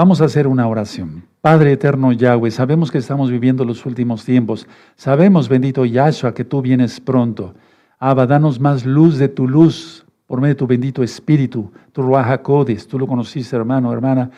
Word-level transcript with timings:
Vamos 0.00 0.22
a 0.22 0.24
hacer 0.24 0.46
una 0.46 0.66
oración. 0.66 1.24
Padre 1.42 1.72
eterno 1.72 2.10
Yahweh, 2.10 2.50
sabemos 2.50 2.90
que 2.90 2.96
estamos 2.96 3.30
viviendo 3.30 3.66
los 3.66 3.84
últimos 3.84 4.24
tiempos. 4.24 4.66
Sabemos, 4.96 5.46
bendito 5.46 5.84
Yahshua, 5.84 6.32
que 6.32 6.42
tú 6.42 6.62
vienes 6.62 6.98
pronto. 7.00 7.54
Abba, 7.98 8.26
danos 8.26 8.58
más 8.58 8.86
luz 8.86 9.18
de 9.18 9.28
tu 9.28 9.46
luz 9.46 10.06
por 10.26 10.40
medio 10.40 10.54
de 10.54 10.58
tu 10.58 10.66
bendito 10.66 11.02
Espíritu, 11.02 11.70
tu 11.92 12.02
Codes. 12.42 12.88
Tú 12.88 12.98
lo 12.98 13.06
conociste, 13.06 13.54
hermano, 13.54 13.92
hermana, 13.92 14.30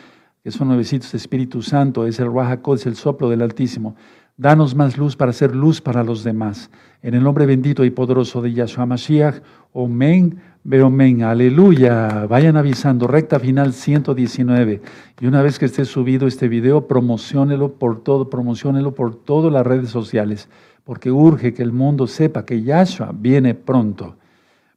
que 0.43 0.51
son 0.51 0.67
nuevecitos 0.67 1.13
Espíritu 1.13 1.61
Santo. 1.61 2.05
Es 2.05 2.19
el 2.19 2.27
Codes, 2.61 2.85
el 2.85 2.97
soplo 2.97 3.29
del 3.29 3.41
Altísimo. 3.41 3.95
Danos 4.35 4.73
más 4.73 4.97
luz 4.97 5.15
para 5.15 5.31
ser 5.31 5.55
luz 5.55 5.79
para 5.79 6.03
los 6.03 6.23
demás. 6.23 6.71
En 7.03 7.13
el 7.13 7.21
nombre 7.21 7.45
bendito 7.45 7.85
y 7.85 7.91
poderoso 7.91 8.41
de 8.41 8.51
Yahshua 8.51 8.87
Mashiach. 8.87 9.41
Amén. 9.75 10.39
Men, 10.63 11.21
aleluya. 11.21 12.25
Vayan 12.27 12.57
avisando, 12.57 13.05
recta 13.05 13.39
final 13.39 13.73
119. 13.73 14.81
Y 15.19 15.25
una 15.27 15.43
vez 15.43 15.59
que 15.59 15.65
esté 15.65 15.85
subido 15.85 16.25
este 16.25 16.47
video, 16.47 16.87
promocionelo 16.87 17.73
por 17.73 18.01
todo, 18.03 18.29
promocionelo 18.29 18.95
por 18.95 19.13
todas 19.13 19.53
las 19.53 19.67
redes 19.67 19.89
sociales, 19.89 20.49
porque 20.83 21.11
urge 21.11 21.53
que 21.53 21.61
el 21.61 21.71
mundo 21.71 22.07
sepa 22.07 22.43
que 22.43 22.63
Yahshua 22.63 23.11
viene 23.13 23.53
pronto. 23.53 24.15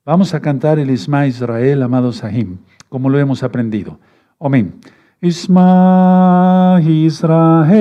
Vamos 0.05 0.35
a 0.35 0.41
cantar 0.41 0.79
el 0.79 0.91
Isma 0.91 1.27
Israel, 1.27 1.83
amado 1.83 2.13
Sahim, 2.13 2.59
como 2.91 3.09
lo 3.09 3.19
hemos 3.19 3.43
aprendido. 3.43 3.99
Amén. 4.39 4.75
Isma 5.21 6.79
Israel, 6.85 7.77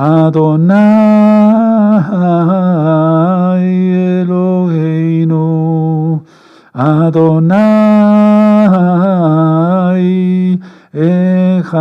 Adonai. 0.00 1.60
Adonai 6.72 7.60
Echad. 10.94 11.80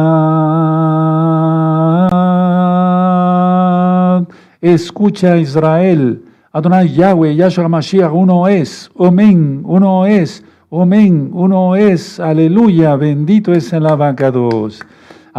Escucha 4.61 5.37
Israel, 5.37 6.19
Adonai 6.51 6.87
Yahweh, 6.89 7.35
Yahshua 7.35 7.69
Mashiach, 7.69 8.11
uno 8.11 8.47
es, 8.47 8.89
Omen, 8.95 9.63
uno 9.63 10.05
es, 10.05 10.43
Omen, 10.69 11.29
uno 11.33 11.77
es, 11.77 12.19
aleluya, 12.19 12.97
bendito 12.97 13.53
es 13.53 13.71
el 13.71 13.85
abacados. 13.85 14.81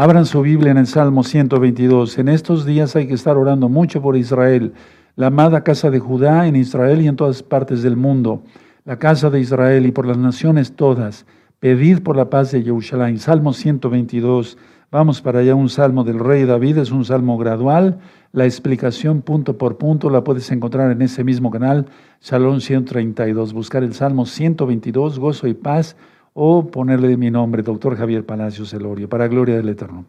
Abran 0.00 0.24
su 0.24 0.40
Biblia 0.40 0.70
en 0.70 0.78
el 0.78 0.86
Salmo 0.86 1.22
122. 1.22 2.16
En 2.16 2.30
estos 2.30 2.64
días 2.64 2.96
hay 2.96 3.06
que 3.06 3.12
estar 3.12 3.36
orando 3.36 3.68
mucho 3.68 4.00
por 4.00 4.16
Israel, 4.16 4.72
la 5.14 5.26
amada 5.26 5.62
casa 5.62 5.90
de 5.90 5.98
Judá 5.98 6.46
en 6.46 6.56
Israel 6.56 7.02
y 7.02 7.06
en 7.06 7.16
todas 7.16 7.42
partes 7.42 7.82
del 7.82 7.98
mundo 7.98 8.42
la 8.86 8.98
casa 8.98 9.28
de 9.28 9.40
Israel 9.40 9.84
y 9.84 9.92
por 9.92 10.06
las 10.06 10.16
naciones 10.16 10.74
todas. 10.74 11.26
Pedid 11.58 12.00
por 12.00 12.16
la 12.16 12.30
paz 12.30 12.50
de 12.50 12.62
Jerusalén. 12.62 13.18
Salmo 13.18 13.52
122. 13.52 14.56
Vamos 14.90 15.20
para 15.20 15.40
allá, 15.40 15.54
un 15.54 15.68
salmo 15.68 16.02
del 16.02 16.18
rey 16.18 16.46
David, 16.46 16.78
es 16.78 16.90
un 16.90 17.04
salmo 17.04 17.36
gradual. 17.36 17.98
La 18.32 18.46
explicación 18.46 19.20
punto 19.20 19.58
por 19.58 19.76
punto 19.76 20.08
la 20.08 20.24
puedes 20.24 20.50
encontrar 20.50 20.90
en 20.92 21.02
ese 21.02 21.24
mismo 21.24 21.50
canal, 21.50 21.84
Salón 22.20 22.62
132. 22.62 23.52
Buscar 23.52 23.84
el 23.84 23.92
salmo 23.92 24.24
122, 24.24 25.18
gozo 25.18 25.46
y 25.46 25.52
paz, 25.52 25.94
o 26.32 26.70
ponerle 26.70 27.16
mi 27.16 27.30
nombre, 27.30 27.62
doctor 27.62 27.96
Javier 27.96 28.24
Palacios 28.24 28.72
Elorio, 28.72 29.08
para 29.08 29.28
gloria 29.28 29.56
del 29.56 29.68
Eterno. 29.68 30.04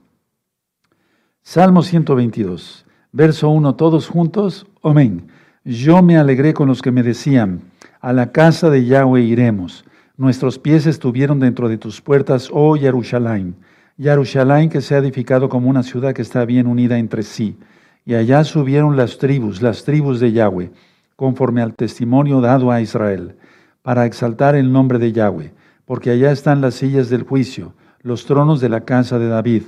Salmo 1.41 1.81
122, 1.81 2.85
verso 3.11 3.49
1, 3.49 3.75
todos 3.75 4.07
juntos. 4.07 4.67
Amén. 4.83 5.27
Yo 5.63 6.01
me 6.01 6.17
alegré 6.17 6.53
con 6.53 6.67
los 6.67 6.81
que 6.81 6.91
me 6.91 7.03
decían, 7.03 7.61
a 7.99 8.13
la 8.13 8.31
casa 8.31 8.69
de 8.69 8.85
Yahweh 8.85 9.21
iremos. 9.21 9.85
Nuestros 10.17 10.59
pies 10.59 10.85
estuvieron 10.85 11.39
dentro 11.39 11.69
de 11.69 11.77
tus 11.77 12.01
puertas, 12.01 12.49
oh 12.51 12.75
Jerusalén. 12.75 13.55
Jerusalén 13.97 14.69
que 14.69 14.81
se 14.81 14.95
ha 14.95 14.99
edificado 14.99 15.49
como 15.49 15.69
una 15.69 15.83
ciudad 15.83 16.13
que 16.13 16.21
está 16.21 16.45
bien 16.45 16.67
unida 16.67 16.97
entre 16.97 17.23
sí. 17.23 17.57
Y 18.05 18.15
allá 18.15 18.43
subieron 18.43 18.97
las 18.97 19.17
tribus, 19.17 19.61
las 19.61 19.83
tribus 19.83 20.19
de 20.19 20.31
Yahweh, 20.31 20.71
conforme 21.15 21.61
al 21.61 21.75
testimonio 21.75 22.41
dado 22.41 22.71
a 22.71 22.81
Israel, 22.81 23.35
para 23.83 24.05
exaltar 24.05 24.55
el 24.55 24.71
nombre 24.71 24.97
de 24.97 25.11
Yahweh, 25.11 25.53
porque 25.91 26.09
allá 26.09 26.31
están 26.31 26.61
las 26.61 26.75
sillas 26.75 27.09
del 27.09 27.23
juicio, 27.23 27.73
los 28.01 28.25
tronos 28.25 28.61
de 28.61 28.69
la 28.69 28.85
casa 28.85 29.19
de 29.19 29.27
David. 29.27 29.63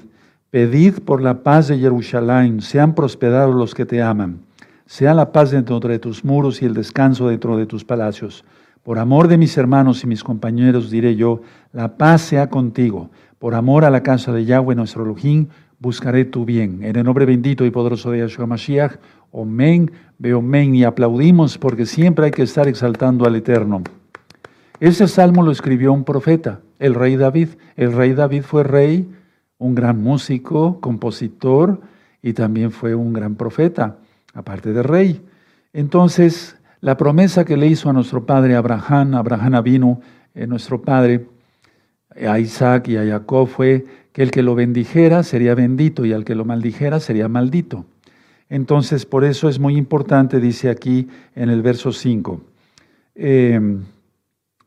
Pedid 0.51 0.99
por 0.99 1.21
la 1.21 1.43
paz 1.43 1.67
de 1.67 1.77
Jerusalén, 1.77 2.61
sean 2.61 2.95
prosperados 2.95 3.53
los 3.53 3.75
que 3.75 3.85
te 3.85 4.01
aman. 4.01 4.39
Sea 4.85 5.13
la 5.13 5.33
paz 5.33 5.51
dentro 5.51 5.81
de 5.81 5.99
tus 5.99 6.23
muros 6.23 6.61
y 6.61 6.65
el 6.65 6.75
descanso 6.75 7.27
dentro 7.27 7.57
de 7.57 7.65
tus 7.65 7.83
palacios. 7.83 8.45
Por 8.83 8.99
amor 8.99 9.27
de 9.27 9.37
mis 9.37 9.57
hermanos 9.57 10.01
y 10.05 10.07
mis 10.07 10.23
compañeros 10.23 10.89
diré 10.89 11.17
yo, 11.17 11.41
la 11.73 11.97
paz 11.97 12.21
sea 12.21 12.49
contigo. 12.49 13.09
Por 13.37 13.53
amor 13.53 13.83
a 13.83 13.89
la 13.89 14.01
casa 14.01 14.31
de 14.31 14.45
Yahweh 14.45 14.75
nuestro 14.75 15.03
Elohim, 15.03 15.49
buscaré 15.79 16.23
tu 16.23 16.45
bien. 16.45 16.83
En 16.83 16.95
el 16.95 17.03
nombre 17.03 17.25
bendito 17.25 17.65
y 17.65 17.69
poderoso 17.69 18.11
de 18.11 18.19
Yahshua 18.19 18.45
Mashiach, 18.45 18.95
Omen, 19.31 19.91
men 20.19 20.73
y 20.73 20.85
aplaudimos 20.85 21.57
porque 21.57 21.85
siempre 21.85 22.23
hay 22.23 22.31
que 22.31 22.43
estar 22.43 22.69
exaltando 22.69 23.25
al 23.25 23.35
Eterno. 23.35 23.83
Ese 24.83 25.07
salmo 25.07 25.43
lo 25.43 25.51
escribió 25.53 25.93
un 25.93 26.03
profeta, 26.03 26.59
el 26.77 26.93
rey 26.93 27.15
David. 27.15 27.51
El 27.77 27.93
rey 27.93 28.11
David 28.11 28.41
fue 28.41 28.63
rey, 28.65 29.09
un 29.57 29.75
gran 29.75 30.03
músico, 30.03 30.81
compositor 30.81 31.79
y 32.21 32.33
también 32.33 32.69
fue 32.69 32.93
un 32.93 33.13
gran 33.13 33.35
profeta 33.35 33.99
aparte 34.33 34.73
de 34.73 34.83
rey. 34.83 35.21
Entonces, 35.71 36.57
la 36.81 36.97
promesa 36.97 37.45
que 37.45 37.55
le 37.55 37.67
hizo 37.67 37.89
a 37.89 37.93
nuestro 37.93 38.25
padre 38.25 38.57
Abraham, 38.57 39.15
Abraham 39.15 39.63
vino, 39.63 40.01
eh, 40.35 40.47
nuestro 40.47 40.81
padre, 40.81 41.27
a 42.27 42.37
Isaac 42.39 42.89
y 42.89 42.97
a 42.97 43.05
Jacob 43.05 43.47
fue 43.47 43.85
que 44.11 44.21
el 44.21 44.31
que 44.31 44.43
lo 44.43 44.53
bendijera 44.53 45.23
sería 45.23 45.55
bendito 45.55 46.03
y 46.03 46.11
al 46.11 46.25
que 46.25 46.35
lo 46.35 46.43
maldijera 46.43 46.99
sería 46.99 47.29
maldito. 47.29 47.85
Entonces, 48.49 49.05
por 49.05 49.23
eso 49.23 49.47
es 49.47 49.59
muy 49.59 49.77
importante, 49.77 50.41
dice 50.41 50.69
aquí 50.69 51.07
en 51.35 51.49
el 51.49 51.61
verso 51.61 51.93
5, 51.93 52.41
em, 53.15 53.85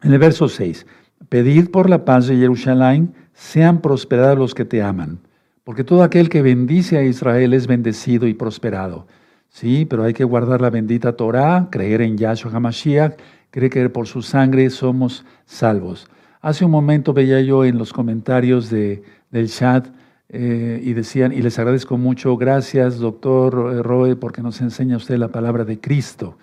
en 0.07 0.13
el 0.13 0.21
verso 0.21 0.49
6, 0.49 0.87
pedid 1.29 1.71
por 1.71 1.91
la 1.91 2.05
paz 2.05 2.29
de 2.29 2.37
Jerusalén, 2.37 3.13
sean 3.35 3.81
prosperados 3.81 4.39
los 4.39 4.55
que 4.55 4.65
te 4.65 4.81
aman, 4.81 5.19
porque 5.65 5.83
todo 5.83 6.05
aquel 6.05 6.29
que 6.29 6.43
bendice 6.43 6.97
a 6.97 7.03
Israel 7.03 7.53
es 7.53 7.67
bendecido 7.67 8.29
y 8.29 8.35
prosperado. 8.35 9.09
Sí, 9.49 9.85
pero 9.85 10.05
hay 10.05 10.15
que 10.15 10.23
guardar 10.23 10.61
la 10.61 10.71
bendita 10.71 11.17
Torah, 11.17 11.69
creer 11.73 12.03
en 12.03 12.17
Yahshua 12.17 12.53
HaMashiach, 12.53 13.15
creer 13.51 13.73
que 13.73 13.89
por 13.91 14.07
su 14.07 14.23
sangre 14.23 14.71
somos 14.71 15.25
salvos. 15.45 16.07
Hace 16.41 16.65
un 16.65 16.71
momento 16.71 17.13
veía 17.13 17.41
yo 17.41 17.65
en 17.65 17.79
los 17.79 17.93
comentarios 17.93 18.71
de, 18.71 19.03
del 19.33 19.51
chat 19.51 19.89
eh, 20.29 20.81
y 20.85 20.93
decían, 20.93 21.33
y 21.33 21.43
les 21.43 21.59
agradezco 21.59 21.99
mucho, 21.99 22.37
gracias 22.37 22.99
doctor 22.99 23.85
Roe, 23.85 24.15
porque 24.15 24.41
nos 24.41 24.61
enseña 24.61 24.99
usted 24.99 25.17
la 25.19 25.29
palabra 25.29 25.65
de 25.65 25.81
Cristo. 25.81 26.39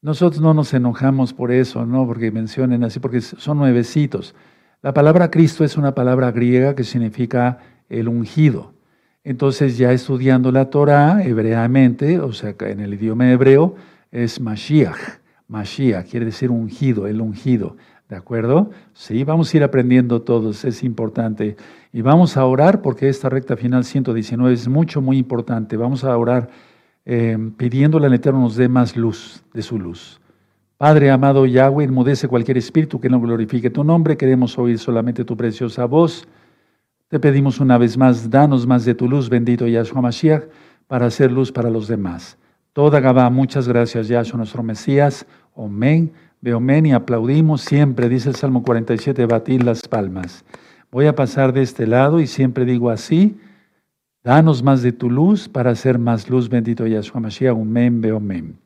Nosotros 0.00 0.40
no 0.40 0.54
nos 0.54 0.72
enojamos 0.74 1.32
por 1.32 1.50
eso, 1.50 1.84
¿no? 1.84 2.06
Porque 2.06 2.30
mencionen 2.30 2.84
así, 2.84 3.00
porque 3.00 3.20
son 3.20 3.58
nuevecitos. 3.58 4.34
La 4.80 4.94
palabra 4.94 5.28
Cristo 5.28 5.64
es 5.64 5.76
una 5.76 5.94
palabra 5.94 6.30
griega 6.30 6.76
que 6.76 6.84
significa 6.84 7.58
el 7.88 8.06
ungido. 8.06 8.74
Entonces 9.24 9.76
ya 9.76 9.92
estudiando 9.92 10.52
la 10.52 10.70
Torah 10.70 11.24
hebreamente, 11.24 12.20
o 12.20 12.32
sea, 12.32 12.54
en 12.60 12.78
el 12.78 12.94
idioma 12.94 13.32
hebreo, 13.32 13.74
es 14.12 14.40
Mashiach. 14.40 15.18
Mashiach 15.48 16.08
quiere 16.08 16.26
decir 16.26 16.50
ungido, 16.50 17.08
el 17.08 17.20
ungido. 17.20 17.76
¿De 18.08 18.16
acuerdo? 18.16 18.70
Sí, 18.94 19.24
vamos 19.24 19.52
a 19.52 19.56
ir 19.56 19.64
aprendiendo 19.64 20.22
todos, 20.22 20.64
es 20.64 20.82
importante. 20.82 21.56
Y 21.92 22.02
vamos 22.02 22.36
a 22.36 22.44
orar 22.46 22.80
porque 22.80 23.08
esta 23.08 23.28
recta 23.28 23.56
final 23.56 23.84
119 23.84 24.54
es 24.54 24.68
mucho, 24.68 25.02
muy 25.02 25.18
importante. 25.18 25.76
Vamos 25.76 26.04
a 26.04 26.16
orar 26.16 26.48
eh, 27.10 27.38
pidiéndole 27.56 28.06
al 28.06 28.12
Eterno 28.12 28.40
nos 28.40 28.56
dé 28.56 28.68
más 28.68 28.94
luz 28.94 29.42
de 29.54 29.62
su 29.62 29.78
luz. 29.78 30.20
Padre 30.76 31.10
amado 31.10 31.46
Yahweh, 31.46 31.84
enmudece 31.84 32.28
cualquier 32.28 32.58
espíritu 32.58 33.00
que 33.00 33.08
no 33.08 33.18
glorifique 33.18 33.70
tu 33.70 33.82
nombre. 33.82 34.18
Queremos 34.18 34.58
oír 34.58 34.78
solamente 34.78 35.24
tu 35.24 35.34
preciosa 35.34 35.86
voz. 35.86 36.28
Te 37.08 37.18
pedimos 37.18 37.60
una 37.60 37.78
vez 37.78 37.96
más, 37.96 38.28
danos 38.28 38.66
más 38.66 38.84
de 38.84 38.94
tu 38.94 39.08
luz, 39.08 39.30
bendito 39.30 39.66
Yahshua 39.66 40.02
Mashiach, 40.02 40.44
para 40.86 41.06
hacer 41.06 41.32
luz 41.32 41.50
para 41.50 41.70
los 41.70 41.88
demás. 41.88 42.36
Toda 42.74 43.00
Gabá, 43.00 43.30
muchas 43.30 43.66
gracias, 43.66 44.08
Yahshua, 44.08 44.36
nuestro 44.36 44.62
Mesías. 44.62 45.24
Amén. 45.56 46.12
Veomen 46.42 46.84
y 46.84 46.92
aplaudimos 46.92 47.62
siempre, 47.62 48.10
dice 48.10 48.28
el 48.28 48.34
Salmo 48.34 48.62
47, 48.62 49.24
batir 49.24 49.64
las 49.64 49.88
palmas. 49.88 50.44
Voy 50.92 51.06
a 51.06 51.14
pasar 51.14 51.54
de 51.54 51.62
este 51.62 51.86
lado 51.86 52.20
y 52.20 52.26
siempre 52.26 52.66
digo 52.66 52.90
así, 52.90 53.38
danos 54.22 54.62
más 54.62 54.82
de 54.82 54.92
tu 54.92 55.10
luz 55.10 55.48
para 55.48 55.70
hacer 55.70 55.98
más 55.98 56.28
luz, 56.28 56.48
bendito 56.48 56.86
Yahshua 56.86 57.20
Mashiach. 57.20 57.56
Amén, 57.56 58.00
veomen. 58.00 58.58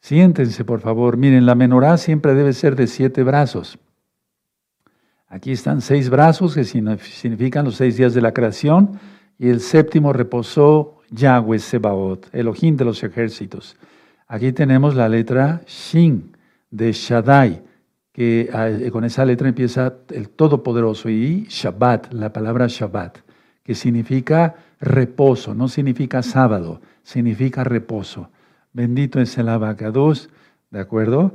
Siéntense, 0.00 0.64
por 0.64 0.80
favor. 0.80 1.16
Miren, 1.16 1.46
la 1.46 1.54
menorá 1.54 1.96
siempre 1.96 2.34
debe 2.34 2.52
ser 2.52 2.74
de 2.74 2.86
siete 2.86 3.22
brazos. 3.22 3.78
Aquí 5.28 5.52
están 5.52 5.80
seis 5.80 6.10
brazos 6.10 6.54
que 6.54 6.64
significan 6.64 7.64
los 7.64 7.76
seis 7.76 7.96
días 7.96 8.12
de 8.12 8.20
la 8.20 8.32
creación 8.32 8.98
y 9.38 9.48
el 9.48 9.60
séptimo 9.60 10.12
reposó 10.12 10.98
Yahweh 11.10 11.58
Sebaot, 11.58 12.28
Elohim 12.34 12.76
de 12.76 12.84
los 12.84 13.02
ejércitos. 13.02 13.76
Aquí 14.28 14.52
tenemos 14.52 14.94
la 14.94 15.08
letra 15.08 15.62
Shin 15.66 16.36
de 16.70 16.92
Shaddai, 16.92 17.62
que 18.12 18.50
ah, 18.52 18.68
con 18.90 19.04
esa 19.04 19.24
letra 19.24 19.48
empieza 19.48 19.94
el 20.10 20.28
Todopoderoso 20.30 21.08
y 21.08 21.46
Shabbat, 21.48 22.12
la 22.12 22.32
palabra 22.32 22.66
Shabbat, 22.66 23.18
que 23.64 23.74
significa 23.74 24.56
reposo, 24.80 25.54
no 25.54 25.68
significa 25.68 26.22
sábado, 26.22 26.80
significa 27.02 27.64
reposo. 27.64 28.30
Bendito 28.72 29.20
es 29.20 29.36
el 29.38 29.48
abacados, 29.48 30.30
¿de 30.70 30.80
acuerdo? 30.80 31.34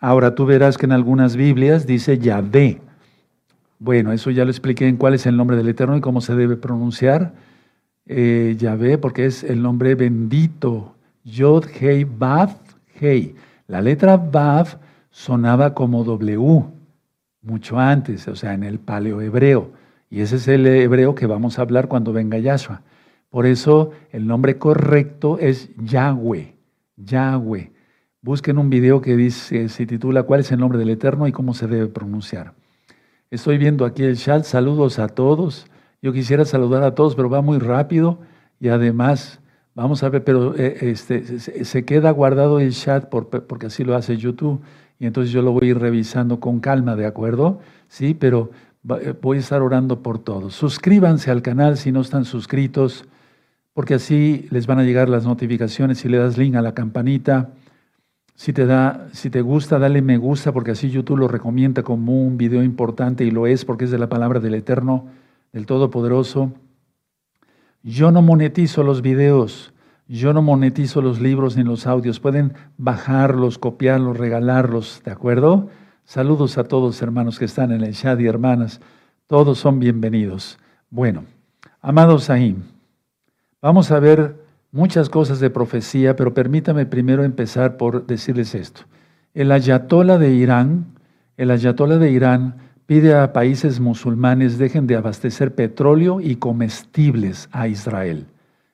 Ahora 0.00 0.34
tú 0.34 0.46
verás 0.46 0.78
que 0.78 0.86
en 0.86 0.92
algunas 0.92 1.36
Biblias 1.36 1.86
dice 1.86 2.18
Yahvé. 2.18 2.80
Bueno, 3.78 4.12
eso 4.12 4.30
ya 4.30 4.44
lo 4.44 4.50
expliqué 4.50 4.86
en 4.88 4.96
cuál 4.96 5.14
es 5.14 5.26
el 5.26 5.36
nombre 5.36 5.56
del 5.56 5.68
Eterno 5.68 5.96
y 5.96 6.00
cómo 6.00 6.20
se 6.20 6.34
debe 6.34 6.56
pronunciar. 6.56 7.32
Eh, 8.06 8.56
Yahvé, 8.58 8.98
porque 8.98 9.26
es 9.26 9.44
el 9.44 9.62
nombre 9.62 9.94
bendito. 9.94 10.94
Yod, 11.24 11.66
Hei, 11.80 12.04
Vav, 12.04 12.56
Hei. 13.00 13.34
La 13.66 13.80
letra 13.80 14.16
Vav 14.16 14.78
sonaba 15.10 15.74
como 15.74 16.04
W 16.04 16.64
mucho 17.42 17.78
antes, 17.78 18.26
o 18.28 18.36
sea, 18.36 18.54
en 18.54 18.62
el 18.62 18.78
paleohebreo. 18.78 19.70
Y 20.10 20.20
ese 20.20 20.36
es 20.36 20.48
el 20.48 20.66
hebreo 20.66 21.14
que 21.14 21.26
vamos 21.26 21.58
a 21.58 21.62
hablar 21.62 21.88
cuando 21.88 22.12
venga 22.12 22.38
Yahshua. 22.38 22.82
Por 23.30 23.46
eso 23.46 23.90
el 24.10 24.26
nombre 24.26 24.58
correcto 24.58 25.38
es 25.38 25.70
Yahweh, 25.76 26.54
Yahweh. 26.96 27.72
Busquen 28.22 28.58
un 28.58 28.70
video 28.70 29.00
que 29.00 29.16
dice, 29.16 29.68
se 29.68 29.86
titula 29.86 30.22
¿Cuál 30.22 30.40
es 30.40 30.50
el 30.50 30.58
nombre 30.58 30.78
del 30.78 30.90
Eterno 30.90 31.28
y 31.28 31.32
cómo 31.32 31.52
se 31.54 31.66
debe 31.66 31.88
pronunciar? 31.88 32.54
Estoy 33.30 33.58
viendo 33.58 33.84
aquí 33.84 34.02
el 34.02 34.16
chat, 34.16 34.44
saludos 34.44 34.98
a 34.98 35.08
todos. 35.08 35.66
Yo 36.00 36.12
quisiera 36.12 36.44
saludar 36.46 36.82
a 36.82 36.94
todos, 36.94 37.14
pero 37.14 37.28
va 37.28 37.42
muy 37.42 37.58
rápido 37.58 38.18
y 38.58 38.68
además, 38.68 39.40
vamos 39.74 40.02
a 40.02 40.08
ver, 40.08 40.24
pero 40.24 40.54
eh, 40.56 40.78
este, 40.80 41.38
se 41.38 41.84
queda 41.84 42.10
guardado 42.10 42.60
el 42.60 42.72
chat 42.72 43.08
porque 43.08 43.66
así 43.66 43.84
lo 43.84 43.94
hace 43.94 44.16
YouTube 44.16 44.62
y 44.98 45.06
entonces 45.06 45.32
yo 45.32 45.42
lo 45.42 45.52
voy 45.52 45.68
a 45.68 45.70
ir 45.70 45.78
revisando 45.78 46.40
con 46.40 46.60
calma, 46.60 46.96
¿de 46.96 47.06
acuerdo? 47.06 47.60
Sí, 47.88 48.14
pero 48.14 48.50
voy 48.82 49.36
a 49.36 49.40
estar 49.40 49.62
orando 49.62 50.02
por 50.02 50.18
todos. 50.18 50.54
Suscríbanse 50.54 51.30
al 51.30 51.42
canal 51.42 51.76
si 51.76 51.92
no 51.92 52.00
están 52.00 52.24
suscritos, 52.24 53.04
porque 53.74 53.94
así 53.94 54.46
les 54.50 54.66
van 54.66 54.78
a 54.78 54.84
llegar 54.84 55.08
las 55.08 55.24
notificaciones 55.24 55.98
si 55.98 56.08
le 56.08 56.18
das 56.18 56.36
link 56.36 56.54
a 56.54 56.62
la 56.62 56.74
campanita. 56.74 57.50
Si 58.34 58.52
te, 58.52 58.66
da, 58.66 59.08
si 59.12 59.30
te 59.30 59.40
gusta, 59.40 59.78
dale 59.78 60.00
me 60.00 60.16
gusta 60.16 60.52
porque 60.52 60.70
así 60.70 60.90
YouTube 60.90 61.18
lo 61.18 61.28
recomienda 61.28 61.82
como 61.82 62.22
un 62.22 62.36
video 62.36 62.62
importante 62.62 63.24
y 63.24 63.32
lo 63.32 63.48
es 63.48 63.64
porque 63.64 63.84
es 63.84 63.90
de 63.90 63.98
la 63.98 64.08
palabra 64.08 64.38
del 64.38 64.54
Eterno, 64.54 65.06
del 65.52 65.66
Todopoderoso. 65.66 66.52
Yo 67.82 68.12
no 68.12 68.22
monetizo 68.22 68.84
los 68.84 69.02
videos, 69.02 69.72
yo 70.06 70.32
no 70.32 70.40
monetizo 70.40 71.02
los 71.02 71.20
libros 71.20 71.56
ni 71.56 71.64
los 71.64 71.86
audios. 71.86 72.20
Pueden 72.20 72.54
bajarlos, 72.76 73.58
copiarlos, 73.58 74.16
regalarlos, 74.16 75.02
¿de 75.04 75.10
acuerdo? 75.10 75.68
Saludos 76.08 76.56
a 76.56 76.64
todos 76.64 77.02
hermanos 77.02 77.38
que 77.38 77.44
están 77.44 77.70
en 77.70 77.82
el 77.82 77.94
chat 77.94 78.18
y 78.18 78.26
hermanas. 78.26 78.80
Todos 79.26 79.58
son 79.58 79.78
bienvenidos. 79.78 80.58
Bueno, 80.88 81.26
amados 81.82 82.30
ahí, 82.30 82.56
vamos 83.60 83.90
a 83.90 84.00
ver 84.00 84.42
muchas 84.72 85.10
cosas 85.10 85.38
de 85.38 85.50
profecía, 85.50 86.16
pero 86.16 86.32
permítame 86.32 86.86
primero 86.86 87.24
empezar 87.24 87.76
por 87.76 88.06
decirles 88.06 88.54
esto. 88.54 88.84
El 89.34 89.52
ayatola 89.52 90.16
de 90.16 90.32
Irán, 90.32 90.86
el 91.36 91.50
ayatola 91.50 91.98
de 91.98 92.10
Irán 92.10 92.54
pide 92.86 93.14
a 93.14 93.34
países 93.34 93.78
musulmanes 93.78 94.56
dejen 94.56 94.86
de 94.86 94.96
abastecer 94.96 95.54
petróleo 95.54 96.22
y 96.22 96.36
comestibles 96.36 97.50
a 97.52 97.68
Israel, 97.68 98.24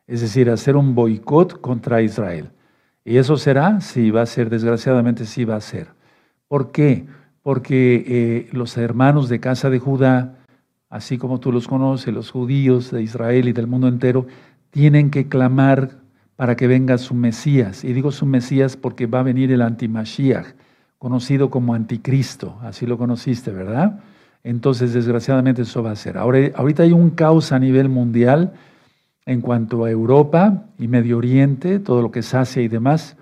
es 0.07 0.21
decir, 0.21 0.49
hacer 0.51 0.77
un 0.77 0.95
boicot 0.95 1.61
contra 1.61 2.01
Israel. 2.01 2.51
¿Y 3.05 3.17
eso 3.17 3.37
será? 3.37 3.81
Sí, 3.81 4.13
va 4.13 4.23
a 4.23 4.27
ser, 4.27 4.51
desgraciadamente 4.51 5.25
sí 5.27 5.45
va 5.45 5.57
a 5.57 5.61
ser. 5.61 5.89
¿Por 6.47 6.71
qué? 6.71 7.09
Porque 7.45 8.05
eh, 8.09 8.49
los 8.51 8.77
hermanos 8.77 9.29
de 9.29 9.39
casa 9.39 9.71
de 9.71 9.79
Judá, 9.79 10.39
así 10.91 11.17
como 11.19 11.39
tú 11.39 11.53
los 11.53 11.69
conoces, 11.69 12.13
los 12.13 12.33
judíos 12.33 12.91
de 12.91 13.03
Israel 13.03 13.47
y 13.47 13.53
del 13.53 13.69
mundo 13.69 13.87
entero, 13.87 14.27
tienen 14.71 15.11
que 15.11 15.29
clamar 15.29 16.01
para 16.37 16.57
que 16.57 16.67
venga 16.67 16.99
su 16.99 17.15
Mesías. 17.15 17.85
Y 17.85 17.93
digo 17.93 18.11
su 18.11 18.27
Mesías 18.27 18.77
porque 18.77 19.07
va 19.07 19.21
a 19.21 19.23
venir 19.23 19.53
el 19.53 19.63
antimashiach, 19.63 20.47
conocido 20.99 21.51
como 21.51 21.75
anticristo. 21.75 22.59
Así 22.63 22.87
lo 22.87 22.99
conociste, 22.99 23.53
¿verdad? 23.53 24.01
Entonces, 24.43 24.93
desgraciadamente, 24.93 25.63
eso 25.63 25.83
va 25.83 25.93
a 25.93 25.97
ser. 25.97 26.19
Ahora, 26.19 26.39
ahorita 26.57 26.83
hay 26.83 26.93
un 26.93 27.11
caos 27.11 27.53
a 27.53 27.59
nivel 27.59 27.89
mundial 27.89 28.55
en 29.27 29.41
cuanto 29.41 29.85
a 29.85 29.91
Europa 29.91 30.65
y 30.79 30.89
Medio 30.89 31.19
Oriente, 31.19 31.79
todo 31.79 32.03
lo 32.03 32.11
que 32.11 32.21
es 32.21 32.35
Asia 32.35 32.63
y 32.63 32.69
demás. 32.69 33.17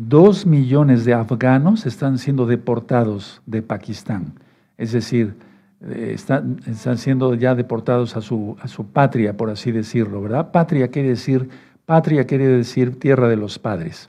Dos 0.00 0.46
millones 0.46 1.04
de 1.04 1.12
afganos 1.12 1.84
están 1.84 2.18
siendo 2.18 2.46
deportados 2.46 3.42
de 3.46 3.62
Pakistán. 3.62 4.34
Es 4.76 4.92
decir, 4.92 5.34
eh, 5.80 6.12
están, 6.14 6.60
están, 6.68 6.98
siendo 6.98 7.34
ya 7.34 7.56
deportados 7.56 8.16
a 8.16 8.20
su, 8.20 8.56
a 8.60 8.68
su 8.68 8.86
patria, 8.92 9.36
por 9.36 9.50
así 9.50 9.72
decirlo, 9.72 10.22
¿verdad? 10.22 10.52
Patria 10.52 10.86
quiere 10.86 11.08
decir, 11.08 11.50
patria 11.84 12.28
quiere 12.28 12.46
decir 12.46 13.00
tierra 13.00 13.26
de 13.26 13.34
los 13.34 13.58
padres, 13.58 14.08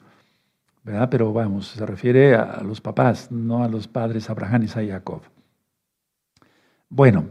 ¿verdad? 0.84 1.10
Pero 1.10 1.34
vamos, 1.34 1.70
se 1.70 1.84
refiere 1.84 2.36
a, 2.36 2.62
los 2.62 2.82
papás, 2.82 3.32
no 3.32 3.64
a 3.64 3.68
los 3.68 3.88
padres 3.88 4.30
Abraham, 4.30 4.66
y 4.66 4.68
Jacob. 4.68 5.24
Bueno, 6.88 7.30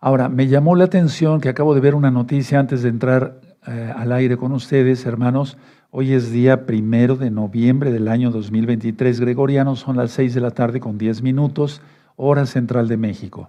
ahora 0.00 0.28
me 0.28 0.48
llamó 0.48 0.74
la 0.74 0.86
atención 0.86 1.40
que 1.40 1.48
acabo 1.48 1.76
de 1.76 1.80
ver 1.80 1.94
una 1.94 2.10
noticia 2.10 2.58
antes 2.58 2.82
de 2.82 2.88
entrar 2.88 3.40
eh, 3.68 3.94
al 3.96 4.10
aire 4.10 4.36
con 4.36 4.50
ustedes, 4.50 5.06
hermanos. 5.06 5.56
Hoy 5.96 6.12
es 6.12 6.32
día 6.32 6.66
primero 6.66 7.14
de 7.14 7.30
noviembre 7.30 7.92
del 7.92 8.08
año 8.08 8.32
2023 8.32 9.20
gregoriano, 9.20 9.76
son 9.76 9.96
las 9.96 10.10
seis 10.10 10.34
de 10.34 10.40
la 10.40 10.50
tarde 10.50 10.80
con 10.80 10.98
diez 10.98 11.22
minutos, 11.22 11.82
hora 12.16 12.46
central 12.46 12.88
de 12.88 12.96
México. 12.96 13.48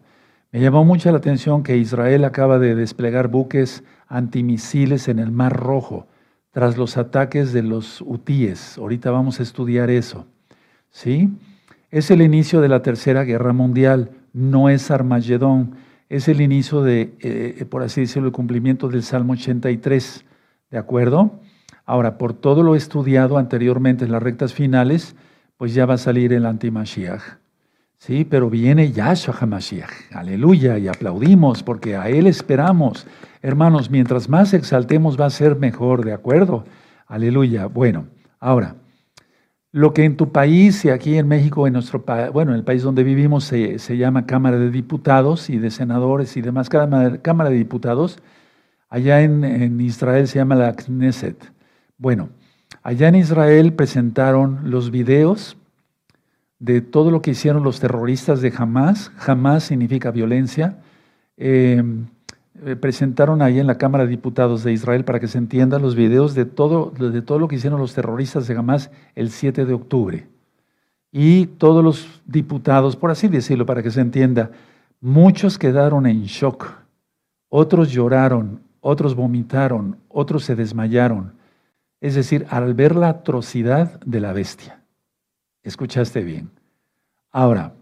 Me 0.52 0.62
llamó 0.62 0.86
mucho 0.86 1.10
la 1.10 1.18
atención 1.18 1.64
que 1.64 1.76
Israel 1.76 2.24
acaba 2.24 2.60
de 2.60 2.76
desplegar 2.76 3.30
buques 3.30 3.84
antimisiles 4.08 5.08
en 5.08 5.18
el 5.18 5.32
Mar 5.32 5.58
Rojo 5.58 6.06
tras 6.52 6.78
los 6.78 6.98
ataques 6.98 7.52
de 7.52 7.64
los 7.64 8.02
hutíes. 8.02 8.78
Ahorita 8.78 9.10
vamos 9.10 9.40
a 9.40 9.44
estudiar 9.44 9.90
eso. 9.90 10.28
¿Sí? 10.92 11.32
Es 11.90 12.12
el 12.12 12.22
inicio 12.22 12.62
de 12.62 12.70
la 12.70 12.84
Tercera 12.84 13.24
Guerra 13.24 13.54
Mundial, 13.54 14.12
no 14.34 14.70
es 14.70 14.92
Armagedón, 14.92 15.78
es 16.10 16.28
el 16.28 16.42
inicio 16.42 16.84
de, 16.84 17.16
eh, 17.22 17.66
por 17.68 17.82
así 17.82 18.02
decirlo, 18.02 18.28
el 18.28 18.34
cumplimiento 18.34 18.88
del 18.88 19.02
Salmo 19.02 19.34
83. 19.34 20.24
¿De 20.70 20.78
acuerdo? 20.78 21.40
Ahora, 21.86 22.18
por 22.18 22.34
todo 22.34 22.64
lo 22.64 22.76
estudiado 22.76 23.38
anteriormente 23.38 24.06
en 24.06 24.12
las 24.12 24.24
rectas 24.24 24.54
finales, 24.54 25.16
pues 25.58 25.74
ya 25.74 25.86
va 25.86 25.96
a 25.96 26.00
salir 26.00 26.34
el 26.34 26.46
antimashiach. 26.46 27.22
Sí, 27.98 28.26
pero 28.26 28.50
viene 28.50 28.92
Yahshua 28.92 29.36
HaMashiach. 29.40 30.12
Aleluya, 30.12 30.78
y 30.78 30.88
aplaudimos 30.88 31.64
porque 31.64 31.96
a 31.96 32.10
Él 32.10 32.28
esperamos. 32.28 33.08
Hermanos, 33.42 33.90
mientras 33.90 34.30
más 34.30 34.54
exaltemos 34.54 35.20
va 35.20 35.28
a 35.28 35.30
ser 35.30 35.56
mejor, 35.56 36.04
¿de 36.04 36.14
acuerdo? 36.14 36.66
Aleluya. 37.08 37.68
Bueno, 37.68 38.08
ahora, 38.40 38.76
lo 39.72 39.94
que 39.94 40.04
en 40.04 40.18
tu 40.18 40.32
país 40.32 40.84
y 40.86 40.90
aquí 40.90 41.18
en 41.18 41.28
México, 41.28 41.68
en 41.68 41.74
nuestro 41.74 42.04
bueno, 42.34 42.52
en 42.52 42.58
el 42.58 42.64
país 42.64 42.84
donde 42.84 43.04
vivimos 43.04 43.44
se, 43.44 43.98
llama 43.98 44.26
Cámara 44.26 44.58
de 44.58 44.72
Diputados 44.72 45.50
y 45.50 45.58
de 45.58 45.72
Senadores 45.72 46.36
y 46.38 46.42
demás, 46.42 46.70
Cámara 46.70 47.50
de 47.50 47.56
Diputados, 47.56 48.20
allá 48.90 49.22
en, 49.22 49.44
en 49.44 49.80
Israel 49.82 50.28
se 50.28 50.40
llama 50.40 50.56
la 50.56 50.74
Knesset. 50.74 51.55
Bueno, 51.98 52.30
allá 52.84 53.08
en 53.08 53.16
Israel 53.16 53.74
presentaron 53.74 54.70
los 54.70 54.92
videos 54.92 55.56
de 56.60 56.82
todo 56.82 57.12
lo 57.12 57.22
que 57.22 57.32
hicieron 57.32 57.64
los 57.64 57.80
terroristas 57.80 58.42
de 58.42 58.54
Hamas. 58.56 59.12
Hamas 59.26 59.64
significa 59.64 60.12
violencia. 60.12 60.78
Eh, 61.38 61.82
eh, 62.66 62.76
presentaron 62.76 63.42
ahí 63.42 63.60
en 63.60 63.68
la 63.68 63.78
Cámara 63.78 64.06
de 64.06 64.10
Diputados 64.10 64.64
de 64.64 64.74
Israel 64.74 65.06
para 65.06 65.20
que 65.20 65.28
se 65.28 65.38
entiendan 65.38 65.82
los 65.82 65.96
videos 65.96 66.36
de 66.36 66.46
todo, 66.46 66.92
de 66.92 67.22
todo 67.22 67.40
lo 67.40 67.48
que 67.48 67.56
hicieron 67.56 67.80
los 67.80 67.94
terroristas 67.94 68.48
de 68.48 68.56
Hamas 68.56 68.92
el 69.14 69.30
7 69.30 69.66
de 69.66 69.74
octubre. 69.74 70.28
Y 71.12 71.46
todos 71.46 71.84
los 71.84 72.22
diputados, 72.26 72.98
por 72.98 73.12
así 73.12 73.30
decirlo, 73.30 73.66
para 73.66 73.84
que 73.84 73.92
se 73.92 74.02
entienda, 74.02 74.52
muchos 75.00 75.58
quedaron 75.58 76.08
en 76.08 76.24
shock, 76.24 76.74
otros 77.48 77.92
lloraron, 77.92 78.62
otros 78.82 79.16
vomitaron, 79.16 79.98
otros 80.10 80.44
se 80.44 80.56
desmayaron. 80.56 81.35
Es 82.06 82.14
decir, 82.14 82.46
al 82.52 82.76
ver 82.76 82.96
la 82.96 83.10
atrocidad 83.10 84.00
de 84.02 84.20
la 84.20 84.32
bestia. 84.32 84.80
Escuchaste 85.64 86.22
bien. 86.22 86.52
Ahora, 87.32 87.74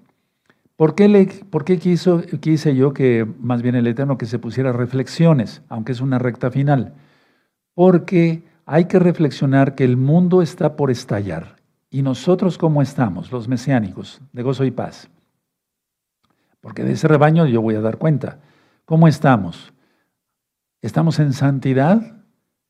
¿por 0.78 0.96
qué, 0.96 1.10
le, 1.10 1.26
por 1.26 1.66
qué 1.66 1.78
quiso, 1.78 2.22
quise 2.40 2.74
yo 2.74 2.94
que 2.94 3.28
más 3.42 3.62
bien 3.62 3.76
el 3.76 3.86
Eterno 3.86 4.18
que 4.18 4.26
se 4.26 4.40
pusiera 4.40 4.72
reflexiones, 4.72 5.62
aunque 5.68 5.92
es 5.92 6.00
una 6.00 6.20
recta 6.20 6.52
final? 6.52 6.94
Porque 7.74 8.44
hay 8.66 8.86
que 8.86 8.98
reflexionar 8.98 9.76
que 9.76 9.84
el 9.84 9.98
mundo 9.98 10.42
está 10.42 10.78
por 10.78 10.90
estallar. 10.90 11.58
¿Y 11.90 12.02
nosotros 12.02 12.58
cómo 12.58 12.82
estamos, 12.82 13.30
los 13.30 13.50
mesiánicos, 13.50 14.22
de 14.32 14.42
gozo 14.42 14.64
y 14.64 14.72
paz? 14.72 15.10
Porque 16.62 16.86
de 16.86 16.94
ese 16.94 17.10
rebaño 17.10 17.46
yo 17.46 17.62
voy 17.62 17.76
a 17.76 17.82
dar 17.82 17.98
cuenta. 17.98 18.40
¿Cómo 18.86 19.10
estamos? 19.10 19.74
¿Estamos 20.82 21.20
en 21.20 21.34
santidad 21.34 22.24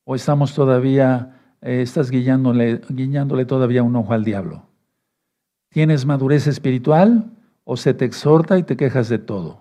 o 0.04 0.16
estamos 0.16 0.56
todavía, 0.56 1.33
eh, 1.64 1.82
estás 1.82 2.12
guiñándole, 2.12 2.82
guiñándole 2.90 3.46
todavía 3.46 3.84
un 3.84 3.96
ojo 3.96 4.14
al 4.14 4.24
diablo? 4.24 4.64
¿Tienes 5.70 6.06
madurez 6.06 6.46
espiritual 6.46 7.32
o 7.64 7.78
se 7.78 7.94
te 7.94 8.06
exhorta 8.06 8.58
y 8.58 8.64
te 8.64 8.78
quejas 8.78 9.10
de 9.10 9.18
todo? 9.18 9.60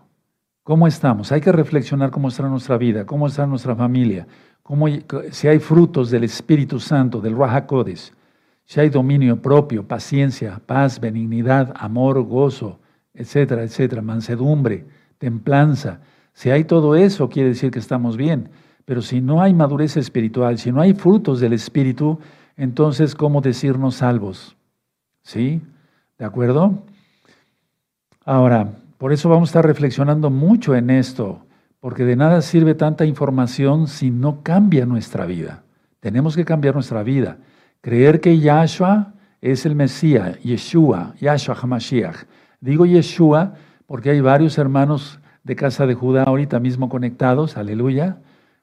¿Cómo 0.62 0.86
estamos? 0.86 1.32
Hay 1.32 1.40
que 1.40 1.50
reflexionar 1.50 2.10
cómo 2.10 2.28
está 2.28 2.46
nuestra 2.48 2.76
vida, 2.76 3.06
cómo 3.06 3.26
está 3.26 3.46
nuestra 3.46 3.74
familia, 3.74 4.26
cómo, 4.62 4.86
si 5.30 5.48
hay 5.48 5.58
frutos 5.58 6.10
del 6.10 6.24
Espíritu 6.24 6.78
Santo, 6.78 7.20
del 7.20 7.36
Rahakodes, 7.36 8.12
si 8.64 8.80
hay 8.80 8.88
dominio 8.88 9.42
propio, 9.42 9.86
paciencia, 9.86 10.60
paz, 10.64 11.00
benignidad, 11.00 11.74
amor, 11.76 12.22
gozo, 12.22 12.78
etcétera, 13.14 13.64
etcétera, 13.64 14.02
mansedumbre, 14.02 14.86
templanza. 15.18 16.00
Si 16.32 16.50
hay 16.50 16.64
todo 16.64 16.94
eso, 16.94 17.28
quiere 17.28 17.50
decir 17.50 17.70
que 17.70 17.78
estamos 17.78 18.16
bien. 18.16 18.50
Pero 18.84 19.02
si 19.02 19.20
no 19.20 19.40
hay 19.42 19.54
madurez 19.54 19.96
espiritual, 19.96 20.58
si 20.58 20.72
no 20.72 20.80
hay 20.80 20.94
frutos 20.94 21.40
del 21.40 21.52
Espíritu, 21.52 22.18
entonces, 22.56 23.14
¿cómo 23.14 23.40
decirnos 23.40 23.96
salvos? 23.96 24.56
¿Sí? 25.22 25.62
¿De 26.18 26.24
acuerdo? 26.24 26.82
Ahora, 28.24 28.72
por 28.98 29.12
eso 29.12 29.28
vamos 29.28 29.48
a 29.48 29.50
estar 29.50 29.66
reflexionando 29.66 30.30
mucho 30.30 30.74
en 30.76 30.90
esto, 30.90 31.44
porque 31.80 32.04
de 32.04 32.16
nada 32.16 32.42
sirve 32.42 32.74
tanta 32.74 33.04
información 33.04 33.88
si 33.88 34.10
no 34.10 34.42
cambia 34.42 34.86
nuestra 34.86 35.26
vida. 35.26 35.62
Tenemos 36.00 36.36
que 36.36 36.44
cambiar 36.44 36.74
nuestra 36.74 37.02
vida. 37.02 37.38
Creer 37.80 38.20
que 38.20 38.38
Yahshua 38.38 39.14
es 39.40 39.66
el 39.66 39.74
Mesías, 39.74 40.40
Yeshua, 40.42 41.14
Yahshua 41.20 41.56
HaMashiach. 41.60 42.26
Digo 42.60 42.86
Yeshua 42.86 43.54
porque 43.86 44.10
hay 44.10 44.20
varios 44.20 44.56
hermanos 44.58 45.18
de 45.42 45.56
casa 45.56 45.86
de 45.86 45.94
Judá 45.94 46.22
ahorita 46.24 46.60
mismo 46.60 46.88
conectados, 46.88 47.56
aleluya, 47.56 48.18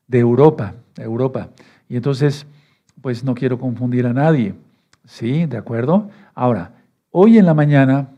de 0.09 0.19
Europa, 0.19 0.73
Europa. 0.97 1.51
Y 1.87 1.95
entonces, 1.95 2.45
pues 3.01 3.23
no 3.23 3.33
quiero 3.33 3.57
confundir 3.57 4.05
a 4.05 4.11
nadie. 4.11 4.55
¿Sí? 5.05 5.45
¿De 5.45 5.55
acuerdo? 5.55 6.09
Ahora, 6.35 6.73
Hoy 7.11 7.39
en 7.39 7.47
la 7.47 7.55
mañana 7.55 8.11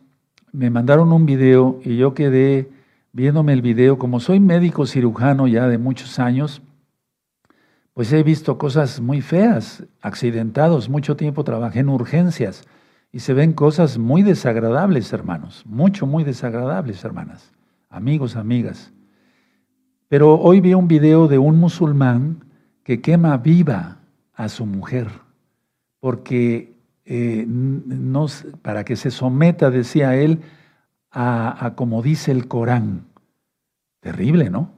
me 0.51 0.69
mandaron 0.69 1.13
un 1.13 1.25
video 1.25 1.79
y 1.81 1.95
yo 1.95 2.13
quedé 2.13 2.69
viéndome 3.13 3.53
el 3.53 3.61
video. 3.61 3.97
Como 3.97 4.19
soy 4.19 4.41
médico 4.41 4.85
cirujano 4.85 5.47
ya 5.47 5.69
de 5.69 5.77
muchos 5.77 6.19
años, 6.19 6.61
pues 7.93 8.11
he 8.11 8.21
visto 8.21 8.57
cosas 8.57 8.99
muy 8.99 9.21
feas, 9.21 9.85
accidentados. 10.01 10.89
Mucho 10.89 11.15
tiempo 11.15 11.45
trabajé 11.45 11.79
en 11.79 11.87
urgencias 11.87 12.65
y 13.13 13.19
se 13.19 13.33
ven 13.33 13.53
cosas 13.53 13.97
muy 13.97 14.23
desagradables, 14.23 15.13
hermanos. 15.13 15.63
Mucho, 15.65 16.05
muy 16.05 16.25
desagradables, 16.25 17.01
hermanas. 17.05 17.53
Amigos, 17.89 18.35
amigas. 18.35 18.91
Pero 20.11 20.37
hoy 20.41 20.59
vi 20.59 20.73
un 20.73 20.89
video 20.89 21.29
de 21.29 21.37
un 21.37 21.57
musulmán 21.57 22.43
que 22.83 22.99
quema 22.99 23.37
viva 23.37 23.99
a 24.33 24.49
su 24.49 24.65
mujer 24.65 25.07
porque 26.01 26.73
eh, 27.05 27.47
para 28.61 28.83
que 28.83 28.97
se 28.97 29.09
someta, 29.09 29.71
decía 29.71 30.17
él, 30.17 30.41
a, 31.11 31.71
como 31.77 32.01
dice 32.01 32.33
el 32.33 32.49
Corán. 32.49 33.05
Terrible, 34.01 34.49
¿no? 34.49 34.73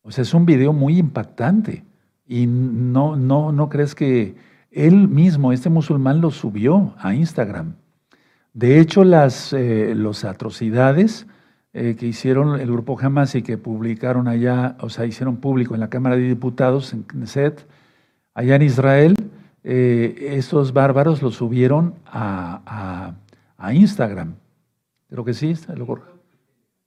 O 0.00 0.10
sea, 0.10 0.22
es 0.22 0.32
un 0.32 0.46
video 0.46 0.72
muy 0.72 0.96
impactante. 0.96 1.84
Y 2.26 2.46
no, 2.46 3.14
no, 3.14 3.52
no 3.52 3.68
crees 3.68 3.94
que 3.94 4.36
él 4.70 5.06
mismo, 5.06 5.52
este 5.52 5.68
musulmán, 5.68 6.22
lo 6.22 6.30
subió 6.30 6.94
a 6.96 7.14
Instagram. 7.14 7.74
De 8.54 8.80
hecho, 8.80 9.04
las 9.04 9.52
eh, 9.52 9.94
atrocidades 10.24 11.26
eh, 11.78 11.94
que 11.94 12.06
hicieron 12.06 12.58
el 12.58 12.72
grupo 12.72 12.98
Hamas 12.98 13.34
y 13.34 13.42
que 13.42 13.58
publicaron 13.58 14.28
allá, 14.28 14.78
o 14.80 14.88
sea, 14.88 15.04
hicieron 15.04 15.36
público 15.36 15.74
en 15.74 15.80
la 15.80 15.90
Cámara 15.90 16.16
de 16.16 16.22
Diputados, 16.22 16.94
en 16.94 17.02
Knesset, 17.02 17.66
allá 18.32 18.56
en 18.56 18.62
Israel, 18.62 19.14
eh, 19.62 20.36
estos 20.38 20.72
bárbaros 20.72 21.20
lo 21.20 21.30
subieron 21.30 21.96
a, 22.06 23.12
Instagram. 23.74 24.36
Creo 25.10 25.22
que 25.26 25.34
sí, 25.34 25.52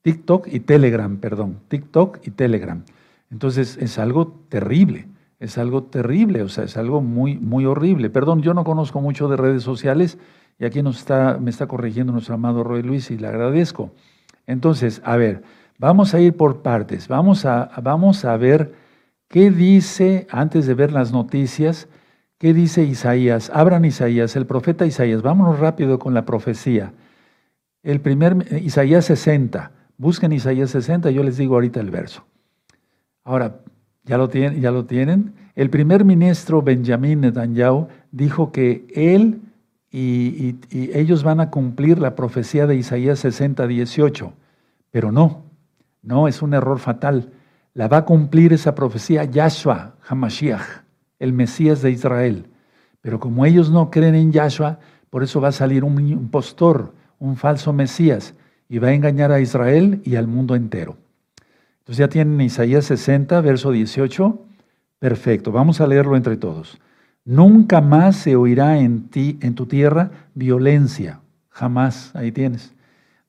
TikTok 0.02 0.48
y 0.48 0.60
Telegram, 0.62 1.18
perdón. 1.18 1.60
TikTok 1.68 2.26
y 2.26 2.32
Telegram. 2.32 2.84
Entonces 3.30 3.78
es 3.78 4.00
algo 4.00 4.40
terrible, 4.50 5.06
es 5.40 5.60
algo 5.60 5.84
terrible, 5.84 6.42
o 6.42 6.50
sea, 6.50 6.64
es 6.64 6.78
algo 6.78 7.00
muy, 7.02 7.38
muy 7.38 7.66
horrible. 7.66 8.10
Perdón, 8.10 8.42
yo 8.42 8.56
no 8.56 8.64
conozco 8.64 9.02
mucho 9.02 9.28
de 9.28 9.38
redes 9.38 9.62
sociales 9.62 10.18
y 10.58 10.66
aquí 10.66 10.82
nos 10.82 10.98
está, 10.98 11.38
me 11.40 11.52
está 11.52 11.68
corrigiendo 11.68 12.12
nuestro 12.12 12.34
amado 12.34 12.64
Roy 12.64 12.82
Luis 12.82 13.12
y 13.12 13.20
le 13.20 13.28
agradezco. 13.28 13.92
Entonces, 14.50 15.02
a 15.06 15.16
ver, 15.16 15.44
vamos 15.78 16.14
a 16.14 16.20
ir 16.20 16.36
por 16.36 16.62
partes, 16.62 17.08
vamos 17.08 17.46
a, 17.46 17.72
vamos 17.82 18.26
a 18.26 18.36
ver 18.36 18.74
qué 19.28 19.52
dice, 19.52 20.28
antes 20.30 20.66
de 20.68 20.74
ver 20.74 20.92
las 20.92 21.12
noticias, 21.14 21.88
¿Qué 22.40 22.54
dice 22.54 22.84
Isaías? 22.84 23.52
Abran 23.54 23.84
Isaías, 23.84 24.38
el 24.38 24.46
profeta 24.46 24.86
Isaías. 24.86 25.22
Vámonos 25.22 25.60
rápido 25.60 26.00
con 26.00 26.14
la 26.14 26.24
profecía. 26.26 26.94
El 27.84 28.00
primer, 28.00 28.48
Isaías 28.64 29.04
60. 29.06 29.72
Busquen 29.98 30.32
Isaías 30.32 30.70
60, 30.70 31.12
yo 31.12 31.22
les 31.22 31.36
digo 31.36 31.56
ahorita 31.56 31.82
el 31.82 31.92
verso. 31.92 32.24
Ahora, 33.26 33.60
¿ya 34.06 34.18
lo 34.18 34.30
tienen? 34.30 34.62
¿Ya 34.62 34.72
lo 34.72 34.86
tienen? 34.86 35.34
El 35.54 35.70
primer 35.70 36.06
ministro 36.06 36.62
Benjamín 36.62 37.20
Netanyahu 37.20 37.90
dijo 38.14 38.54
que 38.54 38.88
él 38.96 39.42
y, 39.92 40.56
y, 40.72 40.92
ellos 40.94 41.24
van 41.24 41.42
a 41.42 41.50
cumplir 41.50 42.00
la 42.00 42.16
profecía 42.16 42.68
de 42.68 42.78
Isaías 42.78 43.20
60, 43.20 43.68
18. 43.68 44.32
Pero 44.92 45.12
no, 45.12 45.44
no, 46.02 46.28
es 46.28 46.42
un 46.42 46.54
error 46.54 46.80
fatal. 46.80 47.32
La 47.74 47.88
va 47.88 47.98
a 47.98 48.06
cumplir 48.06 48.54
esa 48.54 48.76
profecía 48.76 49.24
Yahshua 49.24 49.96
Hamashiach 50.08 50.90
el 51.20 51.34
Mesías 51.34 51.82
de 51.82 51.92
Israel. 51.92 52.48
Pero 53.02 53.20
como 53.20 53.46
ellos 53.46 53.70
no 53.70 53.92
creen 53.92 54.16
en 54.16 54.32
Yahshua, 54.32 54.80
por 55.10 55.24
eso 55.24 55.40
va 55.42 55.50
a 55.50 55.54
salir 55.54 55.84
un 55.84 56.00
impostor, 56.00 56.94
un 57.20 57.36
falso 57.36 57.74
Mesías, 57.74 58.34
y 58.68 58.80
va 58.80 58.90
a 58.90 58.94
engañar 58.94 59.32
a 59.32 59.42
Israel 59.42 60.02
y 60.06 60.16
al 60.16 60.28
mundo 60.28 60.56
entero. 60.56 60.98
Entonces 61.80 61.98
ya 61.98 62.08
tienen 62.08 62.40
Isaías 62.42 62.86
60, 62.86 63.42
verso 63.42 63.72
18. 63.72 64.40
Perfecto, 65.00 65.52
vamos 65.52 65.82
a 65.82 65.88
leerlo 65.88 66.16
entre 66.16 66.38
todos. 66.38 66.80
Nunca 67.26 67.82
más 67.82 68.16
se 68.16 68.36
oirá 68.36 68.80
en 68.80 69.10
ti, 69.10 69.38
en 69.42 69.56
tu 69.56 69.66
tierra, 69.66 70.12
violencia. 70.34 71.22
Jamás, 71.50 72.16
ahí 72.16 72.32
tienes. 72.32 72.74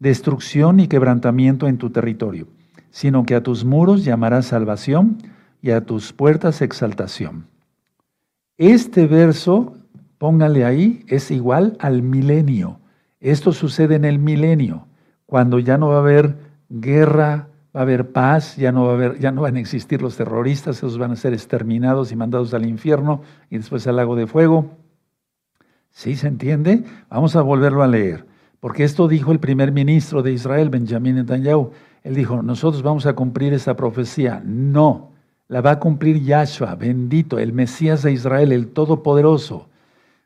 Destrucción 0.01 0.81
y 0.81 0.89
quebrantamiento 0.89 1.69
en 1.69 1.79
tu 1.79 1.91
territorio, 1.91 2.49
sino 2.91 3.25
que 3.25 3.35
a 3.35 3.43
tus 3.43 3.65
muros 3.65 4.05
llamarás 4.05 4.47
salvación 4.47 5.19
y 5.63 5.71
a 5.71 5.85
tus 5.85 6.13
puertas 6.13 6.63
exaltación. 6.63 7.47
Este 8.57 9.07
verso, 9.07 9.75
póngale 10.19 10.65
ahí, 10.65 11.05
es 11.07 11.31
igual 11.31 11.77
al 11.81 12.03
milenio. 12.03 12.81
Esto 13.21 13.53
sucede 13.53 13.95
en 13.95 14.07
el 14.07 14.19
milenio, 14.19 14.87
cuando 15.27 15.59
ya 15.59 15.79
no 15.79 15.89
va 15.89 15.97
a 15.97 16.01
haber 16.01 16.37
guerra, 16.71 17.49
va 17.77 17.81
a 17.81 17.83
haber 17.83 18.11
paz, 18.11 18.57
ya 18.57 18.73
no, 18.73 18.85
va 18.85 19.05
a 19.05 19.17
ya 19.19 19.33
no 19.33 19.43
van 19.43 19.57
a 19.57 19.61
existir 19.61 20.01
los 20.03 20.17
terroristas, 20.17 20.79
esos 20.79 20.99
van 20.99 21.13
a 21.13 21.17
ser 21.17 21.35
exterminados 21.35 22.11
y 22.11 22.17
mandados 22.17 22.55
al 22.55 22.67
infierno 22.67 23.23
y 23.51 23.59
después 23.59 23.87
al 23.87 23.97
lago 23.97 24.17
de 24.17 24.27
fuego. 24.27 24.71
¿Sí 25.91 26.17
se 26.17 26.29
entiende? 26.29 26.85
Vamos 27.11 27.37
a 27.37 27.43
volverlo 27.43 27.83
a 27.83 27.87
leer, 27.87 28.25
porque 28.61 28.85
esto 28.85 29.09
dijo 29.09 29.33
el 29.33 29.41
primer 29.41 29.73
ministro 29.73 30.23
de 30.23 30.33
Israel, 30.33 30.69
Benjamín 30.69 31.17
Netanyahu. 31.17 31.71
Él 32.05 32.15
dijo, 32.15 32.43
nosotros 32.43 32.83
vamos 32.83 33.07
a 33.07 33.15
cumplir 33.15 33.53
esa 33.53 33.75
profecía. 33.75 34.43
No, 34.45 35.11
la 35.49 35.61
va 35.61 35.73
a 35.73 35.81
cumplir 35.81 36.23
Yahshua, 36.23 36.75
bendito, 36.75 37.39
el 37.39 37.53
Mesías 37.53 38.03
de 38.03 38.13
Israel, 38.13 38.53
el 38.53 38.69
Todopoderoso. 38.69 39.69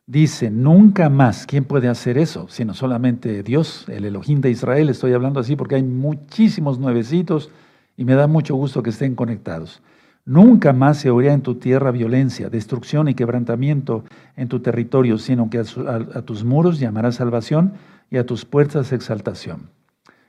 Dice, 0.07 0.51
nunca 0.51 1.09
más, 1.09 1.47
¿quién 1.47 1.65
puede 1.65 1.89
hacer 1.89 2.19
eso? 2.19 2.47
Sino 2.49 2.75
solamente 2.75 3.43
Dios, 3.43 3.87
el 3.89 4.05
Elohim 4.05 4.41
de 4.41 4.51
Israel. 4.51 4.91
Estoy 4.91 5.15
hablando 5.15 5.41
así 5.41 5.57
porque 5.57 5.77
hay 5.77 5.83
muchísimos 5.83 6.79
nuevecitos 6.79 7.51
y 7.97 8.05
me 8.05 8.15
da 8.15 8.27
mucho 8.27 8.55
gusto 8.55 8.83
que 8.83 8.91
estén 8.91 9.15
conectados. 9.15 9.81
Nunca 10.27 10.73
más 10.73 10.99
se 10.99 11.11
oirá 11.11 11.33
en 11.33 11.43
tu 11.43 11.57
tierra 11.57 11.91
violencia, 11.91 12.49
destrucción 12.49 13.09
y 13.09 13.15
quebrantamiento 13.15 14.05
en 14.37 14.49
tu 14.49 14.61
territorio, 14.61 15.19
sino 15.19 15.51
que 15.51 15.59
a, 15.59 16.23
tus 16.23 16.45
muros 16.45 16.79
llamarás 16.79 17.17
salvación 17.17 17.75
y 18.15 18.17
a 18.17 18.25
tus 18.25 18.45
puertas 18.45 18.93
exaltación. 18.93 19.71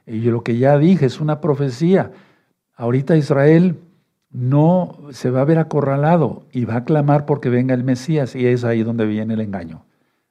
Y 0.08 0.22
lo 0.22 0.42
que 0.42 0.58
ya 0.58 0.76
dije 0.80 1.06
es 1.06 1.22
una 1.22 1.40
profecía. 1.40 2.14
Ahorita 2.74 3.16
Israel 3.16 3.78
no 4.32 4.98
se 5.12 5.30
va 5.30 5.42
a 5.42 5.46
ver 5.46 5.60
acorralado 5.60 6.48
y 6.52 6.66
va 6.66 6.78
a 6.78 6.84
clamar 6.84 7.28
porque 7.28 7.50
venga 7.50 7.76
el 7.76 7.84
Mesías 7.84 8.36
y 8.36 8.48
es 8.48 8.64
ahí 8.64 8.82
donde 8.82 9.06
viene 9.06 9.36
el 9.36 9.42
engaño. 9.42 9.86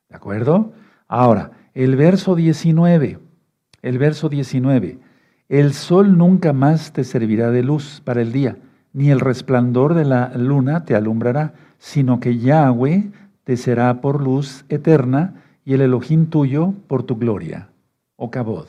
¿De 0.08 0.16
acuerdo? 0.16 0.72
Ahora, 1.06 1.52
el 1.74 1.94
verso 1.94 2.34
19, 2.34 3.20
el 3.82 3.98
verso 3.98 4.28
19, 4.28 4.98
el 5.48 5.74
sol 5.74 6.18
nunca 6.18 6.52
más 6.52 6.92
te 6.92 7.04
servirá 7.04 7.52
de 7.52 7.62
luz 7.62 8.02
para 8.04 8.20
el 8.20 8.32
día, 8.32 8.56
ni 8.92 9.12
el 9.12 9.20
resplandor 9.20 9.94
de 9.94 10.06
la 10.06 10.32
luna 10.36 10.84
te 10.84 10.96
alumbrará, 10.96 11.54
sino 11.78 12.18
que 12.18 12.36
Yahweh 12.36 13.12
te 13.44 13.56
será 13.56 14.00
por 14.00 14.20
luz 14.20 14.64
eterna 14.68 15.43
y 15.64 15.74
el 15.74 15.80
Elohim 15.80 16.26
tuyo 16.26 16.74
por 16.86 17.02
tu 17.02 17.16
gloria. 17.16 17.68
O 18.16 18.30
Cabod. 18.30 18.66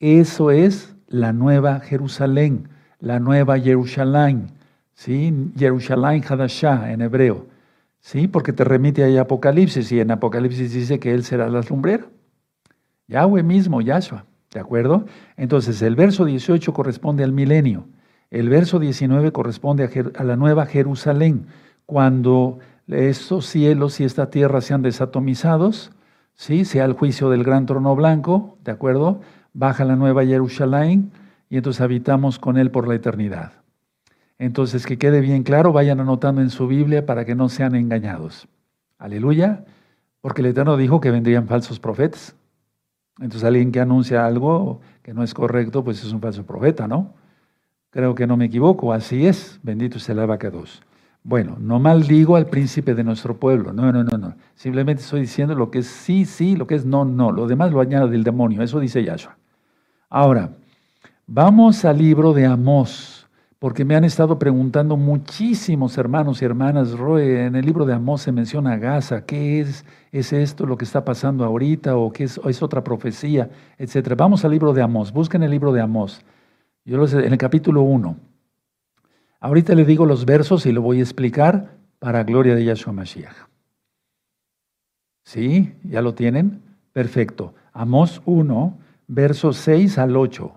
Eso 0.00 0.50
es 0.50 0.94
la 1.08 1.32
nueva 1.32 1.80
Jerusalén, 1.80 2.68
la 3.00 3.20
nueva 3.20 3.58
Jerusalén 3.58 4.56
¿sí? 4.96 5.52
Jerusalén 5.56 6.24
Hadashah 6.28 6.92
en 6.92 7.02
hebreo, 7.02 7.46
¿sí? 8.00 8.26
Porque 8.26 8.52
te 8.52 8.64
remite 8.64 9.04
a 9.04 9.20
Apocalipsis 9.20 9.92
y 9.92 10.00
en 10.00 10.10
Apocalipsis 10.10 10.72
dice 10.72 10.98
que 10.98 11.14
Él 11.14 11.22
será 11.22 11.48
la 11.48 11.60
lumbrera. 11.60 12.06
Yahweh 13.06 13.44
mismo, 13.44 13.80
Yahshua, 13.80 14.24
¿de 14.52 14.58
acuerdo? 14.58 15.04
Entonces, 15.36 15.80
el 15.82 15.94
verso 15.94 16.24
18 16.24 16.72
corresponde 16.72 17.22
al 17.22 17.32
milenio. 17.32 17.86
El 18.30 18.48
verso 18.48 18.80
19 18.80 19.30
corresponde 19.30 19.84
a, 19.84 20.20
a 20.20 20.24
la 20.24 20.34
nueva 20.34 20.66
Jerusalén, 20.66 21.46
cuando 21.84 22.58
estos 22.88 23.46
cielos 23.46 24.00
y 24.00 24.04
esta 24.04 24.30
tierra 24.30 24.60
sean 24.60 24.82
desatomizados, 24.82 25.92
¿sí? 26.36 26.64
sea 26.64 26.84
el 26.84 26.92
juicio 26.92 27.30
del 27.30 27.42
gran 27.42 27.66
trono 27.66 27.96
blanco, 27.96 28.58
¿de 28.64 28.72
acuerdo? 28.72 29.20
Baja 29.52 29.84
la 29.84 29.96
nueva 29.96 30.24
Jerusalén 30.24 31.10
y 31.48 31.56
entonces 31.56 31.80
habitamos 31.80 32.38
con 32.38 32.56
Él 32.56 32.70
por 32.70 32.86
la 32.86 32.94
eternidad. 32.94 33.52
Entonces, 34.38 34.84
que 34.86 34.98
quede 34.98 35.20
bien 35.20 35.42
claro, 35.42 35.72
vayan 35.72 35.98
anotando 35.98 36.42
en 36.42 36.50
su 36.50 36.66
Biblia 36.66 37.06
para 37.06 37.24
que 37.24 37.34
no 37.34 37.48
sean 37.48 37.74
engañados. 37.74 38.48
Aleluya, 38.98 39.64
porque 40.20 40.42
el 40.42 40.48
Eterno 40.48 40.76
dijo 40.76 41.00
que 41.00 41.10
vendrían 41.10 41.46
falsos 41.46 41.80
profetas. 41.80 42.36
Entonces, 43.18 43.44
alguien 43.44 43.72
que 43.72 43.80
anuncia 43.80 44.26
algo 44.26 44.80
que 45.02 45.14
no 45.14 45.22
es 45.22 45.32
correcto, 45.32 45.82
pues 45.82 46.04
es 46.04 46.12
un 46.12 46.20
falso 46.20 46.44
profeta, 46.44 46.86
¿no? 46.86 47.14
Creo 47.90 48.14
que 48.14 48.26
no 48.26 48.36
me 48.36 48.44
equivoco, 48.44 48.92
así 48.92 49.26
es. 49.26 49.58
Bendito 49.62 49.98
sea 49.98 50.14
el 50.14 50.50
dos. 50.52 50.82
Bueno, 51.26 51.56
no 51.58 51.80
maldigo 51.80 52.36
al 52.36 52.46
príncipe 52.46 52.94
de 52.94 53.02
nuestro 53.02 53.36
pueblo. 53.36 53.72
No, 53.72 53.90
no, 53.90 54.04
no, 54.04 54.16
no. 54.16 54.34
Simplemente 54.54 55.02
estoy 55.02 55.22
diciendo 55.22 55.54
lo 55.54 55.70
que 55.70 55.80
es 55.80 55.86
sí, 55.86 56.24
sí, 56.24 56.54
lo 56.54 56.66
que 56.66 56.76
es 56.76 56.84
no, 56.84 57.04
no. 57.04 57.32
Lo 57.32 57.46
demás 57.46 57.72
lo 57.72 57.80
añade 57.80 58.10
del 58.10 58.22
demonio. 58.22 58.62
Eso 58.62 58.78
dice 58.78 59.02
Yahshua. 59.02 59.36
Ahora, 60.08 60.50
Vamos 61.28 61.84
al 61.84 61.98
libro 61.98 62.32
de 62.32 62.46
Amós, 62.46 63.26
porque 63.58 63.84
me 63.84 63.96
han 63.96 64.04
estado 64.04 64.38
preguntando 64.38 64.96
muchísimos 64.96 65.98
hermanos 65.98 66.40
y 66.40 66.44
hermanas, 66.44 66.92
Roe, 66.92 67.46
en 67.46 67.56
el 67.56 67.66
libro 67.66 67.84
de 67.84 67.94
Amós 67.94 68.22
se 68.22 68.30
menciona 68.30 68.76
Gaza, 68.76 69.26
¿qué 69.26 69.58
es? 69.58 69.84
¿Es 70.12 70.32
esto 70.32 70.66
lo 70.66 70.78
que 70.78 70.84
está 70.84 71.04
pasando 71.04 71.44
ahorita 71.44 71.96
o 71.96 72.12
qué 72.12 72.22
es, 72.22 72.40
es 72.44 72.62
otra 72.62 72.84
profecía? 72.84 73.50
Etcétera. 73.76 74.14
Vamos 74.14 74.44
al 74.44 74.52
libro 74.52 74.72
de 74.72 74.82
Amós, 74.82 75.12
busquen 75.12 75.42
el 75.42 75.50
libro 75.50 75.72
de 75.72 75.80
Amós, 75.80 76.24
yo 76.84 76.96
lo 76.96 77.08
sé, 77.08 77.26
en 77.26 77.32
el 77.32 77.38
capítulo 77.38 77.82
1. 77.82 78.16
Ahorita 79.46 79.76
le 79.76 79.84
digo 79.84 80.06
los 80.06 80.24
versos 80.24 80.66
y 80.66 80.72
lo 80.72 80.82
voy 80.82 80.98
a 80.98 81.02
explicar 81.02 81.76
para 82.00 82.24
gloria 82.24 82.56
de 82.56 82.64
Yahshua 82.64 82.92
Mashiach. 82.92 83.46
¿Sí? 85.22 85.72
¿Ya 85.84 86.02
lo 86.02 86.14
tienen? 86.14 86.62
Perfecto. 86.92 87.54
Amós 87.72 88.20
1, 88.24 88.76
versos 89.06 89.56
6 89.58 89.98
al 89.98 90.16
8. 90.16 90.52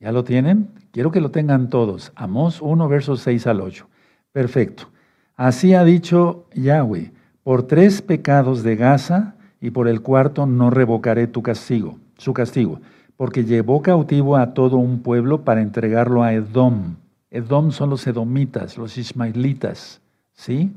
¿Ya 0.00 0.12
lo 0.12 0.24
tienen? 0.24 0.70
Quiero 0.92 1.10
que 1.10 1.20
lo 1.20 1.30
tengan 1.30 1.68
todos. 1.68 2.10
Amós 2.14 2.62
1, 2.62 2.88
versos 2.88 3.20
6 3.20 3.48
al 3.48 3.60
8. 3.60 3.86
Perfecto. 4.32 4.88
Así 5.34 5.74
ha 5.74 5.84
dicho 5.84 6.46
Yahweh, 6.54 7.12
por 7.42 7.64
tres 7.64 8.00
pecados 8.00 8.62
de 8.62 8.76
Gaza 8.76 9.34
y 9.60 9.72
por 9.72 9.88
el 9.88 10.00
cuarto 10.00 10.46
no 10.46 10.70
revocaré 10.70 11.26
tu 11.26 11.42
castigo, 11.42 11.98
su 12.16 12.32
castigo, 12.32 12.80
porque 13.18 13.44
llevó 13.44 13.82
cautivo 13.82 14.38
a 14.38 14.54
todo 14.54 14.78
un 14.78 15.02
pueblo 15.02 15.44
para 15.44 15.60
entregarlo 15.60 16.22
a 16.22 16.32
Edom. 16.32 16.96
Edom 17.30 17.72
son 17.72 17.90
los 17.90 18.06
edomitas, 18.06 18.78
los 18.78 18.98
ismaelitas, 18.98 20.00
¿sí? 20.32 20.72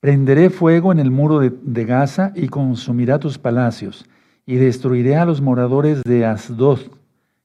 Prenderé 0.00 0.50
fuego 0.50 0.92
en 0.92 0.98
el 0.98 1.10
muro 1.10 1.40
de, 1.40 1.84
Gaza 1.84 2.32
y 2.34 2.48
consumirá 2.48 3.18
tus 3.18 3.38
palacios, 3.38 4.06
y 4.44 4.56
destruiré 4.56 5.16
a 5.16 5.24
los 5.24 5.40
moradores 5.40 6.02
de 6.04 6.24
Asdod 6.24 6.80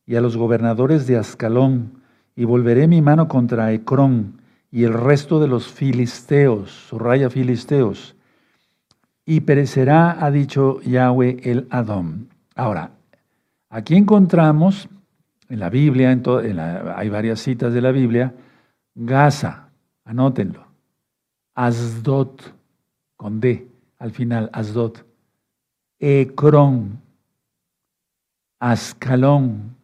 y 0.06 0.16
a 0.16 0.22
los 0.22 0.38
gobernadores 0.38 1.08
de 1.08 1.18
Ascalón, 1.18 2.02
y 2.36 2.46
volveré 2.46 2.88
mi 2.88 3.02
mano 3.02 3.28
contra 3.28 3.72
Ecrón 3.72 4.42
y 4.72 4.84
el 4.84 4.94
resto 4.94 5.40
de 5.40 5.48
los 5.48 5.68
filisteos, 5.68 6.90
raya 6.92 7.30
filisteos, 7.30 8.16
y 9.26 9.42
perecerá, 9.42 10.24
ha 10.24 10.32
dicho 10.32 10.82
Yahweh 10.82 11.38
el 11.44 11.68
Adón. 11.70 12.30
Ahora, 12.56 12.92
aquí 13.70 13.96
encontramos 13.96 14.90
en 15.52 15.60
la 15.60 15.70
Biblia, 15.70 16.14
en 16.14 16.60
hay 16.60 17.10
varias 17.10 17.42
citas 17.42 17.74
de 17.74 17.82
la 17.82 17.92
Biblia, 17.92 18.34
Gaza, 18.96 19.70
anótenlo, 20.06 20.66
Asdod, 21.54 22.40
con 23.18 23.42
D, 23.42 23.68
al 24.00 24.12
final, 24.12 24.50
Asdod, 24.54 25.00
Ecrón, 26.00 27.02
Ascalón, 28.60 29.76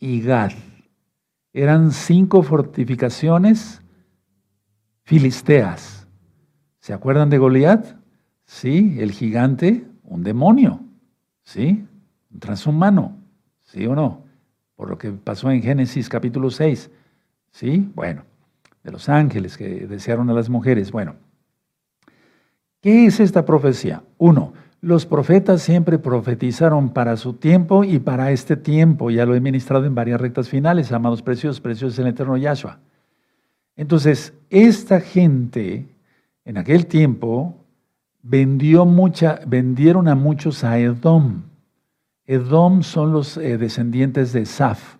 y 0.00 0.22
Gad. 0.22 0.52
Eran 1.52 1.92
cinco 1.92 2.42
fortificaciones 2.42 3.80
filisteas. 5.04 6.06
¿Se 6.80 6.92
acuerdan 6.92 7.30
de 7.30 7.38
Goliat? 7.38 7.96
Sí, 8.44 8.96
el 8.98 9.12
gigante, 9.12 9.86
un 10.02 10.22
demonio. 10.22 10.80
¿Sí? 11.42 11.86
Un 12.30 12.40
transhumano. 12.40 13.16
¿Sí 13.60 13.86
o 13.86 13.94
no? 13.94 14.27
Por 14.78 14.88
lo 14.88 14.96
que 14.96 15.10
pasó 15.10 15.50
en 15.50 15.60
Génesis 15.60 16.08
capítulo 16.08 16.52
6. 16.52 16.88
¿Sí? 17.50 17.90
Bueno, 17.96 18.22
de 18.84 18.92
los 18.92 19.08
ángeles 19.08 19.56
que 19.56 19.88
desearon 19.88 20.30
a 20.30 20.32
las 20.32 20.48
mujeres. 20.48 20.92
Bueno, 20.92 21.16
¿qué 22.80 23.06
es 23.06 23.18
esta 23.18 23.44
profecía? 23.44 24.04
Uno, 24.18 24.52
los 24.80 25.04
profetas 25.04 25.62
siempre 25.62 25.98
profetizaron 25.98 26.90
para 26.90 27.16
su 27.16 27.32
tiempo 27.32 27.82
y 27.82 27.98
para 27.98 28.30
este 28.30 28.56
tiempo. 28.56 29.10
Ya 29.10 29.26
lo 29.26 29.34
he 29.34 29.40
ministrado 29.40 29.84
en 29.84 29.96
varias 29.96 30.20
rectas 30.20 30.48
finales, 30.48 30.92
amados 30.92 31.22
preciosos, 31.22 31.60
preciosos 31.60 31.98
en 31.98 32.06
el 32.06 32.12
eterno 32.12 32.36
Yahshua. 32.36 32.78
Entonces, 33.74 34.32
esta 34.48 35.00
gente 35.00 35.88
en 36.44 36.56
aquel 36.56 36.86
tiempo 36.86 37.64
vendió 38.22 38.84
mucha, 38.84 39.40
vendieron 39.44 40.06
a 40.06 40.14
muchos 40.14 40.62
a 40.62 40.78
Edom. 40.78 41.47
Edom 42.28 42.82
son 42.82 43.10
los 43.10 43.38
eh, 43.38 43.56
descendientes 43.56 44.34
de 44.34 44.44
Saf. 44.44 44.98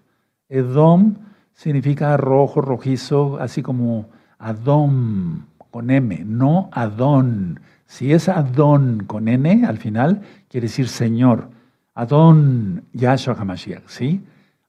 Edom 0.48 1.16
significa 1.52 2.16
rojo, 2.16 2.62
rojizo, 2.62 3.38
así 3.38 3.60
como 3.60 4.08
Adom, 4.38 5.44
con 5.70 5.90
M, 5.90 6.22
no 6.24 6.70
Adón. 6.72 7.60
Si 7.84 8.14
es 8.14 8.30
Adón 8.30 9.04
con 9.06 9.28
N 9.28 9.66
al 9.66 9.76
final, 9.76 10.22
quiere 10.48 10.68
decir 10.68 10.88
Señor. 10.88 11.50
Adón, 11.94 12.84
Yahshua 12.94 13.34
HaMashiach, 13.38 13.86
¿sí? 13.88 14.24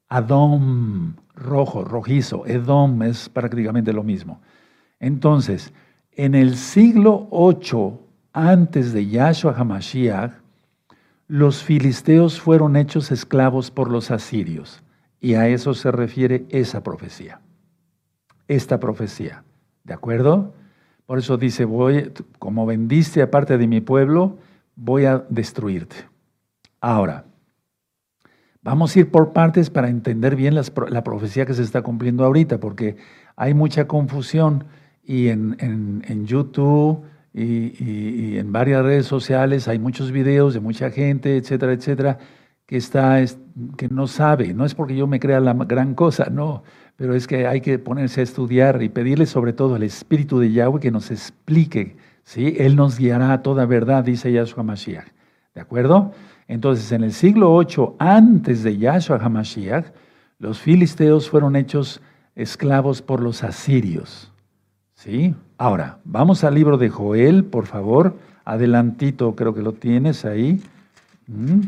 Adón, 0.10 1.15
rojo, 1.36 1.86
rojizo. 1.86 2.45
Edom 2.45 3.04
es 3.04 3.30
prácticamente 3.30 3.93
lo 3.93 4.04
mismo. 4.04 4.41
Entonces, 5.00 5.72
en 6.12 6.36
el 6.36 6.58
siglo 6.58 7.30
8 7.32 8.02
antes 8.34 8.91
de 8.91 9.08
Yahshua 9.08 9.54
HaMashiach, 9.54 10.38
los 11.30 11.63
filisteos 11.63 12.42
fueron 12.42 12.76
hechos 12.76 13.12
esclavos 13.12 13.70
por 13.70 13.92
los 13.92 14.10
asirios. 14.10 14.84
Y 15.22 15.36
a 15.36 15.48
eso 15.48 15.76
se 15.76 15.92
refiere 15.92 16.46
esa 16.50 16.82
profecía. 16.82 17.39
Esta 18.48 18.80
profecía. 18.80 19.44
¿De 19.84 19.94
acuerdo? 19.94 20.56
Por 21.06 21.20
eso 21.20 21.38
dice, 21.38 21.65
voy, 21.65 22.12
como 22.39 22.65
vendiste 22.65 23.22
aparte 23.22 23.60
de 23.60 23.68
mi 23.68 23.80
pueblo, 23.80 24.39
voy 24.76 25.06
a 25.06 25.24
destruirte. 25.30 25.96
Ahora, 26.82 27.26
vamos 28.63 28.96
a 28.96 29.00
ir 29.00 29.12
por 29.12 29.32
partes 29.32 29.70
para 29.70 29.89
entender 29.89 30.36
bien 30.36 30.56
la 30.56 31.04
profecía 31.04 31.46
que 31.46 31.54
se 31.54 31.62
está 31.62 31.84
cumpliendo 31.84 32.26
ahorita, 32.26 32.60
porque 32.60 32.98
hay 33.36 33.54
mucha 33.54 33.88
confusión 33.88 34.65
y 35.04 35.28
en, 35.28 36.26
YouTube 36.26 37.04
y, 37.34 38.38
en 38.38 38.52
varias 38.52 38.84
redes 38.84 39.06
sociales 39.06 39.68
hay 39.68 39.80
muchos 39.80 40.12
videos 40.12 40.54
de 40.54 40.60
mucha 40.60 40.89
gente, 40.89 41.38
etcétera, 41.38 41.74
etcétera, 41.74 42.18
que, 42.65 42.78
está, 42.78 43.24
que 43.78 43.88
no 43.88 44.08
sabe. 44.08 44.54
No 44.54 44.65
es 44.65 44.76
porque 44.76 44.96
yo 44.96 45.08
me 45.08 45.20
crea 45.20 45.39
la 45.39 45.54
gran 45.54 45.96
cosa, 45.96 46.30
no 46.30 46.63
pero 47.00 47.15
es 47.15 47.28
que 47.28 47.48
hay 47.48 47.62
que 47.62 47.80
ponerse 47.80 48.20
a 48.20 48.24
estudiar 48.24 48.84
y 48.84 48.89
pedirle 48.89 49.26
sobre 49.26 49.54
todo 49.54 49.76
al 49.76 49.84
Espíritu 49.84 50.38
de 50.38 50.52
Yahweh 50.52 50.82
que 50.82 50.92
nos 50.92 51.12
explique, 51.12 51.96
¿sí? 52.24 52.58
Él 52.60 52.76
nos 52.76 53.00
guiará 53.00 53.32
a 53.32 53.42
toda 53.42 53.65
verdad, 53.65 54.04
dice 54.04 54.34
Yahshua 54.34 54.63
Hamashiach. 54.63 55.08
¿De 55.56 55.62
acuerdo? 55.62 56.12
Entonces, 56.50 56.92
en 56.92 57.06
el 57.06 57.13
siglo 57.13 57.54
8, 57.54 57.96
antes 58.00 58.63
de 58.63 58.78
Yahshua 58.78 59.15
Hamashiach, 59.15 59.86
los 60.39 60.60
filisteos 60.60 61.30
fueron 61.30 61.56
hechos 61.56 62.02
esclavos 62.36 63.02
por 63.02 63.22
los 63.22 63.46
asirios. 63.46 64.34
¿Sí? 65.00 65.34
Ahora, 65.58 66.00
vamos 66.04 66.44
al 66.44 66.56
libro 66.56 66.78
de 66.78 66.90
Joel, 66.90 67.46
por 67.46 67.68
favor. 67.68 68.18
Adelantito, 68.44 69.34
creo 69.34 69.54
que 69.54 69.62
lo 69.62 69.72
tienes 69.72 70.26
ahí. 70.26 70.62
¿Mm? 71.26 71.62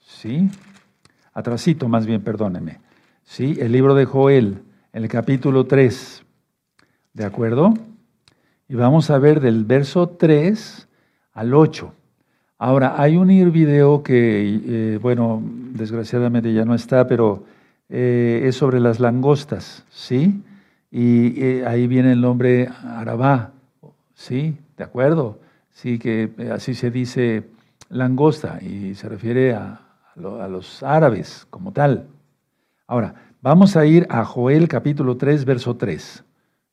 ¿Sí? 0.00 0.48
Atrasito, 1.34 1.86
más 1.86 2.06
bien, 2.06 2.22
perdóneme. 2.22 2.78
¿sí? 3.22 3.58
el 3.60 3.72
libro 3.72 3.94
de 3.94 4.06
Joel, 4.06 4.62
el 4.94 5.08
capítulo 5.08 5.66
3. 5.66 6.24
¿De 7.12 7.24
acuerdo? 7.26 7.74
Y 8.66 8.74
vamos 8.74 9.10
a 9.10 9.18
ver 9.18 9.40
del 9.40 9.66
verso 9.66 10.08
3 10.08 10.88
al 11.34 11.52
8. 11.52 11.92
Ahora, 12.56 12.94
hay 12.96 13.18
un 13.18 13.28
video 13.52 14.02
que, 14.02 14.14
eh, 14.94 14.98
bueno, 15.02 15.42
desgraciadamente 15.74 16.50
ya 16.54 16.64
no 16.64 16.74
está, 16.74 17.06
pero 17.06 17.44
eh, 17.90 18.44
es 18.44 18.56
sobre 18.56 18.80
las 18.80 19.00
langostas, 19.00 19.84
¿sí? 19.90 20.42
Y 20.90 21.42
eh, 21.42 21.66
ahí 21.66 21.86
viene 21.86 22.12
el 22.12 22.20
nombre 22.20 22.68
Arabá, 22.82 23.52
¿sí? 24.14 24.56
¿De 24.76 24.84
acuerdo? 24.84 25.38
Sí, 25.70 25.98
que 25.98 26.30
así 26.52 26.74
se 26.74 26.90
dice 26.90 27.44
langosta 27.90 28.58
y 28.62 28.94
se 28.94 29.08
refiere 29.08 29.54
a, 29.54 29.80
a 30.16 30.48
los 30.48 30.82
árabes 30.82 31.46
como 31.50 31.72
tal. 31.72 32.06
Ahora, 32.86 33.14
vamos 33.42 33.76
a 33.76 33.84
ir 33.86 34.06
a 34.10 34.24
Joel 34.24 34.66
capítulo 34.68 35.16
3, 35.16 35.44
verso 35.44 35.76
3. 35.76 36.24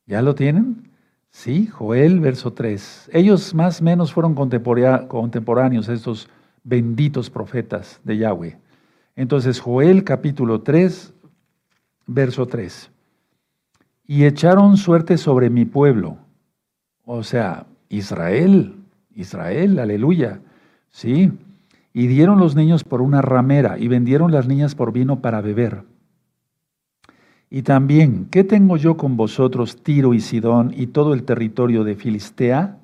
¿Ya 0.06 0.22
lo 0.22 0.34
tienen? 0.34 0.90
Sí, 1.30 1.66
Joel, 1.66 2.20
verso 2.20 2.54
3. 2.54 3.10
Ellos 3.12 3.54
más 3.54 3.80
o 3.80 3.84
menos 3.84 4.12
fueron 4.12 4.34
contemporáneos, 4.34 5.88
estos 5.88 6.28
benditos 6.64 7.28
profetas 7.28 8.00
de 8.04 8.16
Yahweh. 8.16 8.58
Entonces, 9.14 9.60
Joel 9.60 10.02
capítulo 10.02 10.62
3, 10.62 11.12
verso 12.06 12.46
3. 12.46 12.90
Y 14.06 14.24
echaron 14.24 14.76
suerte 14.76 15.18
sobre 15.18 15.50
mi 15.50 15.64
pueblo. 15.64 16.18
O 17.04 17.22
sea, 17.22 17.66
Israel, 17.88 18.74
Israel, 19.14 19.78
aleluya. 19.78 20.40
Sí. 20.90 21.32
Y 21.92 22.06
dieron 22.06 22.38
los 22.38 22.54
niños 22.54 22.84
por 22.84 23.00
una 23.00 23.22
ramera 23.22 23.78
y 23.78 23.88
vendieron 23.88 24.30
las 24.32 24.46
niñas 24.46 24.74
por 24.74 24.92
vino 24.92 25.20
para 25.20 25.40
beber. 25.40 25.84
Y 27.48 27.62
también, 27.62 28.26
¿qué 28.30 28.44
tengo 28.44 28.76
yo 28.76 28.96
con 28.96 29.16
vosotros, 29.16 29.82
Tiro 29.82 30.14
y 30.14 30.20
Sidón 30.20 30.74
y 30.76 30.88
todo 30.88 31.14
el 31.14 31.22
territorio 31.22 31.84
de 31.84 31.94
Filistea? 31.94 32.78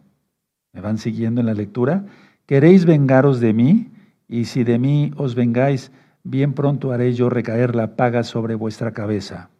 ¿Me 0.72 0.80
van 0.80 0.98
siguiendo 0.98 1.40
en 1.40 1.46
la 1.46 1.54
lectura? 1.54 2.06
¿Queréis 2.46 2.84
vengaros 2.86 3.40
de 3.40 3.52
mí? 3.52 3.88
Y 4.28 4.46
si 4.46 4.64
de 4.64 4.78
mí 4.78 5.12
os 5.16 5.34
vengáis, 5.34 5.90
bien 6.22 6.54
pronto 6.54 6.92
haré 6.92 7.12
yo 7.12 7.28
recaer 7.28 7.74
la 7.74 7.96
paga 7.96 8.22
sobre 8.22 8.54
vuestra 8.54 8.92
cabeza. 8.92 9.50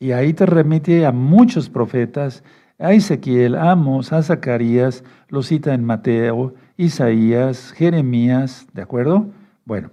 Y 0.00 0.10
ahí 0.10 0.32
te 0.32 0.46
remite 0.46 1.06
a 1.06 1.12
muchos 1.12 1.70
profetas, 1.70 2.42
a 2.80 2.92
Ezequiel, 2.92 3.54
a 3.54 3.70
Amos, 3.70 4.12
a 4.12 4.22
Zacarías, 4.22 5.04
lo 5.28 5.44
cita 5.44 5.74
en 5.74 5.84
Mateo, 5.84 6.54
Isaías, 6.76 7.70
Jeremías, 7.72 8.66
¿de 8.72 8.82
acuerdo? 8.82 9.26
Bueno, 9.64 9.90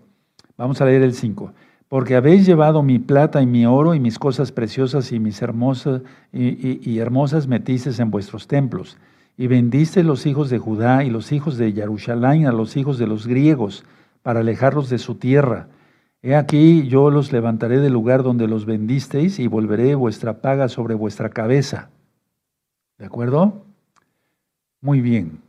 vamos 0.58 0.82
a 0.82 0.86
leer 0.86 1.04
el 1.04 1.14
5 1.14 1.54
porque 1.90 2.16
habéis 2.16 2.46
llevado 2.46 2.84
mi 2.84 3.00
plata 3.00 3.42
y 3.42 3.46
mi 3.46 3.66
oro 3.66 3.94
y 3.94 4.00
mis 4.00 4.20
cosas 4.20 4.52
preciosas 4.52 5.12
y 5.12 5.20
mis 5.20 5.42
hermosas 5.42 6.02
y, 6.34 7.00
hermosas 7.00 7.48
metices 7.48 8.00
en 8.00 8.12
vuestros 8.12 8.48
templos, 8.48 8.98
y 9.38 9.48
vendiste 9.48 10.04
los 10.04 10.26
hijos 10.26 10.50
de 10.50 10.58
Judá 10.58 11.04
y 11.04 11.10
los 11.10 11.32
hijos 11.32 11.58
de 11.58 11.72
Jerusalén 11.72 12.46
a 12.48 12.52
los 12.52 12.76
hijos 12.76 12.98
de 12.98 13.08
los 13.08 13.28
griegos, 13.28 13.86
para 14.22 14.42
alejarlos 14.42 14.90
de 14.90 14.98
su 14.98 15.16
tierra. 15.16 15.68
He 16.22 16.36
aquí 16.36 16.88
yo 16.88 17.10
los 17.10 17.32
levantaré 17.32 17.80
del 17.80 17.94
lugar 17.94 18.24
donde 18.24 18.48
los 18.48 18.66
vendisteis 18.66 19.40
y 19.40 19.48
volveré 19.48 19.96
vuestra 19.96 20.42
paga 20.42 20.68
sobre 20.68 20.96
vuestra 20.96 21.30
cabeza. 21.30 21.90
¿De 22.98 23.06
acuerdo? 23.06 23.66
Muy 24.82 25.02
bien. 25.02 25.40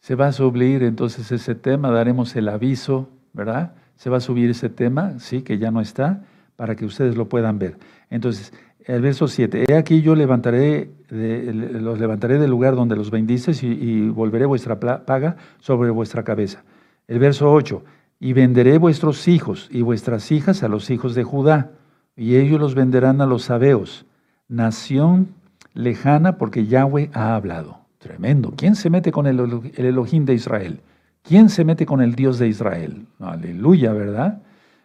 Se 0.00 0.14
va 0.14 0.28
a 0.28 0.32
subir 0.32 0.82
entonces 0.82 1.30
ese 1.32 1.54
tema, 1.54 1.90
daremos 1.90 2.34
el 2.36 2.48
aviso, 2.48 3.08
¿verdad? 3.32 3.74
se 3.96 4.10
va 4.10 4.18
a 4.18 4.20
subir 4.20 4.50
ese 4.50 4.68
tema, 4.68 5.18
sí, 5.18 5.42
que 5.42 5.58
ya 5.58 5.70
no 5.70 5.80
está, 5.80 6.24
para 6.56 6.76
que 6.76 6.84
ustedes 6.84 7.16
lo 7.16 7.28
puedan 7.28 7.58
ver. 7.58 7.76
Entonces, 8.10 8.52
el 8.84 9.00
verso 9.00 9.28
7, 9.28 9.64
he 9.68 9.76
aquí 9.76 10.02
yo 10.02 10.14
levantaré 10.14 10.90
los 11.08 11.98
levantaré 11.98 12.38
del 12.38 12.50
lugar 12.50 12.74
donde 12.74 12.96
los 12.96 13.10
bendices 13.10 13.62
y, 13.62 14.08
volveré 14.08 14.46
vuestra 14.46 14.78
paga 14.80 15.36
sobre 15.60 15.90
vuestra 15.90 16.24
cabeza. 16.24 16.64
El 17.06 17.18
verso 17.18 17.52
8, 17.52 17.82
y 18.24 18.32
venderé 18.32 18.78
vuestros 18.78 19.28
hijos 19.28 19.68
y 19.70 19.82
vuestras 19.82 20.32
hijas 20.32 20.62
a 20.62 20.68
los 20.68 20.88
hijos 20.88 21.14
de 21.14 21.24
Judá, 21.24 21.72
y 22.16 22.36
ellos 22.36 22.58
los 22.58 22.74
venderán 22.74 23.20
a 23.20 23.26
los 23.26 23.42
sabeos, 23.42 24.06
nación 24.48 25.34
lejana 25.74 26.38
porque 26.38 26.64
Yahweh 26.64 27.10
ha 27.12 27.34
hablado. 27.34 27.80
Tremendo. 27.98 28.54
¿Quién 28.56 28.76
se 28.76 28.88
mete 28.88 29.12
con 29.12 29.26
el, 29.26 29.38
el 29.76 29.84
Elohim 29.84 30.24
de 30.24 30.32
Israel? 30.32 30.80
¿Quién 31.20 31.50
se 31.50 31.66
mete 31.66 31.84
con 31.84 32.00
el 32.00 32.14
Dios 32.14 32.38
de 32.38 32.48
Israel? 32.48 33.04
Aleluya, 33.18 33.92
¿verdad? 33.92 34.40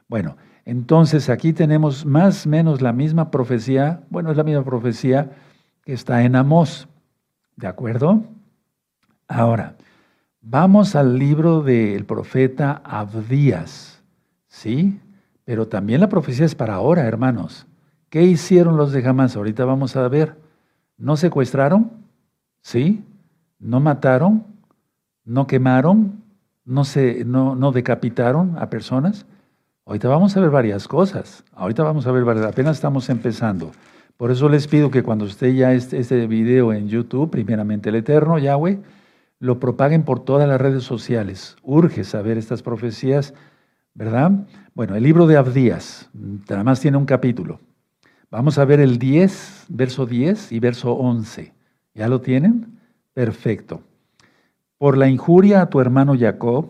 Bueno, 0.10 0.36
entonces 0.65 1.30
aquí 1.30 1.54
tenemos 1.54 2.06
más 2.06 2.45
o 2.45 2.49
menos 2.49 2.82
la 2.82 2.91
misma 2.91 3.32
profecía, 3.32 4.02
bueno, 4.10 4.32
es 4.32 4.36
la 4.36 4.43
misma 4.43 4.65
profecía 4.65 5.32
que 5.86 5.93
está 5.93 6.23
en 6.23 6.36
Amós, 6.36 6.89
¿de 7.56 7.67
acuerdo? 7.67 8.21
Ahora, 9.30 9.78
vamos 10.41 10.95
al 10.95 11.17
libro 11.17 11.62
del 11.62 12.06
profeta 12.06 12.82
Abdías, 12.84 14.02
¿sí? 14.47 14.99
Pero 15.45 15.67
también 15.67 16.02
la 16.02 16.10
profecía 16.10 16.45
es 16.45 16.56
para 16.56 16.75
ahora, 16.75 17.06
hermanos. 17.06 17.65
¿Qué 18.10 18.23
hicieron 18.23 18.78
los 18.78 18.91
de 18.91 19.08
Hamas? 19.08 19.36
Ahorita 19.36 19.65
vamos 19.65 19.95
a 19.95 20.08
ver. 20.08 20.36
¿No 20.97 21.17
secuestraron? 21.17 21.91
¿Sí? 22.62 23.04
¿No 23.60 23.80
mataron? 23.80 24.45
¿No 25.25 25.47
quemaron? 25.47 26.19
no, 26.69 26.86
se, 26.86 27.25
no, 27.25 27.56
no 27.56 27.71
decapitaron 27.71 28.56
a 28.60 28.69
personas. 28.69 29.25
Ahorita 29.86 30.08
vamos 30.08 30.38
a 30.38 30.39
ver 30.39 30.52
varias 30.52 30.88
cosas. 30.88 31.43
Ahorita 31.54 31.84
vamos 31.84 32.06
a 32.06 32.12
ver 32.12 32.23
varias, 32.23 32.45
apenas 32.45 32.78
estamos 32.78 33.10
empezando. 33.10 33.71
Por 34.17 34.30
eso 34.30 34.47
les 34.49 34.67
pido 34.67 34.91
que 34.91 35.02
cuando 35.02 35.25
esté 35.25 35.56
ya 35.56 35.73
este, 35.73 35.97
este 35.97 36.28
video 36.28 36.71
en 36.71 36.88
YouTube, 36.88 37.32
primeramente 37.32 37.89
el 37.89 37.95
Eterno, 37.95 38.38
Yahweh, 38.38 38.80
lo 39.39 39.60
propaguen 39.60 40.04
por 40.04 40.19
todas 40.19 40.47
las 40.47 40.60
redes 40.60 40.84
sociales. 40.84 41.56
Urge 41.63 42.04
saber 42.04 42.38
estas 42.38 42.62
profecías, 42.62 43.34
¿verdad? 43.93 44.47
Bueno, 44.75 44.95
el 44.95 45.04
libro 45.04 45.28
de 45.28 45.38
Abdías, 45.38 46.10
nada 46.13 46.63
más 46.63 46.82
tiene 46.82 46.97
un 46.97 47.06
capítulo. 47.06 47.60
Vamos 48.30 48.58
a 48.58 48.65
ver 48.65 48.80
el 48.80 48.99
10, 48.99 49.65
verso 49.69 50.06
10 50.06 50.52
y 50.52 50.60
verso 50.60 50.93
11. 50.93 51.54
¿Ya 51.95 52.08
lo 52.08 52.21
tienen? 52.21 52.80
Perfecto. 53.13 53.82
Por 54.78 54.97
la 54.97 55.10
injuria 55.10 55.62
a 55.62 55.69
tu 55.69 55.82
hermano 55.82 56.15
Jacob 56.17 56.69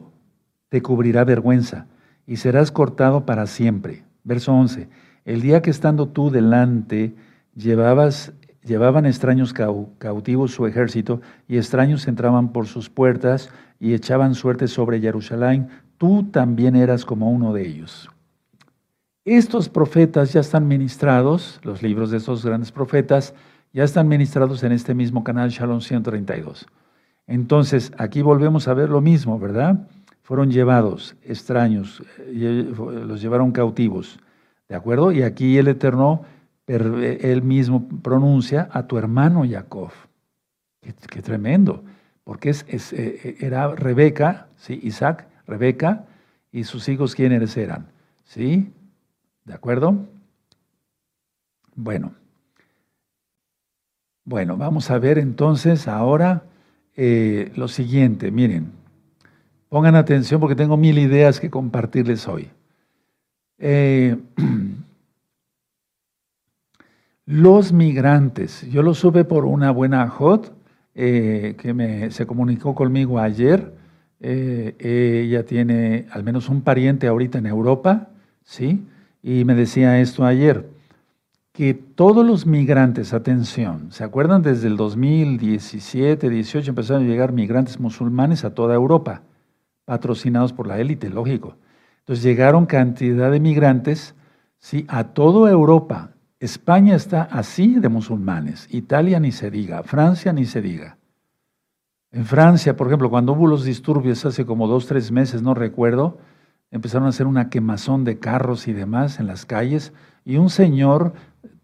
te 0.70 0.82
cubrirá 0.82 1.24
vergüenza 1.26 1.88
y 2.26 2.38
serás 2.38 2.72
cortado 2.72 3.26
para 3.26 3.46
siempre. 3.46 4.04
Verso 4.24 4.54
11. 4.54 4.90
El 5.26 5.42
día 5.42 5.62
que 5.62 5.70
estando 5.70 6.08
tú 6.08 6.30
delante 6.30 7.16
llevabas, 7.56 8.34
llevaban 8.63 9.06
extraños 9.06 9.54
cautivos 9.54 10.52
su 10.52 10.65
ejército 10.65 11.22
y 11.48 11.58
extraños 11.58 12.08
entraban 12.08 12.52
por 12.52 12.67
sus 12.67 12.89
puertas 12.89 13.50
y 13.80 13.93
echaban 13.93 14.36
suerte 14.36 14.67
sobre 14.67 15.00
Jerusalén, 15.00 15.69
tú 15.98 16.24
también 16.24 16.76
eras 16.76 17.06
como 17.06 17.32
uno 17.32 17.54
de 17.54 17.67
ellos. 17.67 18.10
Estos 19.26 19.69
profetas 19.69 20.34
ya 20.34 20.39
están 20.39 20.67
ministrados, 20.67 21.60
los 21.63 21.84
libros 21.84 22.12
de 22.12 22.17
estos 22.17 22.45
grandes 22.45 22.72
profetas, 22.72 23.34
ya 23.74 23.84
están 23.84 24.08
ministrados 24.08 24.63
en 24.63 24.72
este 24.72 24.95
mismo 24.95 25.24
canal 25.24 25.50
Shalom 25.50 25.82
132. 25.82 26.65
Entonces, 27.28 27.91
aquí 27.98 28.24
volvemos 28.24 28.67
a 28.67 28.74
ver 28.74 28.89
lo 28.89 29.02
mismo, 29.02 29.38
¿verdad? 29.38 29.88
Fueron 30.24 30.52
llevados 30.52 31.15
extraños, 31.24 32.02
los 32.34 33.22
llevaron 33.22 33.52
cautivos, 33.52 34.19
¿de 34.67 34.76
acuerdo? 34.76 35.12
Y 35.12 35.22
aquí 35.22 35.58
el 35.58 35.67
Eterno, 35.67 36.24
él 36.70 37.42
mismo 37.42 37.88
pronuncia 38.02 38.70
a 38.72 38.86
tu 38.88 38.98
hermano 38.98 39.44
Jacob. 39.50 39.92
Qué, 40.82 41.22
tremendo, 41.22 41.84
porque 42.24 42.52
eh, 42.52 42.80
eh, 42.92 43.38
era 43.40 43.76
Rebeca, 43.76 44.48
¿sí? 44.56 44.80
Isaac, 44.84 45.28
Rebeca, 45.46 46.06
y 46.52 46.64
sus 46.64 46.88
hijos, 46.88 47.16
¿quiénes 47.16 47.58
eran? 47.58 47.88
¿Sí? 48.24 48.72
¿De 49.46 49.54
acuerdo? 49.54 50.08
Bueno. 51.76 52.14
Bueno, 54.26 54.58
vamos 54.58 54.92
a 54.92 55.00
ver 55.00 55.18
entonces 55.18 55.88
ahora 55.88 56.44
eh, 56.96 57.52
lo 57.56 57.68
siguiente, 57.68 58.30
miren, 58.30 58.72
pongan 59.70 59.96
atención 59.96 60.40
porque 60.40 60.56
tengo 60.56 60.78
mil 60.78 61.00
ideas 61.00 61.40
que 61.40 61.50
compartirles 61.50 62.28
hoy. 62.28 62.50
Eh, 63.58 64.18
los 67.30 67.74
migrantes, 67.74 68.68
yo 68.72 68.82
lo 68.82 68.96
supe 68.96 69.24
por 69.24 69.46
una 69.46 69.70
buena 69.70 70.10
hot 70.10 70.52
eh, 70.96 71.54
que 71.60 71.76
me, 71.76 72.10
se 72.10 72.26
comunicó 72.26 72.74
conmigo 72.74 73.20
ayer. 73.20 73.72
ella 74.20 75.46
tiene 75.46 76.08
al 76.10 76.24
menos 76.24 76.50
un 76.50 76.63
pariente 76.63 77.06
ahorita 77.06 77.38
en 77.38 77.46
Europa, 77.46 78.10
¿sí? 78.44 78.84
Y 79.22 79.46
me 79.46 79.54
decía 79.54 80.02
esto 80.02 80.26
ayer 80.26 80.72
que 81.54 81.76
todos 81.76 82.26
los 82.26 82.48
migrantes, 82.48 83.13
atención, 83.13 83.92
¿se 83.92 84.04
acuerdan? 84.04 84.42
Desde 84.42 84.68
el 84.68 84.76
2017, 84.76 86.32
18 86.32 86.72
empezaron 86.72 87.04
a 87.04 87.08
llegar 87.08 87.32
migrantes 87.32 87.80
musulmanes 87.80 88.44
a 88.44 88.56
toda 88.56 88.74
Europa, 88.74 89.22
patrocinados 89.86 90.52
por 90.52 90.65
la 90.65 90.80
élite, 90.80 91.12
lógico. 91.12 91.58
Entonces 92.00 92.24
llegaron 92.24 92.65
cantidad 92.65 93.30
de 93.30 93.39
migrantes, 93.39 94.15
sí, 94.58 94.86
a 94.88 95.04
toda 95.04 95.52
Europa. 95.52 96.15
España 96.39 96.95
está 96.95 97.23
así 97.23 97.75
de 97.75 97.89
musulmanes, 97.89 98.67
Italia 98.71 99.19
ni 99.19 99.32
se 99.32 99.52
diga, 99.52 99.84
Francia 99.84 100.32
ni 100.32 100.45
se 100.45 100.62
diga. 100.62 100.97
En 102.12 102.25
Francia, 102.25 102.75
por 102.75 102.88
ejemplo, 102.88 103.10
cuando 103.10 103.34
hubo 103.34 103.45
los 103.45 103.63
disturbios 103.65 104.25
hace 104.25 104.45
como 104.45 104.67
dos, 104.67 104.88
tres 104.88 105.12
meses, 105.12 105.41
no 105.41 105.54
recuerdo, 105.54 106.17
empezaron 106.71 107.06
a 107.06 107.10
hacer 107.10 107.28
una 107.28 107.49
quemazón 107.49 108.04
de 108.04 108.19
carros 108.19 108.67
y 108.67 108.73
demás 108.73 109.19
en 109.19 109.28
las 109.28 109.45
calles, 109.45 109.93
y 110.23 110.38
un 110.38 110.49
señor 110.49 111.13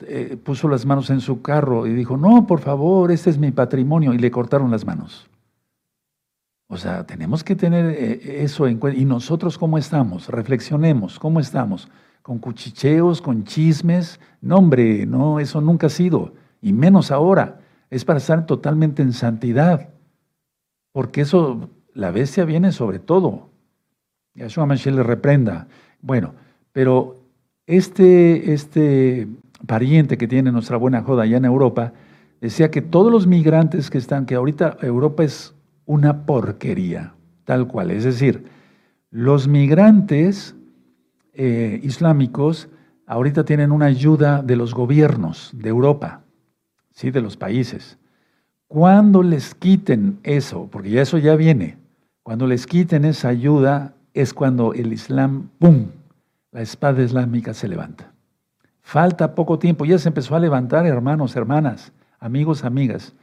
eh, 0.01 0.37
puso 0.43 0.67
las 0.67 0.85
manos 0.85 1.09
en 1.09 1.21
su 1.21 1.41
carro 1.41 1.87
y 1.87 1.93
dijo, 1.93 2.17
no, 2.17 2.45
por 2.45 2.59
favor, 2.59 3.11
este 3.11 3.29
es 3.29 3.37
mi 3.37 3.51
patrimonio, 3.51 4.13
y 4.13 4.17
le 4.17 4.29
cortaron 4.29 4.71
las 4.71 4.85
manos. 4.85 5.29
O 6.67 6.77
sea, 6.77 7.05
tenemos 7.05 7.43
que 7.43 7.55
tener 7.55 7.85
eh, 7.85 8.43
eso 8.43 8.67
en 8.67 8.79
cuenta. 8.79 8.99
¿Y 8.99 9.05
nosotros 9.05 9.57
cómo 9.57 9.77
estamos? 9.77 10.27
Reflexionemos, 10.29 11.19
¿cómo 11.19 11.39
estamos? 11.39 11.87
¿Con 12.25 12.39
cuchicheos, 12.39 13.21
con 13.21 13.43
chismes? 13.43 14.19
No, 14.41 14.57
hombre, 14.57 15.05
no, 15.05 15.39
eso 15.39 15.61
nunca 15.61 15.85
ha 15.85 15.91
sido. 15.91 16.33
Y 16.59 16.73
menos 16.73 17.11
ahora. 17.11 17.59
Es 17.91 18.03
para 18.03 18.17
estar 18.17 18.47
totalmente 18.47 19.03
en 19.03 19.13
santidad. 19.13 19.89
Porque 20.91 21.21
eso, 21.21 21.69
la 21.93 22.09
bestia 22.09 22.43
viene 22.43 22.71
sobre 22.71 22.97
todo. 22.97 23.51
Yahshua 24.33 24.65
Mashiach 24.65 24.95
le 24.95 25.03
reprenda. 25.03 25.67
Bueno, 26.01 26.33
pero 26.71 27.21
este, 27.67 28.53
este 28.53 29.27
pariente 29.67 30.17
que 30.17 30.27
tiene 30.27 30.51
nuestra 30.51 30.77
buena 30.77 31.03
joda 31.03 31.25
allá 31.25 31.37
en 31.37 31.45
Europa, 31.45 31.93
decía 32.41 32.71
que 32.71 32.81
todos 32.81 33.11
los 33.11 33.27
migrantes 33.27 33.91
que 33.91 33.99
están, 33.99 34.25
que 34.25 34.33
ahorita 34.33 34.77
Europa 34.81 35.23
es 35.23 35.53
una 35.85 36.25
porquería, 36.25 37.13
tal 37.43 37.67
cual. 37.67 37.91
Es 37.91 38.03
decir, 38.03 38.45
los 39.11 39.47
migrantes 39.47 40.55
eh, 41.35 41.79
islámicos 41.83 42.69
ahorita 43.05 43.45
tienen 43.45 43.71
una 43.71 43.85
ayuda 43.85 44.41
de 44.41 44.55
los 44.55 44.73
gobiernos 44.73 45.51
de 45.53 45.69
Europa, 45.69 46.21
¿sí? 46.91 47.11
de 47.11 47.21
los 47.21 47.37
países. 47.37 47.97
Cuando 48.67 49.21
les 49.21 49.53
quiten 49.53 50.19
eso, 50.23 50.67
porque 50.71 50.89
ya 50.89 51.01
eso 51.01 51.17
ya 51.17 51.35
viene, 51.35 51.77
cuando 52.23 52.47
les 52.47 52.65
quiten 52.65 53.05
esa 53.05 53.29
ayuda 53.29 53.93
es 54.13 54.33
cuando 54.33 54.73
el 54.73 54.91
Islam, 54.91 55.49
¡pum!, 55.59 55.87
la 56.51 56.61
espada 56.61 57.03
islámica 57.03 57.53
se 57.53 57.67
levanta. 57.67 58.11
Falta 58.81 59.35
poco 59.35 59.59
tiempo, 59.59 59.85
ya 59.85 59.97
se 59.99 60.07
empezó 60.07 60.35
a 60.35 60.39
levantar, 60.39 60.85
hermanos, 60.85 61.35
hermanas, 61.35 61.91
amigos, 62.19 62.63
amigas. 62.63 63.13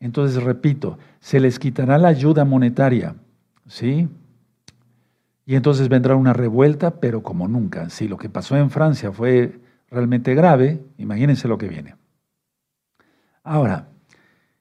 Entonces, 0.00 0.42
repito, 0.42 0.98
se 1.20 1.40
les 1.40 1.58
quitará 1.58 1.98
la 1.98 2.08
ayuda 2.08 2.44
monetaria, 2.44 3.14
¿sí? 3.66 4.08
Y 5.48 5.56
entonces 5.56 5.88
vendrá 5.88 6.14
una 6.14 6.34
revuelta, 6.34 7.00
pero 7.00 7.22
como 7.22 7.48
nunca. 7.48 7.88
Si 7.88 8.06
lo 8.06 8.18
que 8.18 8.28
pasó 8.28 8.54
en 8.58 8.68
Francia 8.68 9.12
fue 9.12 9.58
realmente 9.88 10.34
grave, 10.34 10.84
imagínense 10.98 11.48
lo 11.48 11.56
que 11.56 11.68
viene. 11.68 11.96
Ahora, 13.42 13.88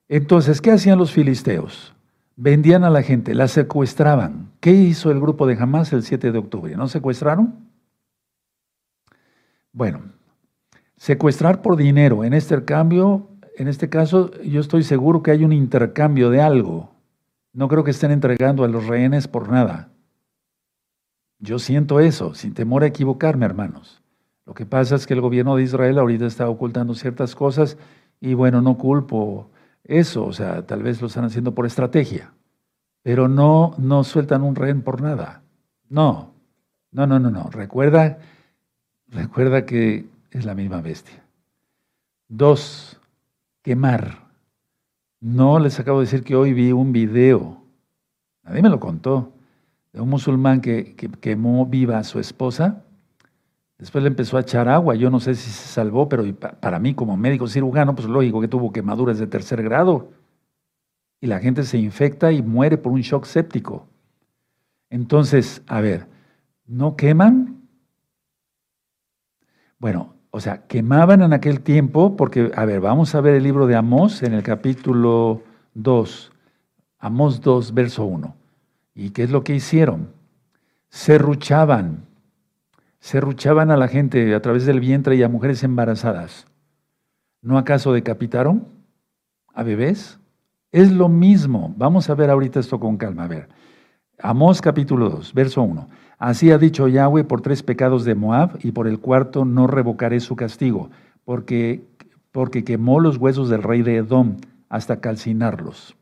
entonces, 0.07 0.61
¿qué 0.61 0.71
hacían 0.71 0.97
los 0.97 1.11
filisteos? 1.11 1.93
Vendían 2.37 2.85
a 2.85 2.89
la 2.89 3.01
gente, 3.01 3.35
la 3.35 3.49
secuestraban. 3.49 4.53
¿Qué 4.61 4.71
hizo 4.71 5.11
el 5.11 5.19
grupo 5.19 5.45
de 5.45 5.57
Hamas 5.59 5.91
el 5.91 6.03
7 6.03 6.31
de 6.31 6.39
octubre? 6.39 6.77
¿No 6.77 6.87
secuestraron? 6.87 7.67
Bueno, 9.73 10.13
secuestrar 10.95 11.61
por 11.61 11.75
dinero. 11.75 12.23
En 12.23 12.31
este 12.31 12.63
cambio, 12.63 13.27
en 13.57 13.67
este 13.67 13.89
caso, 13.89 14.31
yo 14.41 14.61
estoy 14.61 14.83
seguro 14.83 15.21
que 15.21 15.31
hay 15.31 15.43
un 15.43 15.51
intercambio 15.51 16.29
de 16.29 16.39
algo. 16.39 16.95
No 17.51 17.67
creo 17.67 17.83
que 17.83 17.91
estén 17.91 18.11
entregando 18.11 18.63
a 18.63 18.69
los 18.69 18.87
rehenes 18.87 19.27
por 19.27 19.49
nada. 19.49 19.91
Yo 21.39 21.59
siento 21.59 21.99
eso, 21.99 22.33
sin 22.33 22.53
temor 22.53 22.83
a 22.83 22.87
equivocarme, 22.87 23.45
hermanos. 23.45 24.01
Lo 24.45 24.53
que 24.53 24.65
pasa 24.65 24.95
es 24.95 25.05
que 25.05 25.13
el 25.13 25.21
gobierno 25.21 25.55
de 25.55 25.63
Israel 25.63 25.99
ahorita 25.99 26.25
está 26.25 26.49
ocultando 26.49 26.95
ciertas 26.95 27.35
cosas 27.35 27.77
y 28.19 28.33
bueno, 28.33 28.61
no 28.61 28.77
culpo 28.77 29.49
eso, 29.83 30.25
o 30.25 30.33
sea, 30.33 30.65
tal 30.65 30.83
vez 30.83 31.01
lo 31.01 31.07
están 31.07 31.25
haciendo 31.25 31.53
por 31.53 31.65
estrategia, 31.65 32.33
pero 33.03 33.27
no, 33.27 33.73
no 33.77 34.03
sueltan 34.03 34.43
un 34.43 34.55
rehén 34.55 34.81
por 34.81 35.01
nada. 35.01 35.43
No, 35.89 36.33
no, 36.91 37.07
no, 37.07 37.19
no, 37.19 37.29
no. 37.29 37.49
Recuerda, 37.51 38.19
recuerda 39.07 39.65
que 39.65 40.05
es 40.31 40.45
la 40.45 40.55
misma 40.55 40.81
bestia. 40.81 41.23
Dos, 42.27 42.99
quemar. 43.61 44.27
No 45.19 45.59
les 45.59 45.79
acabo 45.79 45.99
de 45.99 46.05
decir 46.05 46.23
que 46.23 46.35
hoy 46.35 46.53
vi 46.53 46.71
un 46.71 46.91
video, 46.91 47.61
nadie 48.43 48.61
me 48.61 48.69
lo 48.69 48.79
contó, 48.79 49.33
de 49.93 50.01
un 50.01 50.09
musulmán 50.09 50.61
que, 50.61 50.95
quemó 51.19 51.65
viva 51.65 51.97
a 51.97 52.03
su 52.03 52.19
esposa. 52.19 52.83
Después 53.77 54.03
le 54.03 54.09
empezó 54.09 54.37
a 54.37 54.41
echar 54.41 54.67
agua, 54.67 54.95
yo 54.95 55.09
no 55.09 55.19
sé 55.19 55.35
si 55.35 55.49
se 55.51 55.67
salvó, 55.67 56.09
pero 56.09 56.23
para 56.35 56.79
mí 56.79 56.93
como 56.93 57.15
médico 57.15 57.47
cirujano, 57.47 57.95
pues 57.95 58.07
lógico 58.07 58.41
que 58.41 58.47
tuvo 58.47 58.71
quemaduras 58.71 59.19
de 59.19 59.27
tercer 59.27 59.61
grado. 59.61 60.11
Y 61.21 61.27
la 61.27 61.39
gente 61.39 61.63
se 61.63 61.77
infecta 61.77 62.31
y 62.31 62.41
muere 62.41 62.77
por 62.77 62.91
un 62.91 63.01
shock 63.01 63.25
séptico. 63.25 63.87
Entonces, 64.89 65.61
a 65.67 65.81
ver, 65.81 66.07
¿no 66.65 66.95
queman? 66.95 67.61
Bueno, 69.79 70.15
o 70.31 70.39
sea, 70.39 70.67
quemaban 70.67 71.21
en 71.21 71.33
aquel 71.33 71.61
tiempo, 71.61 72.15
porque, 72.15 72.51
a 72.55 72.65
ver, 72.65 72.79
vamos 72.79 73.15
a 73.15 73.21
ver 73.21 73.35
el 73.35 73.43
libro 73.43 73.67
de 73.67 73.75
Amós 73.75 74.23
en 74.23 74.33
el 74.33 74.43
capítulo 74.43 75.43
2, 75.73 76.31
Amós 76.99 77.41
2, 77.41 77.73
verso 77.73 78.05
1. 78.05 78.35
¿Y 78.97 79.11
qué 79.11 79.21
es 79.23 79.29
lo 79.29 79.43
que 79.43 79.53
hicieron? 79.53 80.09
Serruchaban, 80.89 82.05
serruchaban 82.99 83.69
a 83.69 83.77
la 83.77 83.87
gente 83.87 84.33
a 84.33 84.41
través 84.41 84.65
del 84.65 84.79
vientre 84.79 85.15
y 85.15 85.21
a 85.21 85.29
mujeres 85.29 85.63
embarazadas. 85.63 86.47
¿No 87.43 87.59
acaso 87.59 87.93
decapitaron 87.93 88.67
a 89.53 89.61
bebés? 89.61 90.17
Es 90.71 90.91
lo 90.91 91.09
mismo. 91.09 91.75
Vamos 91.77 92.09
a 92.09 92.15
ver 92.15 92.31
ahorita 92.31 92.59
esto 92.59 92.79
con 92.79 92.97
calma. 92.97 93.25
A 93.25 93.27
ver, 93.27 93.49
Amós 94.17 94.61
capítulo 94.61 95.11
2, 95.11 95.31
verso 95.35 95.61
1. 95.61 95.87
Así 96.17 96.49
ha 96.49 96.57
dicho 96.57 96.87
Yahweh 96.87 97.23
por 97.23 97.41
tres 97.41 97.61
pecados 97.61 98.03
de 98.03 98.15
Moab 98.15 98.57
y 98.63 98.71
por 98.71 98.87
el 98.87 98.99
cuarto 98.99 99.45
no 99.45 99.67
revocaré 99.67 100.19
su 100.19 100.35
castigo, 100.35 100.89
porque, 101.23 101.85
porque 102.31 102.63
quemó 102.63 102.99
los 102.99 103.17
huesos 103.17 103.47
del 103.47 103.61
rey 103.61 103.83
de 103.83 103.97
Edom 103.97 104.37
hasta 104.69 105.01
calcinarlos. 105.01 105.96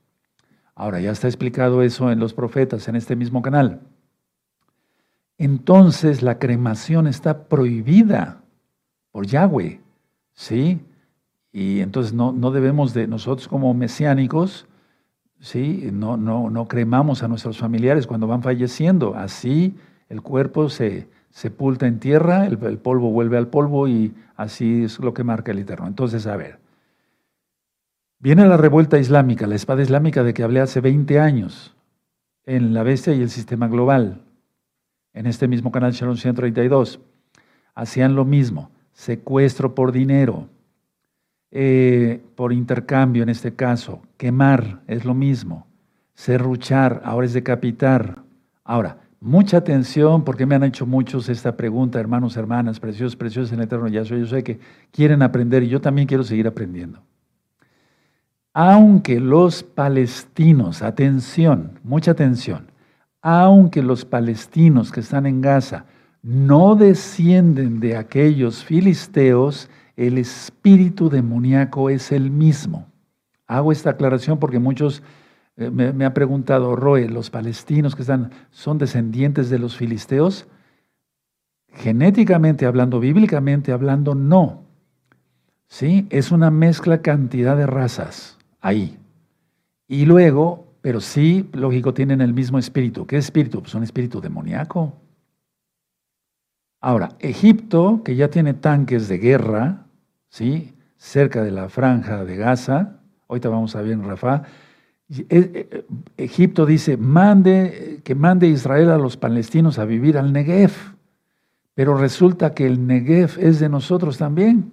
Ahora 0.76 1.00
ya 1.00 1.12
está 1.12 1.28
explicado 1.28 1.82
eso 1.82 2.12
en 2.12 2.20
los 2.20 2.34
profetas, 2.34 2.88
en 2.88 2.96
este 2.96 3.16
mismo 3.16 3.42
canal. 3.42 3.82
Entonces 5.38 6.22
la 6.22 6.38
cremación 6.38 7.08
está 7.08 7.48
prohibida 7.48 8.42
por 9.12 9.26
Yahweh, 9.26 9.82
¿sí? 10.34 10.82
Y 11.52 11.80
entonces 11.80 12.14
no, 12.14 12.34
no 12.34 12.52
debemos 12.52 12.94
de, 12.94 13.08
nosotros 13.08 13.48
como 13.48 13.74
mesiánicos, 13.74 14.68
¿sí? 15.40 15.90
No, 15.94 16.18
no, 16.18 16.50
no 16.50 16.68
cremamos 16.68 17.24
a 17.24 17.28
nuestros 17.28 17.58
familiares 17.58 18.08
cuando 18.08 18.28
van 18.28 18.44
falleciendo. 18.44 19.16
Así 19.16 19.76
el 20.10 20.22
cuerpo 20.22 20.70
se 20.70 21.08
sepulta 21.30 21.88
en 21.88 22.00
tierra, 22.00 22.46
el, 22.46 22.58
polvo 22.58 23.12
vuelve 23.12 23.38
al 23.38 23.48
polvo 23.48 23.88
y 23.88 24.14
así 24.38 24.84
es 24.84 25.00
lo 25.00 25.14
que 25.14 25.24
marca 25.24 25.52
el 25.52 25.60
Eterno. 25.60 25.88
Entonces, 25.88 26.28
a 26.28 26.38
ver, 26.38 26.60
viene 28.19 28.45
la 28.47 28.58
revuelta 28.58 28.97
islámica, 28.97 29.47
la 29.47 29.56
espada 29.56 29.82
islámica 29.82 30.23
de 30.23 30.34
que 30.34 30.43
hablé 30.43 30.60
hace 30.60 30.82
20 30.82 31.19
años 31.19 31.75
en 32.45 32.73
La 32.73 32.84
Bestia 32.84 33.13
y 33.13 33.21
el 33.21 33.30
Sistema 33.30 33.67
Global, 33.67 34.21
en 35.13 35.25
este 35.25 35.47
mismo 35.47 35.71
canal 35.71 35.93
Sharon 35.93 36.17
132. 36.17 36.99
Hacían 37.73 38.15
lo 38.15 38.25
mismo, 38.25 38.71
secuestro 38.93 39.75
por 39.75 39.91
dinero, 39.91 40.49
eh, 41.51 42.21
por 42.36 42.54
intercambio 42.54 43.23
en 43.23 43.30
este 43.30 43.56
caso, 43.56 44.01
quemar 44.17 44.82
es 44.88 45.06
lo 45.06 45.13
mismo, 45.13 45.67
serruchar, 46.13 47.01
ahora 47.06 47.25
es 47.25 47.34
decapitar. 47.34 48.23
Ahora, 48.63 48.99
Mucha 49.25 49.58
atención, 49.58 50.23
porque 50.23 50.45
me 50.45 50.54
han 50.54 50.63
hecho 50.63 50.86
muchos 50.86 51.30
esta 51.30 51.58
pregunta, 51.58 51.99
hermanos, 51.99 52.38
hermanas, 52.38 52.80
preciosos, 52.80 53.15
preciosos 53.15 53.51
en 53.54 53.58
el 53.58 53.65
eterno 53.65 53.88
Yo 53.88 54.06
sé 54.28 54.43
que 54.43 54.60
quieren 54.91 55.23
aprender 55.23 55.63
y 55.63 55.67
yo 55.67 55.82
también 55.82 56.08
quiero 56.08 56.23
seguir 56.23 56.45
aprendiendo. 56.45 57.01
Aunque 58.58 59.20
los 59.20 59.63
palestinos, 59.63 60.82
atención, 60.82 61.78
mucha 61.84 62.12
atención, 62.12 62.72
aunque 63.22 63.84
los 63.84 64.06
palestinos 64.06 64.94
que 64.94 65.02
están 65.02 65.26
en 65.26 65.41
Gaza 65.41 65.84
no 66.24 66.76
descienden 66.78 67.82
de 67.82 67.98
aquellos 67.98 68.63
filisteos, 68.63 69.70
el 69.98 70.18
espíritu 70.18 71.10
demoníaco 71.10 71.89
es 71.89 72.13
el 72.13 72.32
mismo. 72.32 72.88
Hago 73.46 73.74
esta 73.74 73.89
aclaración 73.89 74.39
porque 74.39 74.60
muchos 74.60 75.04
eh, 75.58 75.70
me, 75.70 76.06
ha 76.06 76.13
preguntado 76.13 76.78
Roe, 76.78 77.10
¿los 77.10 77.30
palestinos 77.30 77.94
que 77.94 78.04
están 78.04 78.32
son 78.52 78.78
descendientes 78.78 79.50
de 79.50 79.60
los 79.60 79.76
filisteos? 79.76 80.48
Genéticamente 81.74 82.65
hablando, 82.65 83.02
bíblicamente 83.02 83.74
hablando, 83.74 84.15
no. 84.15 84.63
¿Sí? 85.68 86.08
Es 86.10 86.32
una 86.32 86.52
mezcla 86.52 87.02
cantidad 87.02 87.58
de 87.58 87.68
razas 87.68 88.38
ahí. 88.65 88.97
Y 89.88 90.06
luego, 90.06 90.73
pero 90.82 90.99
sí, 90.99 91.47
lógico, 91.54 91.93
tienen 91.93 92.19
el 92.19 92.34
mismo 92.34 92.58
espíritu. 92.58 93.06
¿Qué 93.06 93.17
espíritu? 93.17 93.62
Pues 93.62 93.75
un 93.75 93.84
espíritu 93.84 94.19
demoníaco. 94.19 94.91
Ahora, 96.82 97.10
Egipto, 97.19 98.01
que 98.04 98.15
ya 98.15 98.30
tiene 98.30 98.56
tanques 98.56 99.08
de 99.08 99.19
guerra, 99.19 99.86
¿sí? 100.30 100.73
Cerca 100.97 101.43
de 101.43 101.51
la 101.51 101.69
franja 101.69 102.25
de 102.25 102.38
Gaza, 102.38 102.99
ahorita 103.28 103.49
vamos 103.49 103.75
a 103.75 103.84
ver 103.84 103.91
en 103.91 104.04
Rafa, 104.04 104.43
eh, 105.10 105.25
eh, 105.30 105.86
Egipto 106.17 106.65
dice, 106.65 106.97
mande, 106.97 108.01
que 108.04 108.15
mande 108.15 108.47
Israel 108.47 108.89
a 108.89 108.97
los 108.97 109.15
palestinos 109.15 109.78
a 109.78 109.86
vivir 109.86 110.17
al 110.17 110.34
Negev. 110.34 110.71
Pero 111.75 111.97
resulta 111.97 112.56
que 112.56 112.65
el 112.65 112.88
Negev 112.88 113.38
es 113.39 113.60
de 113.60 113.69
nosotros 113.69 114.17
también, 114.17 114.71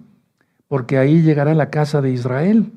porque 0.67 0.97
ahí 0.97 1.21
llegará 1.21 1.53
la 1.53 1.69
casa 1.69 2.01
de 2.01 2.11
Israel, 2.11 2.71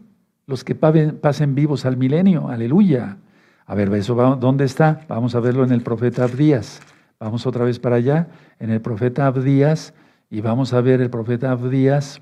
los 0.46 0.62
que 0.62 0.74
pasen 0.74 1.54
vivos 1.54 1.84
al 1.86 1.96
milenio, 1.96 2.48
aleluya. 2.48 3.18
A 3.66 3.74
ver, 3.74 3.92
¿eso 3.94 4.14
dónde 4.36 4.64
está? 4.64 5.04
Vamos 5.08 5.34
a 5.34 5.40
verlo 5.40 5.64
en 5.64 5.72
el 5.72 5.82
profeta 5.82 6.24
Abdías. 6.24 6.80
Vamos 7.18 7.46
otra 7.46 7.64
vez 7.64 7.78
para 7.78 7.96
allá, 7.96 8.28
en 8.60 8.70
el 8.70 8.80
profeta 8.80 9.26
Abdías, 9.26 9.92
y 10.30 10.40
vamos 10.40 10.72
a 10.72 10.80
ver 10.80 11.00
el 11.00 11.10
profeta 11.10 11.50
Abdías 11.50 12.20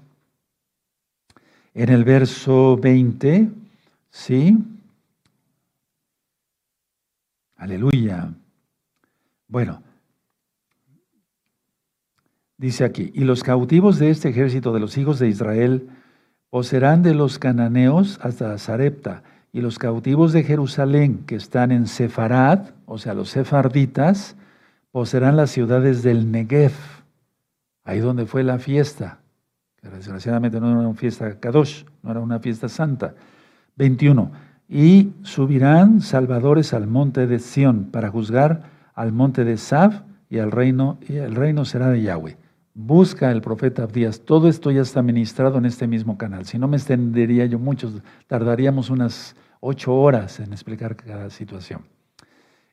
en 1.74 1.88
el 1.88 2.04
verso 2.04 2.76
20, 2.76 3.50
¿sí? 4.10 4.58
Aleluya. 7.56 8.32
Bueno, 9.48 9.82
dice 12.56 12.84
aquí, 12.84 13.10
y 13.14 13.24
los 13.24 13.42
cautivos 13.42 13.98
de 13.98 14.10
este 14.10 14.30
ejército 14.30 14.72
de 14.72 14.80
los 14.80 14.96
hijos 14.96 15.18
de 15.18 15.28
Israel 15.28 15.90
poseerán 16.54 17.02
de 17.02 17.14
los 17.14 17.40
cananeos 17.40 18.20
hasta 18.22 18.56
Zarepta, 18.58 19.24
y 19.52 19.60
los 19.60 19.76
cautivos 19.76 20.32
de 20.32 20.44
Jerusalén 20.44 21.24
que 21.26 21.34
están 21.34 21.72
en 21.72 21.88
Sefarad, 21.88 22.66
o 22.86 22.96
sea, 22.96 23.12
los 23.12 23.30
sefarditas, 23.30 24.36
poseerán 24.92 25.36
las 25.36 25.50
ciudades 25.50 26.04
del 26.04 26.30
Negev, 26.30 26.70
ahí 27.82 27.98
donde 27.98 28.24
fue 28.26 28.44
la 28.44 28.60
fiesta, 28.60 29.18
que 29.82 29.88
desgraciadamente 29.88 30.60
no 30.60 30.70
era 30.70 30.78
una 30.78 30.94
fiesta 30.96 31.40
Kadosh, 31.40 31.86
no 32.04 32.12
era 32.12 32.20
una 32.20 32.38
fiesta 32.38 32.68
santa. 32.68 33.14
21. 33.74 34.30
Y 34.68 35.10
subirán 35.24 36.02
salvadores 36.02 36.72
al 36.72 36.86
monte 36.86 37.26
de 37.26 37.40
Sión 37.40 37.86
para 37.90 38.10
juzgar 38.10 38.62
al 38.94 39.10
monte 39.10 39.44
de 39.44 39.56
Sab 39.56 40.04
y 40.30 40.38
al 40.38 40.52
reino, 40.52 40.98
y 41.08 41.16
el 41.16 41.34
reino 41.34 41.64
será 41.64 41.88
de 41.88 42.02
Yahweh. 42.02 42.43
Busca 42.76 43.30
el 43.30 43.40
profeta 43.40 43.84
Abdías. 43.84 44.22
Todo 44.22 44.48
esto 44.48 44.72
ya 44.72 44.82
está 44.82 45.00
ministrado 45.00 45.58
en 45.58 45.64
este 45.64 45.86
mismo 45.86 46.18
canal. 46.18 46.44
Si 46.44 46.58
no 46.58 46.66
me 46.66 46.76
extendería 46.76 47.46
yo 47.46 47.60
mucho, 47.60 47.92
tardaríamos 48.26 48.90
unas 48.90 49.36
ocho 49.60 49.94
horas 49.94 50.40
en 50.40 50.52
explicar 50.52 50.96
cada 50.96 51.30
situación. 51.30 51.82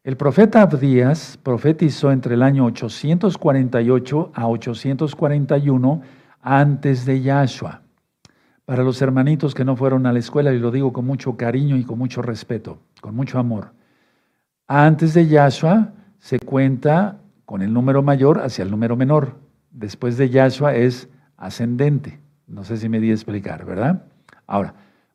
El 0.04 0.18
profeta 0.18 0.64
Abdías 0.64 1.38
profetizó 1.44 2.12
entre 2.12 2.34
el 2.34 2.42
año 2.42 2.66
848 2.66 4.32
a 4.34 4.48
841 4.48 6.02
antes 6.42 7.06
de 7.06 7.22
Yahshua. 7.22 7.84
Para 8.66 8.82
los 8.84 9.00
hermanitos 9.04 9.54
que 9.54 9.64
no 9.64 9.76
fueron 9.76 10.08
a 10.08 10.14
la 10.14 10.18
escuela, 10.18 10.52
y 10.52 10.58
lo 10.58 10.72
digo 10.72 10.92
con 10.92 11.06
mucho 11.06 11.38
cariño 11.38 11.78
y 11.78 11.84
con 11.84 12.00
mucho 12.00 12.24
respeto, 12.24 12.80
con 13.02 13.16
mucho 13.16 13.38
amor. 13.38 13.74
Antes 14.68 15.14
de 15.14 15.28
Yahshua 15.28 15.94
se 16.18 16.40
cuenta 16.40 17.20
con 17.46 17.62
el 17.62 17.72
número 17.72 18.02
mayor 18.02 18.40
hacia 18.40 18.64
el 18.64 18.72
número 18.72 18.96
menor. 18.96 19.51
Después 19.72 20.18
de 20.18 20.30
Yahshua 20.30 20.76
es 20.76 21.10
ascendente. 21.38 22.20
No 22.48 22.64
sé 22.64 22.78
si 22.78 22.90
me 22.90 23.00
di 23.00 23.10
a 23.10 23.14
explicar, 23.14 23.66
¿verdad? 23.66 24.04
Ahora, 24.46 24.74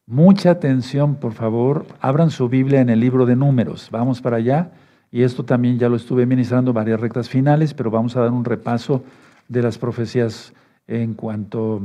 Mucha 0.09 0.53
atención, 0.53 1.17
por 1.17 1.33
favor. 1.33 1.85
Abran 2.01 2.31
su 2.31 2.49
Biblia 2.49 2.81
en 2.81 2.91
el 2.91 3.01
libro 3.01 3.27
de 3.27 3.35
números. 3.35 3.89
Vamos 3.91 4.21
para 4.21 4.37
allá. 4.37 4.71
Y 5.11 5.23
esto 5.23 5.45
también 5.45 5.81
ya 5.81 5.89
lo 5.89 5.97
estuve 5.97 6.27
ministrando 6.27 6.73
varias 6.73 7.01
rectas 7.01 7.29
finales, 7.29 7.75
pero 7.75 7.91
vamos 7.91 8.17
a 8.17 8.21
dar 8.21 8.31
un 8.31 8.45
repaso 8.45 9.03
de 9.49 9.63
las 9.63 9.79
profecías 9.79 10.53
en 10.87 11.15
cuanto... 11.15 11.83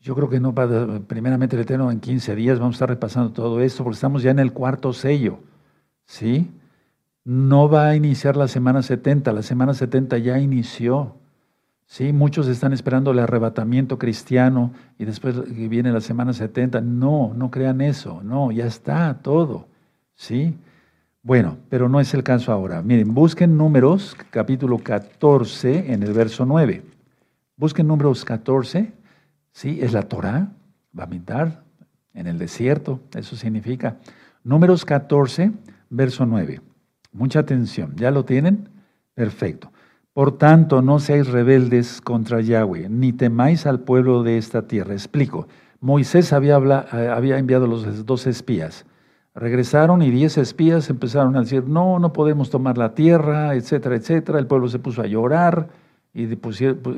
Yo 0.00 0.14
creo 0.14 0.28
que 0.28 0.38
no 0.38 0.54
para, 0.54 1.00
primeramente 1.00 1.56
el 1.56 1.62
Eterno 1.62 1.90
en 1.90 1.98
15 1.98 2.36
días 2.36 2.60
vamos 2.60 2.74
a 2.74 2.76
estar 2.76 2.88
repasando 2.90 3.32
todo 3.32 3.60
esto, 3.60 3.82
porque 3.82 3.94
estamos 3.94 4.22
ya 4.22 4.30
en 4.30 4.38
el 4.38 4.52
cuarto 4.52 4.92
sello. 4.92 5.40
¿Sí? 6.06 6.48
No 7.24 7.68
va 7.68 7.88
a 7.88 7.96
iniciar 7.96 8.36
la 8.36 8.46
semana 8.46 8.82
70, 8.82 9.32
la 9.32 9.42
semana 9.42 9.74
70 9.74 10.18
ya 10.18 10.38
inició. 10.38 11.16
Sí, 11.94 12.12
muchos 12.12 12.48
están 12.48 12.72
esperando 12.72 13.12
el 13.12 13.20
arrebatamiento 13.20 14.00
cristiano 14.00 14.72
y 14.98 15.04
después 15.04 15.36
viene 15.68 15.92
la 15.92 16.00
semana 16.00 16.32
70. 16.32 16.80
No, 16.80 17.32
no 17.36 17.52
crean 17.52 17.80
eso. 17.80 18.20
No, 18.24 18.50
ya 18.50 18.66
está 18.66 19.20
todo. 19.22 19.68
Sí. 20.16 20.56
Bueno, 21.22 21.56
pero 21.68 21.88
no 21.88 22.00
es 22.00 22.12
el 22.12 22.24
caso 22.24 22.50
ahora. 22.50 22.82
Miren, 22.82 23.14
busquen 23.14 23.56
números, 23.56 24.16
capítulo 24.30 24.78
14, 24.78 25.92
en 25.92 26.02
el 26.02 26.12
verso 26.12 26.44
9. 26.44 26.82
Busquen 27.56 27.86
números 27.86 28.24
14. 28.24 28.90
Sí, 29.52 29.78
es 29.80 29.92
la 29.92 30.02
Torah, 30.02 30.48
va 30.98 31.04
a 31.04 31.06
mintar 31.06 31.62
en 32.12 32.26
el 32.26 32.38
desierto. 32.38 32.98
Eso 33.14 33.36
significa. 33.36 33.98
Números 34.42 34.84
14, 34.84 35.52
verso 35.90 36.26
9. 36.26 36.60
Mucha 37.12 37.38
atención. 37.38 37.94
¿Ya 37.94 38.10
lo 38.10 38.24
tienen? 38.24 38.68
Perfecto. 39.14 39.70
Por 40.14 40.38
tanto, 40.38 40.80
no 40.80 41.00
seáis 41.00 41.26
rebeldes 41.26 42.00
contra 42.00 42.40
Yahweh, 42.40 42.88
ni 42.88 43.12
temáis 43.12 43.66
al 43.66 43.80
pueblo 43.80 44.22
de 44.22 44.38
esta 44.38 44.68
tierra. 44.68 44.92
Explico. 44.92 45.48
Moisés 45.80 46.32
había, 46.32 46.56
eh, 46.92 47.36
enviado 47.36 47.66
los 47.66 48.06
dos 48.06 48.28
espías. 48.28 48.86
Regresaron 49.34 50.02
y 50.02 50.12
diez 50.12 50.38
espías 50.38 50.88
empezaron 50.88 51.34
a 51.34 51.40
decir, 51.40 51.64
no, 51.66 51.98
no 51.98 52.12
podemos 52.12 52.48
tomar 52.48 52.78
la 52.78 52.94
tierra, 52.94 53.56
etcétera, 53.56 53.96
etcétera. 53.96 54.38
El 54.38 54.46
pueblo 54.46 54.68
se 54.68 54.78
puso 54.78 55.02
a 55.02 55.08
llorar 55.08 55.70
y 56.12 56.26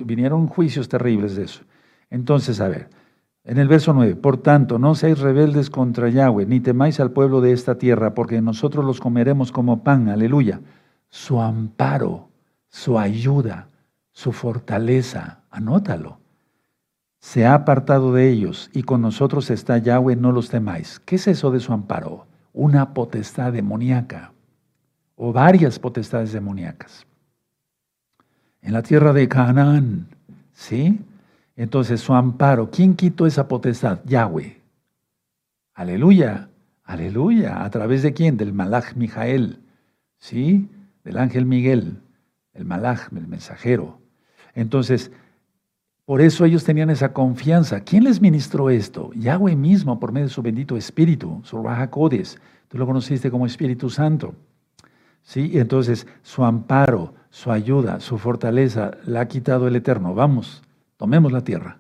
vinieron 0.05 0.47
juicios 0.47 0.91
terribles 0.91 1.37
de 1.37 1.45
eso. 1.45 1.63
Entonces, 2.11 2.61
a 2.61 2.69
ver, 2.69 2.91
en 3.45 3.57
el 3.57 3.67
verso 3.67 3.95
9, 3.95 4.17
por 4.17 4.37
tanto, 4.37 4.79
no 4.79 4.95
seáis 4.95 5.21
rebeldes 5.21 5.71
contra 5.71 6.11
Yahweh, 6.11 6.45
ni 6.45 6.61
temáis 6.61 7.01
al 7.01 7.13
pueblo 7.13 7.41
de 7.41 7.53
esta 7.53 7.79
tierra, 7.79 8.13
porque 8.13 8.43
nosotros 8.43 8.85
los 8.85 9.01
comeremos 9.01 9.53
como 9.53 9.83
pan, 9.83 10.11
aleluya. 10.11 10.61
Su 11.09 11.41
amparo 11.41 12.29
su 12.69 12.99
ayuda, 12.99 13.69
su 14.13 14.33
fortaleza. 14.33 15.41
Anótalo. 15.51 16.19
Se 17.19 17.45
ha 17.45 17.55
apartado 17.55 18.13
de 18.13 18.29
ellos 18.31 18.71
y 18.73 18.83
con 18.83 19.03
nosotros 19.03 19.51
está 19.51 19.79
Yahweh, 19.79 20.17
no 20.17 20.33
los 20.33 20.49
temáis. 20.49 21.01
¿Qué 21.01 21.17
es 21.17 21.27
eso 21.27 21.51
de 21.51 21.61
su 21.61 21.73
amparo? 21.73 22.27
Una 22.53 22.95
potestad 22.95 23.53
demoníaca 23.53 24.33
o 25.17 25.33
varias 25.33 25.79
potestades 25.79 26.33
demoníacas. 26.33 27.07
En 28.63 28.73
la 28.73 28.83
tierra 28.83 29.13
de 29.13 29.29
Canaán, 29.29 30.07
¿sí? 30.53 31.01
Entonces 31.57 32.01
su 32.01 32.15
amparo, 32.15 32.71
¿quién 32.71 32.95
quitó 32.95 33.27
esa 33.27 33.49
potestad? 33.49 34.01
Yahweh. 34.05 34.61
Aleluya, 35.75 36.49
aleluya. 36.85 37.65
¿A 37.65 37.71
través 37.71 38.03
de 38.03 38.13
quién? 38.13 38.37
Del 38.37 38.53
Malach 38.53 38.95
Mijael, 38.95 39.59
¿sí? 40.19 40.69
Del 41.05 41.19
ángel 41.19 41.45
Miguel 41.47 42.01
el 42.57 42.65
malaj, 42.65 43.09
el 43.15 43.29
mensajero. 43.29 44.01
Entonces, 44.55 45.11
por 46.07 46.21
eso 46.21 46.45
ellos 46.45 46.65
tenían 46.65 46.91
esa 46.91 47.13
confianza. 47.13 47.81
¿Quién 47.81 48.05
les 48.05 48.21
ministró 48.21 48.71
esto? 48.71 49.11
Yahweh 49.15 49.57
mismo, 49.57 49.99
por 49.99 50.13
medio 50.13 50.29
de 50.29 50.33
su 50.33 50.41
bendito 50.41 50.77
Espíritu, 50.77 51.41
su 51.45 51.63
Raja 51.63 51.91
Tú 51.91 52.79
lo 52.79 52.87
conociste 52.87 53.31
como 53.31 53.47
Espíritu 53.47 53.91
Santo. 53.91 54.35
¿Sí? 55.23 55.59
entonces, 55.59 56.07
su 56.23 56.45
amparo, 56.45 57.15
su 57.31 57.51
ayuda, 57.51 57.99
su 57.99 58.17
fortaleza 58.17 58.93
la 59.07 59.23
ha 59.23 59.29
quitado 59.29 59.67
el 59.67 59.75
Eterno. 59.75 60.15
Vamos, 60.15 60.63
tomemos 60.97 61.33
la 61.33 61.43
tierra. 61.43 61.79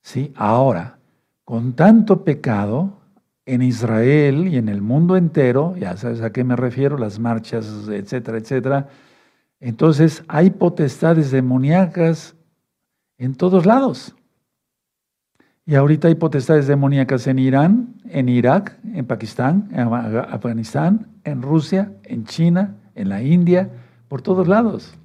¿Sí? 0.00 0.32
Ahora, 0.34 0.98
con 1.44 1.74
tanto 1.74 2.24
pecado 2.24 2.94
en 3.44 3.60
Israel 3.60 4.48
y 4.48 4.56
en 4.56 4.70
el 4.70 4.80
mundo 4.80 5.18
entero, 5.18 5.76
ya 5.76 5.98
sabes 5.98 6.22
a 6.22 6.32
qué 6.32 6.44
me 6.44 6.56
refiero, 6.56 6.96
las 6.96 7.18
marchas, 7.18 7.66
etcétera, 7.88 8.38
etcétera, 8.38 8.88
entonces 9.60 10.22
hay 10.28 10.50
potestades 10.50 11.30
demoníacas 11.30 12.36
en 13.18 13.34
todos 13.34 13.66
lados. 13.66 14.14
Y 15.64 15.74
ahorita 15.74 16.08
hay 16.08 16.14
potestades 16.14 16.68
demoníacas 16.68 17.26
en 17.26 17.40
Irán, 17.40 17.94
en 18.04 18.28
Irak, 18.28 18.78
en 18.94 19.04
Pakistán, 19.04 19.68
en 19.72 19.92
Afganistán, 19.92 21.08
en 21.24 21.42
Rusia, 21.42 21.92
en 22.04 22.24
China, 22.24 22.76
en 22.94 23.08
la 23.08 23.22
India, 23.22 23.68
por 24.06 24.22
todos 24.22 24.46
lados. 24.46 24.96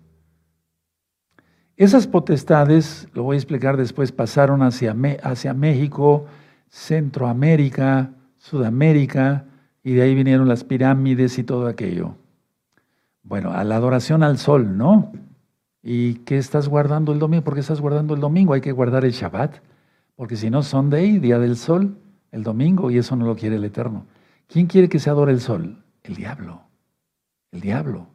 Esas 1.77 2.05
potestades, 2.05 3.07
lo 3.13 3.23
voy 3.23 3.35
a 3.35 3.39
explicar 3.39 3.75
después, 3.75 4.11
pasaron 4.11 4.61
hacia, 4.61 4.95
hacia 5.23 5.55
México, 5.55 6.27
Centroamérica, 6.69 8.11
Sudamérica, 8.37 9.45
y 9.83 9.93
de 9.93 10.03
ahí 10.03 10.13
vinieron 10.13 10.47
las 10.47 10.63
pirámides 10.63 11.39
y 11.39 11.43
todo 11.43 11.65
aquello. 11.65 12.15
Bueno, 13.23 13.51
a 13.51 13.63
la 13.63 13.75
adoración 13.75 14.23
al 14.23 14.37
sol, 14.37 14.77
¿no? 14.77 15.11
¿Y 15.83 16.15
qué 16.25 16.37
estás 16.37 16.67
guardando 16.67 17.11
el 17.13 17.19
domingo? 17.19 17.43
¿Por 17.43 17.53
qué 17.53 17.59
estás 17.59 17.81
guardando 17.81 18.13
el 18.13 18.21
domingo? 18.21 18.53
Hay 18.53 18.61
que 18.61 18.71
guardar 18.71 19.05
el 19.05 19.11
Shabbat, 19.11 19.57
porque 20.15 20.35
si 20.35 20.49
no, 20.49 20.63
Sunday, 20.63 21.19
día 21.19 21.39
del 21.39 21.57
sol, 21.57 21.97
el 22.31 22.43
domingo, 22.43 22.91
y 22.91 22.97
eso 22.97 23.15
no 23.15 23.25
lo 23.25 23.35
quiere 23.35 23.55
el 23.55 23.63
Eterno. 23.63 24.05
¿Quién 24.47 24.67
quiere 24.67 24.89
que 24.89 24.99
se 24.99 25.09
adore 25.09 25.31
el 25.31 25.41
sol? 25.41 25.83
El 26.03 26.15
diablo. 26.15 26.61
El 27.51 27.61
diablo. 27.61 28.07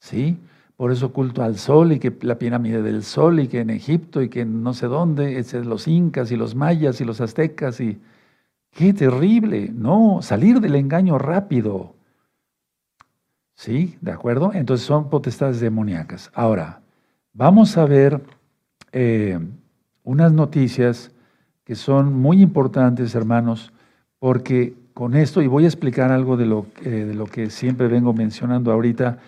¿Sí? 0.00 0.38
Por 0.76 0.90
eso 0.90 1.12
culto 1.12 1.42
al 1.42 1.56
sol 1.56 1.92
y 1.92 1.98
que 1.98 2.16
la 2.22 2.38
pirámide 2.38 2.82
del 2.82 3.04
sol 3.04 3.38
y 3.40 3.48
que 3.48 3.60
en 3.60 3.70
Egipto 3.70 4.22
y 4.22 4.28
que 4.28 4.44
no 4.44 4.74
sé 4.74 4.86
dónde, 4.86 5.44
los 5.64 5.86
incas 5.86 6.32
y 6.32 6.36
los 6.36 6.54
mayas 6.54 7.00
y 7.00 7.04
los 7.04 7.20
aztecas 7.20 7.80
y... 7.80 8.00
¡Qué 8.70 8.92
terrible! 8.92 9.70
No, 9.72 10.18
salir 10.20 10.60
del 10.60 10.74
engaño 10.74 11.16
rápido. 11.16 11.93
¿Sí? 13.54 13.96
¿De 14.00 14.12
acuerdo? 14.12 14.52
Entonces 14.52 14.86
son 14.86 15.08
potestades 15.08 15.60
demoníacas. 15.60 16.30
Ahora, 16.34 16.80
vamos 17.32 17.76
a 17.76 17.84
ver 17.86 18.20
eh, 18.92 19.38
unas 20.02 20.32
noticias 20.32 21.12
que 21.64 21.74
son 21.74 22.12
muy 22.12 22.42
importantes, 22.42 23.14
hermanos, 23.14 23.72
porque 24.18 24.74
con 24.92 25.14
esto, 25.14 25.42
y 25.42 25.46
voy 25.46 25.64
a 25.64 25.68
explicar 25.68 26.10
algo 26.12 26.36
de 26.36 26.46
lo, 26.46 26.66
de 26.82 27.14
lo 27.14 27.26
que 27.26 27.50
siempre 27.50 27.88
vengo 27.88 28.12
mencionando 28.12 28.70
ahorita, 28.70 29.18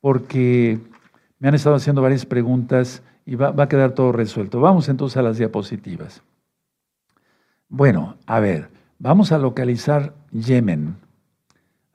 porque 0.00 0.78
me 1.38 1.48
han 1.48 1.54
estado 1.54 1.76
haciendo 1.76 2.02
varias 2.02 2.26
preguntas 2.26 3.02
y 3.24 3.34
va, 3.34 3.50
va 3.50 3.64
a 3.64 3.68
quedar 3.68 3.92
todo 3.92 4.12
resuelto. 4.12 4.60
Vamos 4.60 4.88
entonces 4.88 5.16
a 5.16 5.22
las 5.22 5.38
diapositivas. 5.38 6.22
Bueno, 7.68 8.16
a 8.26 8.40
ver, 8.40 8.68
vamos 8.98 9.32
a 9.32 9.38
localizar 9.38 10.12
Yemen. 10.32 10.96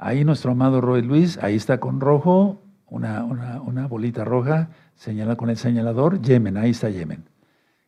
Ahí 0.05 0.23
nuestro 0.23 0.51
amado 0.51 0.81
Roy 0.81 1.01
Luis, 1.01 1.39
ahí 1.41 1.55
está 1.55 1.79
con 1.79 1.99
rojo, 1.99 2.61
una, 2.87 3.23
una, 3.23 3.87
bolita 3.87 4.23
roja, 4.23 4.69
señala 4.93 5.35
con 5.35 5.49
el 5.49 5.57
señalador, 5.57 6.21
Yemen, 6.21 6.57
ahí 6.57 6.69
está 6.69 6.91
Yemen. 6.91 7.23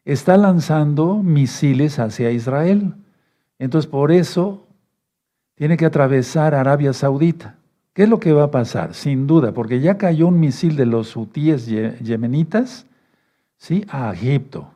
Está 0.03 0.35
lanzando 0.35 1.21
misiles 1.21 1.99
hacia 1.99 2.31
Israel. 2.31 2.95
Entonces, 3.59 3.87
por 3.87 4.11
eso 4.11 4.65
tiene 5.53 5.77
que 5.77 5.85
atravesar 5.85 6.55
Arabia 6.55 6.91
Saudita. 6.91 7.53
¿Qué 7.93 8.05
es 8.05 8.09
lo 8.09 8.19
que 8.19 8.33
va 8.33 8.45
a 8.45 8.51
pasar? 8.51 8.95
Sin 8.95 9.27
duda, 9.27 9.51
porque 9.51 9.79
ya 9.79 9.99
cayó 9.99 10.29
un 10.29 10.39
misil 10.39 10.75
de 10.75 10.87
los 10.87 11.15
hutíes 11.15 11.67
yemenitas 11.67 12.87
¿sí? 13.57 13.85
a 13.89 14.11
Egipto. 14.11 14.71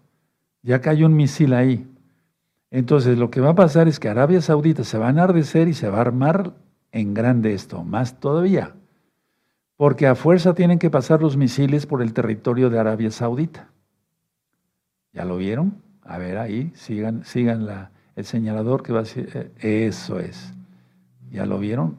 Ya 0.61 0.79
cayó 0.79 1.07
un 1.07 1.15
misil 1.15 1.55
ahí. 1.55 1.87
Entonces, 2.69 3.17
lo 3.17 3.31
que 3.31 3.41
va 3.41 3.49
a 3.49 3.55
pasar 3.55 3.87
es 3.87 3.99
que 3.99 4.09
Arabia 4.09 4.41
Saudita 4.41 4.83
se 4.83 4.99
va 4.99 5.07
a 5.07 5.09
enardecer 5.09 5.67
y 5.69 5.73
se 5.73 5.89
va 5.89 5.97
a 5.97 6.01
armar 6.01 6.53
en 6.91 7.13
grande 7.13 7.53
esto, 7.53 7.83
más 7.83 8.19
todavía. 8.19 8.73
Porque 9.77 10.07
a 10.07 10.15
fuerza 10.15 10.53
tienen 10.53 10.79
que 10.79 10.89
pasar 10.89 11.21
los 11.21 11.37
misiles 11.37 11.85
por 11.85 12.01
el 12.01 12.13
territorio 12.13 12.69
de 12.69 12.79
Arabia 12.79 13.11
Saudita. 13.11 13.69
¿Ya 15.13 15.25
lo 15.25 15.37
vieron? 15.37 15.81
A 16.03 16.17
ver 16.17 16.37
ahí, 16.37 16.71
sigan, 16.75 17.25
sigan 17.25 17.65
la, 17.65 17.91
el 18.15 18.25
señalador 18.25 18.83
que 18.83 18.93
va 18.93 18.99
a 18.99 19.03
decir, 19.03 19.51
eh, 19.61 19.85
eso 19.87 20.19
es. 20.19 20.53
¿Ya 21.31 21.45
lo 21.45 21.59
vieron? 21.59 21.97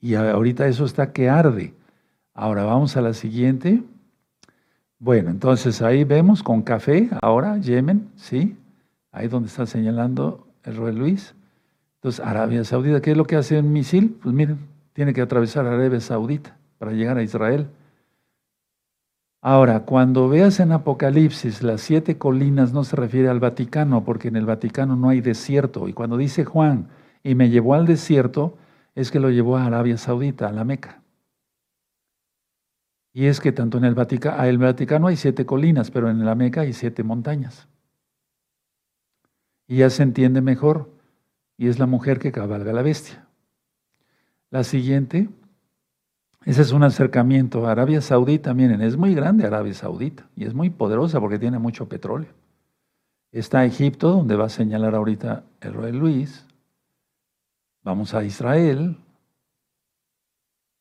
Y 0.00 0.14
ahorita 0.14 0.66
eso 0.66 0.84
está 0.84 1.12
que 1.12 1.28
arde. 1.28 1.74
Ahora 2.34 2.64
vamos 2.64 2.96
a 2.96 3.00
la 3.00 3.14
siguiente. 3.14 3.82
Bueno, 4.98 5.30
entonces 5.30 5.80
ahí 5.82 6.04
vemos 6.04 6.42
con 6.42 6.62
café, 6.62 7.08
ahora 7.20 7.58
Yemen, 7.58 8.08
¿sí? 8.16 8.56
ahí 9.12 9.28
donde 9.28 9.48
está 9.48 9.66
señalando 9.66 10.46
el 10.64 10.76
rey 10.76 10.94
Luis. 10.94 11.34
Entonces, 11.98 12.24
Arabia 12.24 12.64
Saudita, 12.64 13.00
¿qué 13.00 13.12
es 13.12 13.16
lo 13.16 13.24
que 13.24 13.36
hace 13.36 13.58
un 13.58 13.72
misil? 13.72 14.18
Pues 14.22 14.34
miren, 14.34 14.58
tiene 14.92 15.12
que 15.12 15.20
atravesar 15.20 15.66
Arabia 15.66 16.00
Saudita 16.00 16.56
para 16.78 16.92
llegar 16.92 17.18
a 17.18 17.22
Israel. 17.22 17.68
Ahora, 19.40 19.84
cuando 19.84 20.28
veas 20.28 20.60
en 20.60 20.72
Apocalipsis 20.72 21.62
las 21.62 21.80
siete 21.80 22.18
colinas, 22.18 22.72
no 22.72 22.84
se 22.84 22.96
refiere 22.96 23.28
al 23.28 23.40
Vaticano, 23.40 24.04
porque 24.04 24.28
en 24.28 24.36
el 24.36 24.46
Vaticano 24.46 24.96
no 24.96 25.08
hay 25.08 25.20
desierto. 25.20 25.88
Y 25.88 25.92
cuando 25.92 26.16
dice 26.16 26.44
Juan, 26.44 26.88
y 27.22 27.34
me 27.34 27.50
llevó 27.50 27.74
al 27.74 27.86
desierto, 27.86 28.56
es 28.94 29.10
que 29.10 29.20
lo 29.20 29.30
llevó 29.30 29.56
a 29.56 29.66
Arabia 29.66 29.96
Saudita, 29.96 30.48
a 30.48 30.52
la 30.52 30.64
Meca. 30.64 31.02
Y 33.12 33.26
es 33.26 33.40
que 33.40 33.52
tanto 33.52 33.78
en 33.78 33.84
el 33.84 33.94
Vaticano, 33.94 34.44
el 34.44 34.58
Vaticano 34.58 35.08
hay 35.08 35.16
siete 35.16 35.46
colinas, 35.46 35.90
pero 35.90 36.10
en 36.10 36.24
la 36.24 36.34
Meca 36.34 36.62
hay 36.62 36.72
siete 36.72 37.02
montañas 37.02 37.68
y 39.68 39.76
ya 39.76 39.90
se 39.90 40.02
entiende 40.02 40.40
mejor, 40.40 40.90
y 41.58 41.68
es 41.68 41.78
la 41.78 41.86
mujer 41.86 42.20
que 42.20 42.32
cabalga 42.32 42.72
la 42.72 42.82
bestia. 42.82 43.26
La 44.50 44.64
siguiente, 44.64 45.28
ese 46.44 46.62
es 46.62 46.72
un 46.72 46.84
acercamiento. 46.84 47.66
Arabia 47.66 48.00
Saudita, 48.00 48.54
miren, 48.54 48.80
es 48.80 48.96
muy 48.96 49.14
grande 49.14 49.46
Arabia 49.46 49.74
Saudita 49.74 50.26
y 50.36 50.46
es 50.46 50.54
muy 50.54 50.70
poderosa 50.70 51.20
porque 51.20 51.38
tiene 51.38 51.58
mucho 51.58 51.88
petróleo. 51.88 52.32
Está 53.32 53.64
Egipto, 53.66 54.10
donde 54.10 54.36
va 54.36 54.46
a 54.46 54.48
señalar 54.48 54.94
ahorita 54.94 55.44
el 55.60 55.74
rey 55.74 55.92
Luis. 55.92 56.46
Vamos 57.82 58.14
a 58.14 58.24
Israel. 58.24 58.96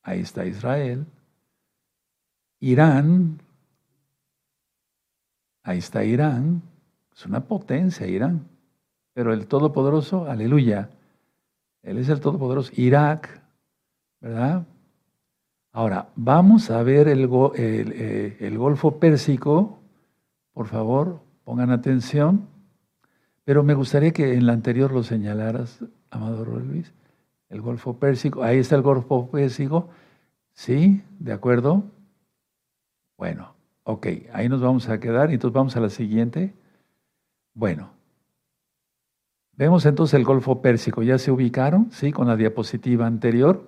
Ahí 0.03 0.21
está 0.21 0.45
Israel. 0.45 1.05
Irán. 2.59 3.41
Ahí 5.63 5.79
está 5.79 6.05
Irán. 6.05 6.61
Es 7.13 7.25
una 7.25 7.41
potencia 7.41 8.07
Irán. 8.07 8.47
Pero 9.17 9.33
el 9.33 9.47
Todopoderoso, 9.47 10.29
aleluya, 10.29 10.91
Él 11.81 11.97
es 11.97 12.07
el 12.07 12.19
Todopoderoso. 12.19 12.71
Irak, 12.75 13.41
¿verdad? 14.21 14.67
Ahora, 15.71 16.09
vamos 16.15 16.69
a 16.69 16.83
ver 16.83 17.07
el, 17.07 17.27
eh, 17.55 18.37
el, 18.39 18.57
Golfo 18.59 18.99
Pérsico, 18.99 19.79
por 20.53 20.67
favor, 20.67 21.19
pongan 21.45 21.71
atención. 21.71 22.47
Pero 23.43 23.63
me 23.63 23.73
gustaría 23.73 24.11
que 24.11 24.35
en 24.35 24.45
la 24.45 24.53
anterior 24.53 24.91
lo 24.91 25.01
señalaras, 25.01 25.83
amado 26.11 26.45
Luis. 26.45 26.93
El 27.49 27.61
Golfo 27.61 27.97
Pérsico, 27.97 28.43
ahí 28.43 28.59
está 28.59 28.75
el 28.75 28.83
Golfo 28.83 29.31
Pérsico. 29.31 29.89
¿Sí? 30.53 31.01
¿De 31.17 31.33
acuerdo? 31.33 31.85
Bueno, 33.17 33.55
ok, 33.83 34.05
ahí 34.31 34.47
nos 34.47 34.61
vamos 34.61 34.87
a 34.89 34.99
quedar. 34.99 35.31
Entonces 35.31 35.55
vamos 35.55 35.75
a 35.75 35.79
la 35.79 35.89
siguiente. 35.89 36.53
Bueno, 37.55 37.96
Vemos 39.57 39.87
entonces 39.87 40.13
el 40.13 40.23
Golfo 40.23 40.61
Pérsico. 40.61 41.01
¿Ya 41.01 41.17
se 41.17 41.31
ubicaron? 41.31 41.91
¿Sí? 41.91 42.11
Con 42.11 42.27
la 42.27 42.35
diapositiva 42.35 43.07
anterior. 43.07 43.67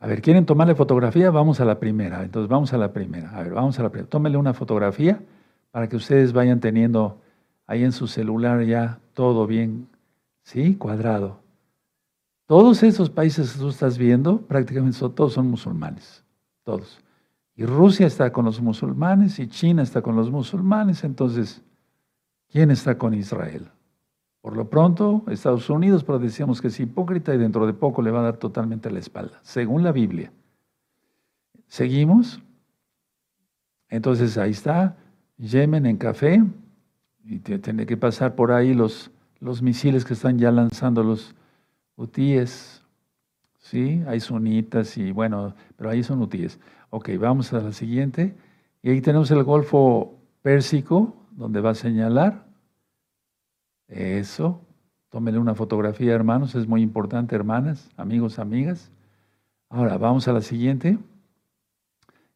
A 0.00 0.06
ver, 0.06 0.22
¿quieren 0.22 0.46
tomarle 0.46 0.74
fotografía? 0.74 1.30
Vamos 1.30 1.60
a 1.60 1.66
la 1.66 1.78
primera. 1.78 2.24
Entonces 2.24 2.48
vamos 2.48 2.72
a 2.72 2.78
la 2.78 2.92
primera. 2.92 3.30
A 3.36 3.42
ver, 3.42 3.52
vamos 3.52 3.78
a 3.78 3.82
la 3.82 3.90
primera. 3.90 4.08
Tómenle 4.08 4.38
una 4.38 4.54
fotografía 4.54 5.20
para 5.70 5.88
que 5.88 5.96
ustedes 5.96 6.32
vayan 6.32 6.58
teniendo 6.58 7.20
ahí 7.66 7.84
en 7.84 7.92
su 7.92 8.06
celular 8.06 8.64
ya 8.64 8.98
todo 9.12 9.46
bien, 9.46 9.88
¿sí? 10.42 10.74
Cuadrado. 10.76 11.40
Todos 12.46 12.82
esos 12.82 13.10
países 13.10 13.52
que 13.52 13.58
tú 13.58 13.68
estás 13.68 13.98
viendo, 13.98 14.40
prácticamente 14.40 14.98
todos 14.98 15.34
son 15.34 15.48
musulmanes. 15.48 16.24
Todos. 16.64 16.98
Y 17.54 17.66
Rusia 17.66 18.06
está 18.06 18.32
con 18.32 18.46
los 18.46 18.60
musulmanes 18.60 19.38
y 19.38 19.48
China 19.48 19.82
está 19.82 20.00
con 20.00 20.16
los 20.16 20.30
musulmanes. 20.30 21.04
Entonces, 21.04 21.62
¿quién 22.50 22.70
está 22.70 22.96
con 22.96 23.12
Israel? 23.14 23.70
Por 24.42 24.56
lo 24.56 24.68
pronto, 24.68 25.22
Estados 25.28 25.70
Unidos, 25.70 26.04
pero 26.04 26.18
decíamos 26.18 26.60
que 26.60 26.68
es 26.68 26.80
hipócrita 26.80 27.32
y 27.34 27.38
dentro 27.38 27.64
de 27.64 27.72
poco 27.72 28.02
le 28.02 28.10
va 28.10 28.20
a 28.20 28.24
dar 28.24 28.36
totalmente 28.36 28.90
la 28.90 28.98
espalda, 28.98 29.38
según 29.42 29.84
la 29.84 29.92
Biblia. 29.92 30.32
Seguimos. 31.68 32.42
Entonces 33.88 34.36
ahí 34.36 34.50
está, 34.50 34.96
Yemen 35.38 35.86
en 35.86 35.96
café, 35.96 36.42
y 37.24 37.38
tiene 37.38 37.86
que 37.86 37.96
pasar 37.96 38.34
por 38.34 38.52
ahí 38.52 38.74
los, 38.74 39.10
los 39.38 39.62
misiles 39.62 40.04
que 40.04 40.14
están 40.14 40.38
ya 40.38 40.50
lanzando 40.50 41.02
los 41.02 41.34
hutíes. 41.96 42.82
¿Sí? 43.58 44.02
Hay 44.08 44.18
sunitas 44.18 44.98
y 44.98 45.12
bueno, 45.12 45.54
pero 45.76 45.90
ahí 45.90 46.02
son 46.02 46.20
hutíes. 46.20 46.58
Ok, 46.90 47.10
vamos 47.18 47.52
a 47.52 47.60
la 47.60 47.72
siguiente. 47.72 48.34
Y 48.82 48.90
ahí 48.90 49.00
tenemos 49.00 49.30
el 49.30 49.44
Golfo 49.44 50.18
Pérsico, 50.42 51.14
donde 51.30 51.60
va 51.60 51.70
a 51.70 51.74
señalar. 51.74 52.44
Eso. 53.92 54.60
Tómenle 55.10 55.38
una 55.38 55.54
fotografía, 55.54 56.14
hermanos. 56.14 56.54
Es 56.54 56.66
muy 56.66 56.82
importante, 56.82 57.34
hermanas, 57.34 57.90
amigos, 57.96 58.38
amigas. 58.38 58.90
Ahora, 59.68 59.98
vamos 59.98 60.26
a 60.28 60.32
la 60.32 60.40
siguiente. 60.40 60.98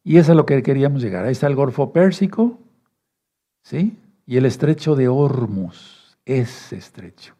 Y 0.03 0.17
es 0.17 0.29
lo 0.29 0.45
que 0.45 0.61
queríamos 0.61 1.01
llegar. 1.01 1.25
Ahí 1.25 1.31
está 1.31 1.47
el 1.47 1.55
Golfo 1.55 1.91
Pérsico. 1.91 2.59
¿Sí? 3.63 3.97
Y 4.25 4.37
el 4.37 4.45
estrecho 4.45 4.95
de 4.95 5.07
Hormuz. 5.07 6.17
Es 6.25 6.71
estrecho. 6.71 7.33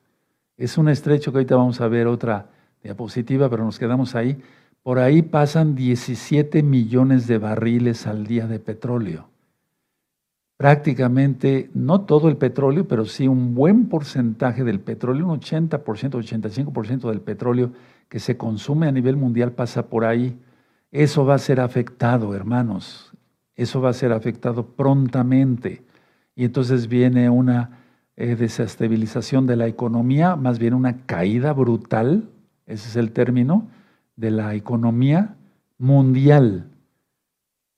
Es 0.58 0.78
un 0.78 0.90
estrecho 0.90 1.32
que 1.32 1.38
ahorita 1.38 1.56
vamos 1.56 1.80
a 1.82 1.88
ver 1.88 2.08
otra 2.08 2.50
diapositiva, 2.84 3.50
pero 3.50 3.64
nos 3.64 3.78
quedamos 3.78 4.16
ahí. 4.16 4.42
Por 4.82 4.98
ahí 4.98 5.22
pasan 5.22 5.76
17 5.76 6.64
millones 6.64 7.28
de 7.28 7.38
barriles 7.38 8.08
al 8.08 8.26
día 8.26 8.48
de 8.48 8.60
petróleo 8.60 9.30
prácticamente, 10.58 11.70
no 11.74 12.02
todo 12.02 12.30
el 12.30 12.38
petróleo, 12.38 12.88
pero 12.88 13.06
sí 13.06 13.28
un 13.28 13.54
buen 13.54 13.88
porcentaje 13.88 14.64
del 14.64 14.80
petróleo, 14.80 15.28
un 15.28 15.40
80%, 15.40 15.80
85% 15.80 17.10
del 17.10 17.22
petróleo 17.22 17.72
que 18.10 18.20
se 18.20 18.38
consume 18.38 18.88
a 18.88 18.92
nivel 18.92 19.18
mundial 19.18 19.52
pasa 19.52 19.88
por 19.88 20.04
ahí. 20.04 20.38
Eso 20.92 21.26
va 21.26 21.36
a 21.36 21.40
ser 21.40 21.60
afectado, 21.60 22.34
hermanos. 22.34 23.12
Eso 23.56 23.82
va 23.82 23.90
a 23.90 23.94
ser 23.94 24.12
afectado 24.12 24.66
prontamente. 24.66 25.84
Y 26.36 26.46
entonces 26.46 26.88
viene 26.88 27.30
una 27.30 27.80
eh, 28.16 28.36
desestabilización 28.36 29.46
de 29.46 29.56
la 29.58 29.68
economía, 29.68 30.36
más 30.36 30.58
bien 30.60 30.74
una 30.74 31.06
caída 31.06 31.54
brutal, 31.54 32.30
ese 32.66 32.90
es 32.90 32.96
el 32.96 33.12
término, 33.12 33.68
de 34.16 34.32
la 34.32 34.56
economía 34.56 35.36
mundial. 35.78 36.70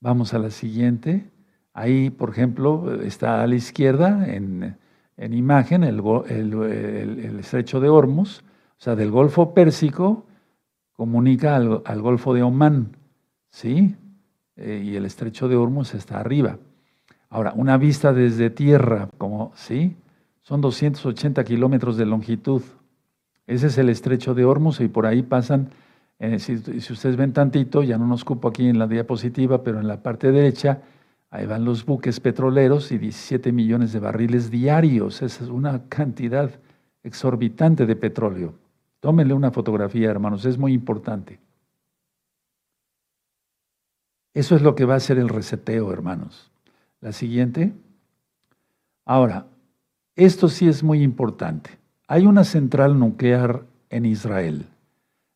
Vamos 0.00 0.32
a 0.32 0.38
la 0.38 0.50
siguiente. 0.50 1.30
Ahí, 1.72 2.10
por 2.10 2.30
ejemplo, 2.30 3.00
está 3.02 3.42
a 3.42 3.46
la 3.46 3.54
izquierda 3.54 4.26
en, 4.26 4.76
imagen 5.16 5.84
el, 5.84 6.00
estrecho 7.38 7.80
de 7.80 7.88
Hormuz, 7.88 8.40
o 8.40 8.82
sea, 8.82 8.96
del 8.96 9.10
Golfo 9.10 9.54
Pérsico, 9.54 10.26
comunica 10.92 11.56
al, 11.56 12.02
Golfo 12.02 12.34
de 12.34 12.42
Omán, 12.42 12.96
¿sí? 13.50 13.94
Eh, 14.56 14.82
y 14.84 14.96
el 14.96 15.04
estrecho 15.04 15.48
de 15.48 15.56
Hormuz 15.56 15.94
está 15.94 16.20
arriba. 16.20 16.58
Ahora, 17.28 17.52
una 17.54 17.78
vista 17.78 18.12
desde 18.12 18.50
tierra, 18.50 19.08
como, 19.16 19.52
¿sí? 19.54 19.96
Son 20.42 20.60
280 20.60 21.44
kilómetros 21.44 21.96
de 21.96 22.06
longitud. 22.06 22.62
Ese 23.46 23.68
es 23.68 23.78
el 23.78 23.88
estrecho 23.88 24.34
de 24.34 24.44
Hormuz 24.44 24.80
y 24.80 24.88
por 24.88 25.06
ahí 25.06 25.22
pasan, 25.22 25.70
eh, 26.18 26.38
si, 26.38 26.54
ustedes 26.54 27.16
ven 27.16 27.32
tantito, 27.32 27.82
ya 27.82 27.98
no 27.98 28.06
nos 28.06 28.24
cupo 28.24 28.48
aquí 28.48 28.68
en 28.68 28.78
la 28.78 28.86
diapositiva, 28.86 29.62
pero 29.62 29.80
en 29.80 29.86
la 29.86 30.02
parte 30.02 30.32
derecha, 30.32 30.82
ahí 31.30 31.46
van 31.46 31.64
los 31.64 31.84
buques 31.84 32.20
petroleros 32.20 32.92
y 32.92 32.98
17 32.98 33.52
millones 33.52 33.92
de 33.92 34.00
barriles 34.00 34.50
diarios. 34.50 35.22
Esa 35.22 35.44
es 35.44 35.50
una 35.50 35.88
cantidad 35.88 36.50
exorbitante 37.02 37.86
de 37.86 37.96
petróleo. 37.96 38.54
Tómenle 39.00 39.32
una 39.32 39.50
fotografía, 39.50 40.10
hermanos, 40.10 40.44
es 40.44 40.58
muy 40.58 40.72
importante. 40.72 41.40
Eso 44.34 44.54
es 44.54 44.62
lo 44.62 44.74
que 44.74 44.84
va 44.84 44.94
a 44.96 45.00
ser 45.00 45.18
el 45.18 45.28
reseteo, 45.28 45.92
hermanos. 45.92 46.50
La 47.00 47.12
siguiente. 47.12 47.72
Ahora, 49.04 49.46
esto 50.14 50.48
sí 50.48 50.68
es 50.68 50.82
muy 50.82 51.02
importante. 51.02 51.78
Hay 52.06 52.26
una 52.26 52.44
central 52.44 52.98
nuclear 52.98 53.64
en 53.88 54.04
Israel. 54.04 54.66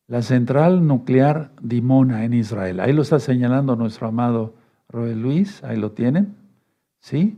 La 0.07 0.21
central 0.21 0.85
nuclear 0.85 1.51
Dimona 1.61 2.25
en 2.25 2.33
Israel. 2.33 2.79
Ahí 2.79 2.93
lo 2.93 3.01
está 3.01 3.19
señalando 3.19 3.75
nuestro 3.75 4.07
amado 4.07 4.53
Roel 4.95 5.21
Luis. 5.21 5.63
Ahí 5.63 5.77
lo 5.77 5.91
tienen. 5.91 6.35
¿Sí? 6.99 7.37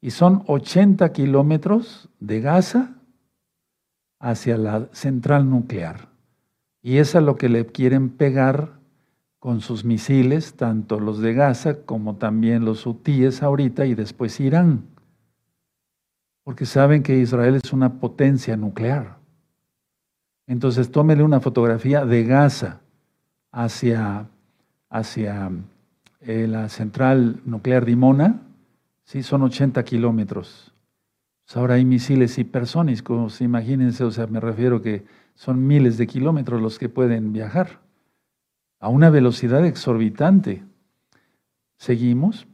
Y 0.00 0.10
son 0.10 0.44
80 0.46 1.12
kilómetros 1.12 2.08
de 2.20 2.40
Gaza 2.40 2.94
hacia 4.20 4.56
la 4.58 4.88
central 4.92 5.48
nuclear. 5.48 6.08
Y 6.82 6.98
es 6.98 7.16
a 7.16 7.20
lo 7.20 7.36
que 7.36 7.48
le 7.48 7.66
quieren 7.66 8.10
pegar 8.10 8.78
con 9.38 9.60
sus 9.60 9.84
misiles, 9.84 10.54
tanto 10.54 11.00
los 11.00 11.20
de 11.20 11.34
Gaza 11.34 11.82
como 11.82 12.16
también 12.16 12.64
los 12.64 12.86
hutíes 12.86 13.42
ahorita 13.42 13.86
y 13.86 13.94
después 13.94 14.40
Irán, 14.40 14.84
porque 16.44 16.66
saben 16.66 17.02
que 17.02 17.18
Israel 17.18 17.60
es 17.62 17.72
una 17.72 18.00
potencia 18.00 18.56
nuclear. 18.56 19.18
Entonces 20.46 20.90
tómele 20.90 21.22
una 21.22 21.40
fotografía 21.40 22.04
de 22.04 22.24
Gaza 22.24 22.80
hacia, 23.52 24.28
hacia 24.88 25.50
eh, 26.28 26.46
la 26.46 26.68
central 26.68 27.40
nuclear 27.46 27.86
de 27.86 27.92
Imona, 27.92 28.42
sí, 29.02 29.22
son 29.22 29.40
80 29.44 29.82
kilómetros. 29.82 30.74
Pues 31.46 31.56
ahora 31.56 31.76
hay 31.76 31.86
misiles 31.86 32.36
hipersónicos, 32.36 33.40
imagínense, 33.40 34.04
o 34.04 34.10
sea, 34.10 34.26
me 34.26 34.38
refiero 34.38 34.82
que 34.82 35.06
son 35.34 35.66
miles 35.66 35.96
de 35.96 36.06
kilómetros 36.06 36.60
los 36.60 36.78
que 36.78 36.90
pueden 36.90 37.32
viajar 37.32 37.80
a 38.78 38.90
una 38.90 39.08
velocidad 39.08 39.64
exorbitante. 39.64 40.62
Seguimos. 41.78 42.46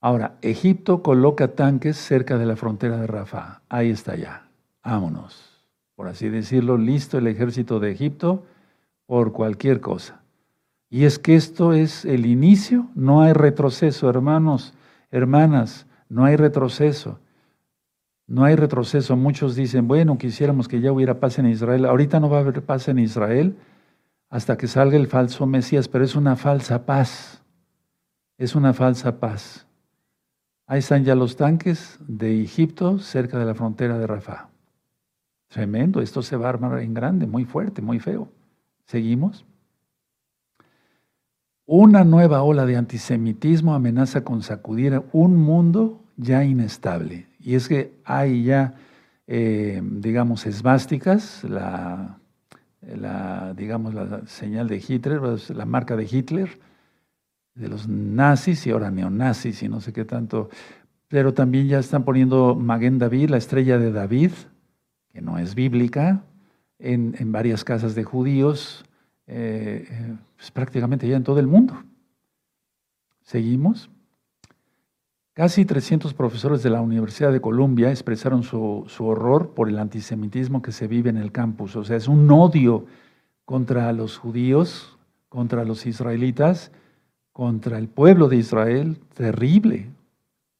Ahora, 0.00 0.38
Egipto 0.40 1.02
coloca 1.02 1.48
tanques 1.48 1.98
cerca 1.98 2.38
de 2.38 2.46
la 2.46 2.56
frontera 2.56 2.96
de 2.96 3.06
Rafah. 3.06 3.60
Ahí 3.68 3.90
está 3.90 4.16
ya. 4.16 4.48
Vámonos. 4.82 5.62
Por 5.94 6.08
así 6.08 6.30
decirlo, 6.30 6.78
listo 6.78 7.18
el 7.18 7.26
ejército 7.26 7.80
de 7.80 7.92
Egipto 7.92 8.46
por 9.04 9.34
cualquier 9.34 9.82
cosa. 9.82 10.23
Y 10.94 11.06
es 11.06 11.18
que 11.18 11.34
esto 11.34 11.72
es 11.72 12.04
el 12.04 12.24
inicio, 12.24 12.88
no 12.94 13.20
hay 13.20 13.32
retroceso, 13.32 14.08
hermanos, 14.08 14.74
hermanas, 15.10 15.88
no 16.08 16.24
hay 16.24 16.36
retroceso. 16.36 17.18
No 18.28 18.44
hay 18.44 18.54
retroceso. 18.54 19.16
Muchos 19.16 19.56
dicen, 19.56 19.88
bueno, 19.88 20.16
quisiéramos 20.18 20.68
que 20.68 20.80
ya 20.80 20.92
hubiera 20.92 21.18
paz 21.18 21.40
en 21.40 21.46
Israel. 21.46 21.86
Ahorita 21.86 22.20
no 22.20 22.30
va 22.30 22.36
a 22.36 22.40
haber 22.42 22.62
paz 22.62 22.86
en 22.86 23.00
Israel 23.00 23.56
hasta 24.30 24.56
que 24.56 24.68
salga 24.68 24.96
el 24.96 25.08
falso 25.08 25.46
Mesías, 25.46 25.88
pero 25.88 26.04
es 26.04 26.14
una 26.14 26.36
falsa 26.36 26.86
paz. 26.86 27.42
Es 28.38 28.54
una 28.54 28.72
falsa 28.72 29.18
paz. 29.18 29.66
Ahí 30.64 30.78
están 30.78 31.02
ya 31.02 31.16
los 31.16 31.34
tanques 31.34 31.98
de 32.06 32.40
Egipto 32.40 33.00
cerca 33.00 33.36
de 33.36 33.46
la 33.46 33.56
frontera 33.56 33.98
de 33.98 34.06
Rafah. 34.06 34.48
Tremendo, 35.48 36.00
esto 36.00 36.22
se 36.22 36.36
va 36.36 36.46
a 36.46 36.50
armar 36.50 36.78
en 36.78 36.94
grande, 36.94 37.26
muy 37.26 37.44
fuerte, 37.44 37.82
muy 37.82 37.98
feo. 37.98 38.28
Seguimos. 38.84 39.44
Una 41.66 42.04
nueva 42.04 42.42
ola 42.42 42.66
de 42.66 42.76
antisemitismo 42.76 43.74
amenaza 43.74 44.22
con 44.22 44.42
sacudir 44.42 45.02
un 45.12 45.36
mundo 45.36 46.04
ya 46.16 46.44
inestable. 46.44 47.26
Y 47.40 47.54
es 47.54 47.68
que 47.68 47.94
hay 48.04 48.44
ya, 48.44 48.74
eh, 49.26 49.80
digamos, 49.82 50.46
esvásticas, 50.46 51.42
la 51.44 52.18
digamos, 53.56 53.94
la 53.94 54.26
señal 54.26 54.68
de 54.68 54.82
Hitler, 54.86 55.20
pues, 55.20 55.50
la 55.50 55.64
marca 55.64 55.96
de 55.96 56.08
Hitler, 56.10 56.58
de 57.54 57.68
los 57.68 57.88
nazis 57.88 58.66
y 58.66 58.70
ahora 58.70 58.90
neonazis 58.90 59.62
y 59.62 59.68
no 59.68 59.80
sé 59.80 59.92
qué 59.92 60.04
tanto. 60.04 60.50
Pero 61.08 61.34
también 61.34 61.68
ya 61.68 61.78
están 61.78 62.04
poniendo 62.04 62.54
Maguen 62.54 62.98
David, 62.98 63.30
la 63.30 63.36
estrella 63.36 63.78
de 63.78 63.92
David, 63.92 64.32
que 65.12 65.20
no 65.20 65.38
es 65.38 65.54
bíblica, 65.54 66.24
en, 66.78 67.32
varias 67.32 67.64
casas 67.64 67.94
de 67.94 68.04
judíos, 68.04 68.84
eh, 69.26 70.16
pues 70.36 70.50
prácticamente 70.50 71.08
ya 71.08 71.16
en 71.16 71.24
todo 71.24 71.38
el 71.38 71.46
mundo. 71.46 71.82
Seguimos. 73.22 73.90
Casi 75.32 75.64
300 75.64 76.14
profesores 76.14 76.62
de 76.62 76.70
la 76.70 76.80
Universidad 76.80 77.32
de 77.32 77.40
Columbia 77.40 77.90
expresaron 77.90 78.44
su, 78.44 78.86
horror 79.00 79.50
por 79.50 79.68
el 79.68 79.78
antisemitismo 79.78 80.62
que 80.62 80.70
se 80.70 80.86
vive 80.86 81.10
en 81.10 81.16
el 81.16 81.32
campus. 81.32 81.74
O 81.74 81.84
sea, 81.84 81.96
es 81.96 82.06
un 82.06 82.30
odio 82.30 82.86
contra 83.44 83.92
los 83.92 84.16
judíos, 84.16 84.96
contra 85.28 85.64
los 85.64 85.86
israelitas, 85.86 86.70
contra 87.32 87.78
el 87.78 87.88
pueblo 87.88 88.28
de 88.28 88.36
Israel, 88.36 89.00
terrible. 89.14 89.90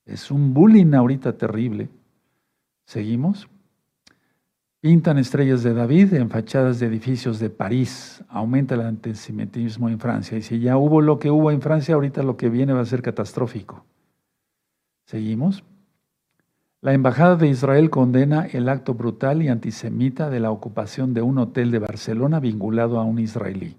Es 0.07 0.33
un 0.33 0.53
bullying 0.55 0.93
ahorita 0.95 1.39
terrible. 1.39 1.89
¿Seguimos? 2.85 3.49
Pintan 4.85 5.17
estrellas 5.17 5.63
de 5.63 5.73
David 5.73 6.13
en 6.13 6.29
fachadas 6.29 6.79
de 6.79 6.85
edificios 6.85 7.39
de 7.39 7.49
París. 7.49 8.23
Aumenta 8.29 8.75
el 8.75 8.83
antisemitismo 8.83 9.89
en 9.89 9.99
Francia. 9.99 10.37
Y 10.37 10.43
si 10.43 10.61
ya 10.61 10.77
hubo 10.77 11.01
lo 11.01 11.19
que 11.19 11.31
hubo 11.31 11.51
en 11.51 11.63
Francia, 11.63 11.95
ahorita 11.95 12.23
lo 12.23 12.37
que 12.37 12.51
viene 12.51 12.75
va 12.75 12.83
a 12.83 12.85
ser 12.85 13.01
catastrófico. 13.01 13.87
Seguimos. 15.07 15.65
La 16.83 16.93
Embajada 16.93 17.37
de 17.37 17.49
Israel 17.49 17.89
condena 17.89 18.45
el 18.45 18.69
acto 18.69 18.93
brutal 18.93 19.41
y 19.41 19.49
antisemita 19.49 20.29
de 20.29 20.41
la 20.41 20.51
ocupación 20.51 21.15
de 21.15 21.23
un 21.23 21.39
hotel 21.39 21.71
de 21.71 21.79
Barcelona 21.79 22.39
vinculado 22.39 23.01
a 23.01 23.05
un 23.05 23.19
israelí. 23.19 23.79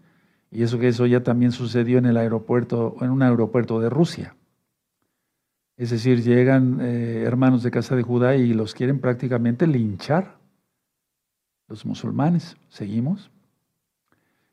Y 0.50 0.64
eso 0.64 0.80
que 0.80 0.88
eso 0.88 1.06
ya 1.06 1.22
también 1.22 1.52
sucedió 1.52 2.00
en 2.00 2.08
el 2.08 2.18
aeropuerto, 2.18 2.96
en 3.02 3.12
un 3.12 3.22
aeropuerto 3.22 3.80
de 3.80 3.92
Rusia. 3.92 4.36
Es 5.78 5.92
decir, 5.92 6.24
llegan 6.24 6.80
eh, 6.82 7.22
hermanos 7.28 7.62
de 7.62 7.70
casa 7.70 7.96
de 7.96 8.02
Judá 8.02 8.36
y 8.36 8.56
los 8.56 8.74
quieren 8.74 9.00
prácticamente 9.00 9.68
linchar. 9.68 10.35
Los 11.68 11.86
musulmanes. 11.86 12.58
Seguimos. 12.70 13.32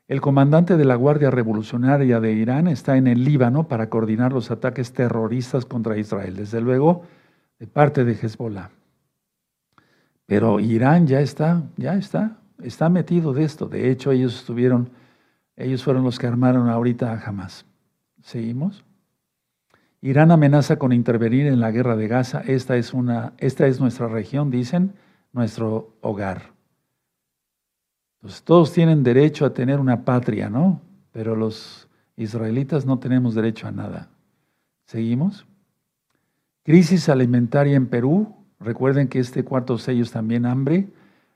El 0.07 0.21
comandante 0.21 0.77
de 0.77 0.85
la 0.85 0.95
Guardia 0.95 1.31
Revolucionaria 1.31 2.19
de 2.19 2.33
Irán 2.33 2.67
está 2.67 2.97
en 2.97 3.07
el 3.07 3.23
Líbano 3.23 3.67
para 3.67 3.89
coordinar 3.89 4.33
los 4.33 4.51
ataques 4.51 4.93
terroristas 4.93 5.65
contra 5.65 5.97
Israel, 5.97 6.35
desde 6.35 6.61
luego 6.61 7.03
de 7.57 7.67
parte 7.67 8.03
de 8.03 8.13
Hezbollah. 8.13 8.69
Pero 10.25 10.59
Irán 10.59 11.07
ya 11.07 11.21
está, 11.21 11.63
ya 11.77 11.95
está, 11.95 12.37
está 12.61 12.89
metido 12.89 13.33
de 13.33 13.43
esto. 13.43 13.67
De 13.67 13.89
hecho, 13.89 14.11
ellos 14.11 14.35
estuvieron, 14.35 14.89
ellos 15.55 15.83
fueron 15.83 16.03
los 16.03 16.19
que 16.19 16.27
armaron 16.27 16.69
ahorita 16.69 17.11
a 17.11 17.19
Hamas. 17.25 17.65
¿Seguimos? 18.21 18.83
Irán 20.01 20.31
amenaza 20.31 20.77
con 20.77 20.91
intervenir 20.91 21.47
en 21.47 21.59
la 21.59 21.71
guerra 21.71 21.95
de 21.95 22.07
Gaza. 22.07 22.41
Esta 22.45 22.75
es, 22.75 22.93
una, 22.93 23.33
esta 23.37 23.67
es 23.67 23.79
nuestra 23.79 24.07
región, 24.07 24.51
dicen, 24.51 24.93
nuestro 25.31 25.95
hogar. 26.01 26.52
Entonces, 28.23 28.43
todos 28.43 28.71
tienen 28.71 29.03
derecho 29.03 29.45
a 29.45 29.53
tener 29.53 29.81
una 29.81 30.05
patria, 30.05 30.49
¿no? 30.49 30.79
Pero 31.11 31.35
los 31.35 31.89
israelitas 32.15 32.85
no 32.85 32.97
tenemos 32.97 33.35
derecho 33.35 33.67
a 33.67 33.71
nada. 33.71 34.07
¿Seguimos? 34.85 35.45
Crisis 36.63 37.09
alimentaria 37.09 37.75
en 37.75 37.87
Perú. 37.87 38.33
Recuerden 38.61 39.09
que 39.09 39.19
este 39.19 39.43
cuarto 39.43 39.77
sello 39.77 40.03
es 40.03 40.11
también 40.11 40.45
hambre. 40.45 40.87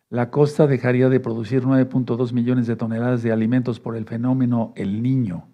La 0.09 0.31
costa 0.31 0.65
dejaría 0.65 1.09
de 1.09 1.19
producir 1.19 1.63
9.2 1.63 2.31
millones 2.31 2.67
de 2.67 2.77
toneladas 2.77 3.21
de 3.21 3.33
alimentos 3.33 3.81
por 3.81 3.97
el 3.97 4.05
fenómeno 4.05 4.71
El 4.77 5.03
Niño. 5.03 5.45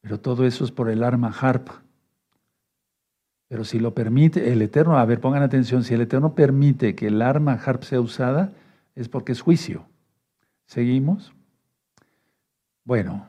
Pero 0.00 0.20
todo 0.20 0.46
eso 0.46 0.64
es 0.64 0.72
por 0.72 0.88
el 0.88 1.02
arma 1.02 1.34
HARP. 1.38 1.68
Pero 3.48 3.64
si 3.64 3.78
lo 3.78 3.92
permite 3.92 4.54
el 4.54 4.62
Eterno, 4.62 4.96
a 4.96 5.04
ver, 5.04 5.20
pongan 5.20 5.42
atención, 5.42 5.84
si 5.84 5.92
el 5.92 6.00
Eterno 6.00 6.34
permite 6.34 6.94
que 6.94 7.08
el 7.08 7.20
arma 7.20 7.60
HARP 7.62 7.82
sea 7.82 8.00
usada, 8.00 8.54
es 8.94 9.10
porque 9.10 9.32
es 9.32 9.42
juicio. 9.42 9.84
¿Seguimos? 10.66 11.32
Bueno, 12.84 13.28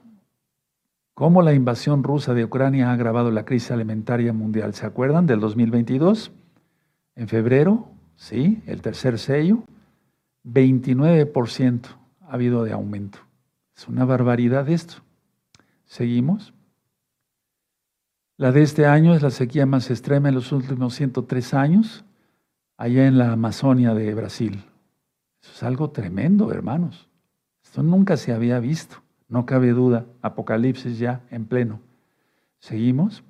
¿cómo 1.14 1.42
la 1.42 1.54
invasión 1.54 2.04
rusa 2.04 2.34
de 2.34 2.44
Ucrania 2.44 2.90
ha 2.90 2.94
agravado 2.94 3.32
la 3.32 3.46
crisis 3.46 3.72
alimentaria 3.72 4.34
mundial? 4.34 4.74
¿Se 4.74 4.86
acuerdan 4.86 5.28
del 5.28 5.40
2022? 5.40 6.32
En 7.16 7.28
febrero, 7.28 7.90
sí, 8.16 8.62
el 8.66 8.82
tercer 8.82 9.20
sello, 9.20 9.64
29% 10.44 11.88
ha 12.22 12.34
habido 12.34 12.64
de 12.64 12.74
aumento. 12.74 13.20
Es 13.76 13.88
una 13.88 14.06
barbaridad 14.06 14.68
esto. 14.70 14.96
¿Seguimos? 15.86 16.54
La 18.38 18.52
de 18.52 18.62
este 18.62 18.86
año 18.86 19.16
es 19.16 19.22
la 19.22 19.32
sequía 19.32 19.66
más 19.66 19.90
extrema 19.90 20.30
en 20.30 20.36
los 20.36 20.52
últimos 20.52 20.94
103 20.96 21.54
años, 21.54 22.04
allá 22.78 23.08
en 23.08 23.18
la 23.18 23.32
Amazonia 23.32 23.94
de 23.94 24.14
Brasil. 24.14 24.64
Eso 25.42 25.52
es 25.54 25.64
algo 25.64 25.90
tremendo, 25.90 26.52
hermanos. 26.52 27.07
Esto 27.68 27.84
nunca 27.84 28.16
se 28.16 28.32
había 28.32 28.62
visto. 28.62 29.04
No 29.28 29.46
cabe 29.46 29.72
duda. 29.72 30.06
Apocalipsis 30.22 31.00
ya 31.00 31.22
en 31.30 31.46
pleno. 31.46 31.82
Seguimos. 32.60 33.26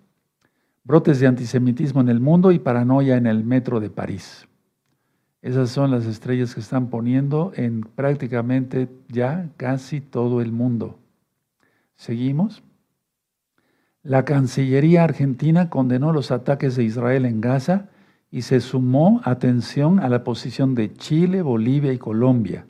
Brotes 0.83 1.19
de 1.19 1.25
antisemitismo 1.25 2.01
en 2.01 2.09
el 2.09 2.19
mundo 2.19 2.51
y 2.51 2.59
paranoia 2.59 3.17
en 3.17 3.25
el 3.25 3.43
metro 3.43 3.79
de 3.79 3.89
París. 3.89 4.47
Esas 5.41 5.71
son 5.71 5.89
las 5.89 6.05
estrellas 6.05 6.53
que 6.53 6.59
están 6.59 6.91
poniendo 6.91 7.51
en 7.55 7.81
prácticamente 7.81 8.88
ya 9.07 9.49
casi 9.57 10.01
todo 10.01 10.39
el 10.39 10.51
mundo. 10.51 10.99
Seguimos. 11.95 12.61
La 14.03 14.23
Cancillería 14.23 15.03
argentina 15.03 15.71
condenó 15.71 16.13
los 16.13 16.29
ataques 16.29 16.75
de 16.75 16.83
Israel 16.83 17.25
en 17.25 17.41
Gaza 17.41 17.89
y 18.29 18.43
se 18.43 18.59
sumó, 18.59 19.19
atención, 19.23 19.99
a 19.99 20.09
la 20.09 20.23
posición 20.23 20.75
de 20.75 20.93
Chile, 20.93 21.41
Bolivia 21.41 21.91
y 21.91 21.97
Colombia. 21.97 22.67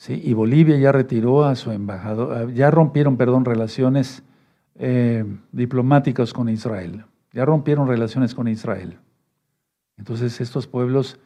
¿Sí? 0.00 0.18
Y 0.24 0.32
Bolivia 0.32 0.78
ya 0.78 0.92
retiró 0.92 1.44
a 1.44 1.54
su 1.56 1.72
embajador, 1.72 2.54
ya 2.54 2.70
rompieron, 2.70 3.18
perdón, 3.18 3.44
relaciones 3.44 4.22
eh, 4.76 5.26
diplomáticas 5.52 6.32
con 6.32 6.48
Israel. 6.48 7.04
Ya 7.34 7.44
rompieron 7.44 7.86
relaciones 7.86 8.34
con 8.34 8.48
Israel. 8.48 8.96
Entonces 9.98 10.40
estos 10.40 10.66
pueblos 10.66 11.20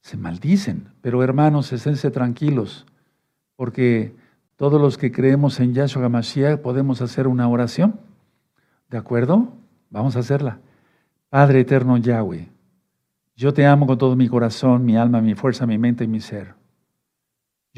se 0.00 0.16
maldicen. 0.16 0.88
Pero 1.02 1.22
hermanos, 1.22 1.70
esténse 1.70 2.10
tranquilos, 2.10 2.86
porque 3.56 4.16
todos 4.56 4.80
los 4.80 4.96
que 4.96 5.12
creemos 5.12 5.60
en 5.60 5.74
Yahshua 5.74 6.06
HaMashiach 6.06 6.60
podemos 6.60 7.02
hacer 7.02 7.28
una 7.28 7.46
oración. 7.46 8.00
¿De 8.88 8.96
acuerdo? 8.96 9.52
Vamos 9.90 10.16
a 10.16 10.20
hacerla. 10.20 10.60
Padre 11.28 11.60
eterno 11.60 11.98
Yahweh, 11.98 12.48
yo 13.36 13.52
te 13.52 13.66
amo 13.66 13.86
con 13.86 13.98
todo 13.98 14.16
mi 14.16 14.28
corazón, 14.28 14.86
mi 14.86 14.96
alma, 14.96 15.20
mi 15.20 15.34
fuerza, 15.34 15.66
mi 15.66 15.76
mente 15.76 16.04
y 16.04 16.08
mi 16.08 16.22
ser. 16.22 16.57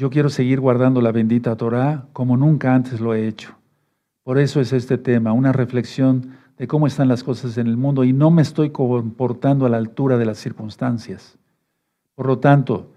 Yo 0.01 0.09
quiero 0.09 0.29
seguir 0.29 0.59
guardando 0.59 0.99
la 0.99 1.11
bendita 1.11 1.55
Torah 1.55 2.07
como 2.11 2.35
nunca 2.35 2.73
antes 2.73 2.99
lo 2.99 3.13
he 3.13 3.27
hecho. 3.27 3.55
Por 4.23 4.39
eso 4.39 4.59
es 4.59 4.73
este 4.73 4.97
tema, 4.97 5.31
una 5.31 5.51
reflexión 5.51 6.37
de 6.57 6.65
cómo 6.65 6.87
están 6.87 7.07
las 7.07 7.23
cosas 7.23 7.59
en 7.59 7.67
el 7.67 7.77
mundo 7.77 8.03
y 8.03 8.11
no 8.11 8.31
me 8.31 8.41
estoy 8.41 8.71
comportando 8.71 9.67
a 9.67 9.69
la 9.69 9.77
altura 9.77 10.17
de 10.17 10.25
las 10.25 10.39
circunstancias. 10.39 11.37
Por 12.15 12.25
lo 12.25 12.39
tanto, 12.39 12.89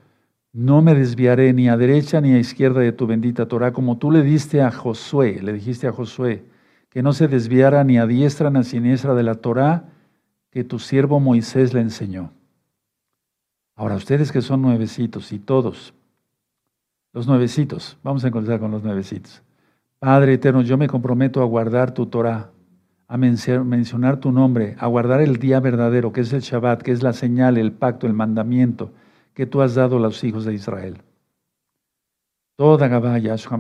no 0.55 0.81
me 0.81 0.95
desviaré 0.95 1.53
ni 1.53 1.69
a 1.69 1.77
derecha 1.77 2.23
ni 2.23 2.33
a 2.33 2.39
izquierda 2.39 2.81
de 2.81 2.93
tu 2.93 3.07
bendita 3.07 3.49
Torah, 3.49 3.75
como 3.75 3.99
tú 3.99 4.11
le 4.11 4.23
diste 4.23 4.63
a 4.63 4.71
Josué, 4.71 5.43
le 5.43 5.53
dijiste 5.53 5.87
a 5.87 5.93
Josué, 5.93 6.47
que 6.89 7.03
no 7.03 7.13
se 7.13 7.29
desviara 7.29 7.85
ni 7.85 7.99
a 7.99 8.07
diestra 8.07 8.49
ni 8.49 8.61
a 8.61 8.63
siniestra 8.63 9.15
de 9.15 9.25
la 9.25 9.35
Torah 9.35 9.91
que 10.51 10.65
tu 10.65 10.79
siervo 10.79 11.21
Moisés 11.21 11.75
le 11.75 11.83
enseñó. 11.83 12.33
Ahora, 13.77 13.97
ustedes 13.97 14.33
que 14.33 14.41
son 14.41 14.63
nuevecitos 14.63 15.33
y 15.33 15.39
todos, 15.39 15.93
los 17.15 17.29
nuevecitos, 17.29 17.97
vamos 18.03 18.25
a 18.25 18.29
encontrar 18.29 18.61
con 18.61 18.73
los 18.73 18.83
nuevecitos. 18.83 19.43
Padre 20.01 20.35
eterno, 20.35 20.61
yo 20.63 20.77
me 20.77 20.89
comprometo 20.89 21.41
a 21.41 21.47
guardar 21.47 21.95
tu 21.95 22.07
Torah, 22.07 22.51
a 23.07 23.17
mencionar 23.17 24.19
tu 24.19 24.33
nombre, 24.33 24.75
a 24.79 24.89
guardar 24.89 25.21
el 25.21 25.39
día 25.39 25.61
verdadero, 25.61 26.13
que 26.13 26.23
es 26.23 26.33
el 26.33 26.41
Shabbat, 26.41 26.83
que 26.83 26.91
es 26.91 27.03
la 27.03 27.13
señal, 27.13 27.57
el 27.57 27.73
pacto, 27.73 28.07
el 28.07 28.13
mandamiento 28.13 28.91
que 29.33 29.47
tú 29.47 29.63
has 29.63 29.75
dado 29.75 29.97
a 29.97 30.01
los 30.01 30.23
hijos 30.25 30.45
de 30.45 30.55
Israel. 30.55 30.99
Toda 32.57 32.89
Gabá 32.89 33.19
Yahshua 33.19 33.59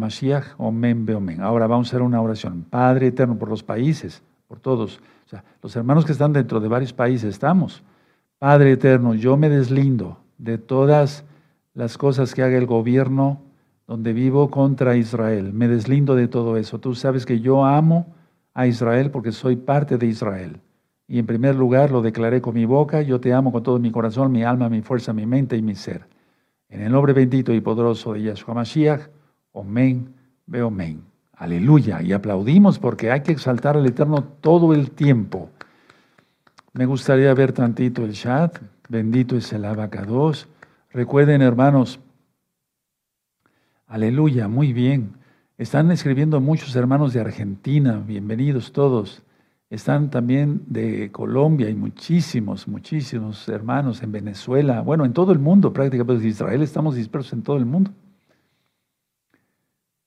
Omen 0.58 1.06
Beomen. 1.06 1.40
Ahora 1.40 1.66
vamos 1.66 1.88
a 1.88 1.90
hacer 1.90 2.02
una 2.02 2.20
oración. 2.20 2.64
Padre 2.68 3.08
eterno, 3.08 3.38
por 3.38 3.48
los 3.48 3.62
países, 3.62 4.22
por 4.48 4.60
todos. 4.60 5.00
O 5.26 5.28
sea, 5.28 5.44
los 5.62 5.74
hermanos 5.74 6.04
que 6.04 6.12
están 6.12 6.32
dentro 6.32 6.60
de 6.60 6.68
varios 6.68 6.92
países 6.92 7.30
estamos. 7.30 7.82
Padre 8.38 8.72
eterno, 8.72 9.14
yo 9.14 9.36
me 9.36 9.48
deslindo 9.48 10.18
de 10.38 10.58
todas 10.58 11.24
las 11.74 11.98
cosas 11.98 12.34
que 12.34 12.42
haga 12.42 12.56
el 12.56 12.66
gobierno 12.66 13.40
donde 13.86 14.12
vivo 14.12 14.50
contra 14.50 14.96
Israel. 14.96 15.52
Me 15.52 15.68
deslindo 15.68 16.14
de 16.14 16.28
todo 16.28 16.56
eso. 16.56 16.78
Tú 16.78 16.94
sabes 16.94 17.26
que 17.26 17.40
yo 17.40 17.64
amo 17.64 18.14
a 18.54 18.66
Israel 18.66 19.10
porque 19.10 19.32
soy 19.32 19.56
parte 19.56 19.98
de 19.98 20.06
Israel. 20.06 20.60
Y 21.06 21.18
en 21.18 21.26
primer 21.26 21.54
lugar 21.54 21.90
lo 21.90 22.00
declaré 22.00 22.40
con 22.40 22.54
mi 22.54 22.64
boca, 22.64 23.02
yo 23.02 23.20
te 23.20 23.34
amo 23.34 23.52
con 23.52 23.62
todo 23.62 23.78
mi 23.78 23.90
corazón, 23.90 24.32
mi 24.32 24.42
alma, 24.42 24.70
mi 24.70 24.80
fuerza, 24.80 25.12
mi 25.12 25.26
mente 25.26 25.56
y 25.56 25.62
mi 25.62 25.74
ser. 25.74 26.06
En 26.68 26.80
el 26.80 26.92
nombre 26.92 27.12
bendito 27.12 27.52
y 27.52 27.60
poderoso 27.60 28.14
de 28.14 28.22
Yahshua 28.22 28.54
Mashiach, 28.54 29.02
Omen, 29.52 30.14
Beomen. 30.46 31.02
Aleluya. 31.36 32.00
Y 32.02 32.12
aplaudimos 32.12 32.78
porque 32.78 33.10
hay 33.10 33.20
que 33.20 33.32
exaltar 33.32 33.76
al 33.76 33.86
Eterno 33.86 34.24
todo 34.40 34.72
el 34.72 34.90
tiempo. 34.90 35.50
Me 36.72 36.86
gustaría 36.86 37.32
ver 37.34 37.52
tantito 37.52 38.02
el 38.02 38.14
chat. 38.14 38.58
Bendito 38.88 39.36
es 39.36 39.52
el 39.52 39.64
abacados. 39.64 40.48
Recuerden, 40.90 41.42
hermanos, 41.42 42.00
aleluya, 43.94 44.48
muy 44.48 44.72
bien. 44.72 45.12
Están 45.56 45.92
escribiendo 45.92 46.40
muchos 46.40 46.74
hermanos 46.74 47.12
de 47.12 47.20
Argentina, 47.20 48.02
bienvenidos 48.04 48.72
todos. 48.72 49.22
Están 49.70 50.10
también 50.10 50.62
de 50.66 51.12
Colombia 51.12 51.70
y 51.70 51.76
muchísimos, 51.76 52.66
muchísimos 52.66 53.48
hermanos 53.48 54.02
en 54.02 54.10
Venezuela, 54.10 54.80
bueno, 54.80 55.04
en 55.04 55.12
todo 55.12 55.30
el 55.30 55.38
mundo 55.38 55.72
prácticamente, 55.72 56.24
en 56.24 56.28
Israel 56.28 56.62
estamos 56.62 56.96
dispersos 56.96 57.34
en 57.34 57.42
todo 57.42 57.56
el 57.56 57.66
mundo. 57.66 57.92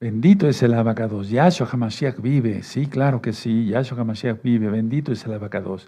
Bendito 0.01 0.49
es 0.49 0.61
el 0.63 0.73
abacados. 0.73 1.29
Yahshua 1.29 1.69
HaMashiach 1.71 2.19
vive. 2.19 2.63
Sí, 2.63 2.87
claro 2.87 3.21
que 3.21 3.31
sí. 3.31 3.67
Yahshua 3.67 4.01
HaMashiach 4.01 4.43
vive. 4.43 4.69
Bendito 4.69 5.13
es 5.13 5.25
el 5.25 5.33
abacados. 5.33 5.87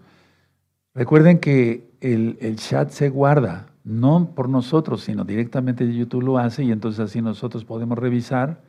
Recuerden 0.95 1.39
que 1.39 1.91
el, 1.99 2.37
el, 2.39 2.55
chat 2.55 2.91
se 2.91 3.09
guarda, 3.09 3.67
no 3.83 4.31
por 4.35 4.49
nosotros, 4.49 5.01
sino 5.01 5.23
directamente 5.23 5.91
YouTube 5.93 6.23
lo 6.23 6.37
hace 6.37 6.63
y 6.63 6.71
entonces 6.71 6.99
así 6.99 7.21
nosotros 7.21 7.65
podemos 7.65 7.97
revisar. 7.97 8.61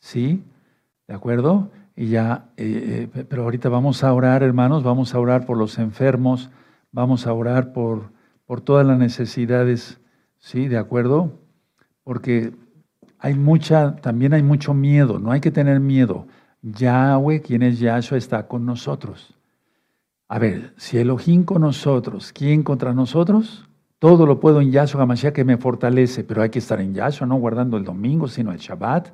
¿Sí? 0.00 0.44
¿De 1.08 1.14
acuerdo? 1.14 1.70
Y 1.96 2.10
ya, 2.10 2.50
eh, 2.56 3.08
eh, 3.14 3.24
pero 3.28 3.42
ahorita 3.42 3.68
vamos 3.68 4.04
a 4.04 4.12
orar, 4.12 4.42
hermanos, 4.42 4.84
vamos 4.84 5.14
a 5.14 5.18
orar 5.18 5.46
por 5.46 5.56
los 5.56 5.78
enfermos, 5.78 6.50
vamos 6.92 7.26
a 7.26 7.32
orar 7.32 7.72
por, 7.72 8.12
por 8.46 8.60
todas 8.60 8.86
las 8.86 8.98
necesidades, 8.98 10.00
¿sí? 10.38 10.68
¿De 10.68 10.78
acuerdo? 10.78 11.32
Porque 12.04 12.52
hay 13.18 13.34
mucha, 13.34 13.96
también 13.96 14.32
hay 14.32 14.42
mucho 14.42 14.74
miedo, 14.74 15.18
no 15.18 15.32
hay 15.32 15.40
que 15.40 15.50
tener 15.50 15.80
miedo. 15.80 16.26
Yahweh, 16.62 17.42
quien 17.42 17.62
es 17.62 17.80
Yahshua, 17.80 18.18
está 18.18 18.46
con 18.46 18.64
nosotros. 18.64 19.34
A 20.28 20.38
ver, 20.38 20.74
si 20.76 20.98
Elohim 20.98 21.44
con 21.44 21.62
nosotros, 21.62 22.32
¿quién 22.32 22.62
contra 22.62 22.92
nosotros? 22.92 23.67
Todo 23.98 24.26
lo 24.26 24.38
puedo 24.38 24.60
en 24.60 24.70
Yahshua 24.70 25.02
Hamashiach 25.02 25.32
que 25.32 25.44
me 25.44 25.56
fortalece, 25.56 26.24
pero 26.24 26.42
hay 26.42 26.50
que 26.50 26.60
estar 26.60 26.80
en 26.80 26.94
Yahshua, 26.94 27.26
no 27.26 27.36
guardando 27.36 27.76
el 27.76 27.84
domingo, 27.84 28.28
sino 28.28 28.52
el 28.52 28.58
Shabbat 28.58 29.08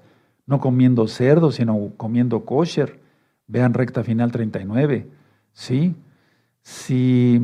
no 0.47 0.61
comiendo 0.61 1.07
cerdo, 1.09 1.51
sino 1.51 1.93
comiendo 1.97 2.45
kosher. 2.45 3.01
Vean 3.47 3.75
recta 3.75 4.03
final 4.03 4.31
39. 4.31 5.07
¿Sí? 5.53 5.95
Si 6.63 7.41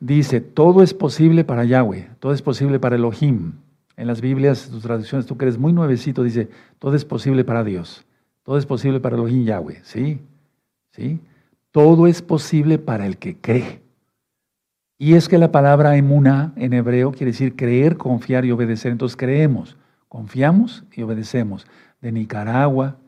dice, 0.00 0.40
todo 0.40 0.82
es 0.82 0.94
posible 0.94 1.44
para 1.44 1.64
Yahweh, 1.64 2.10
todo 2.18 2.32
es 2.32 2.42
posible 2.42 2.78
para 2.78 2.96
Elohim. 2.96 3.52
En 3.96 4.08
las 4.08 4.20
Biblias, 4.20 4.68
tus 4.70 4.82
traducciones, 4.82 5.26
tú 5.26 5.36
que 5.36 5.44
eres 5.44 5.56
muy 5.56 5.72
nuevecito, 5.72 6.24
dice, 6.24 6.48
todo 6.80 6.96
es 6.96 7.04
posible 7.04 7.44
para 7.44 7.62
Dios. 7.62 8.04
Todo 8.42 8.58
es 8.58 8.66
posible 8.66 9.00
para 9.00 9.16
Elohim 9.16 9.44
Yahweh. 9.44 9.80
¿Sí? 9.84 10.20
¿Sí? 10.90 11.20
Todo 11.70 12.06
es 12.06 12.20
posible 12.20 12.78
para 12.78 13.06
el 13.06 13.18
que 13.18 13.36
cree. 13.36 13.83
Y 14.96 15.14
es 15.14 15.28
que 15.28 15.38
la 15.38 15.50
palabra 15.50 15.96
emuna 15.96 16.52
en 16.54 16.72
hebreo 16.72 17.10
quiere 17.10 17.32
decir 17.32 17.56
creer, 17.56 17.96
confiar 17.96 18.44
y 18.44 18.52
obedecer. 18.52 18.92
Entonces 18.92 19.16
creemos, 19.16 19.76
confiamos 20.08 20.84
y 20.94 21.02
obedecemos 21.02 21.66
de 22.00 22.12
Nicaragua. 22.12 22.98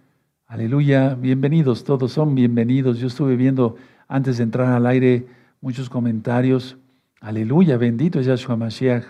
Aleluya, 0.48 1.14
bienvenidos, 1.14 1.84
todos 1.84 2.10
son 2.10 2.34
bienvenidos. 2.34 2.98
Yo 2.98 3.06
estuve 3.06 3.36
viendo 3.36 3.76
antes 4.08 4.38
de 4.38 4.42
entrar 4.42 4.72
al 4.72 4.84
aire 4.84 5.26
muchos 5.60 5.88
comentarios. 5.88 6.76
Aleluya, 7.20 7.76
bendito 7.76 8.18
es 8.18 8.26
Yahshua 8.26 8.56
Mashiach, 8.56 9.04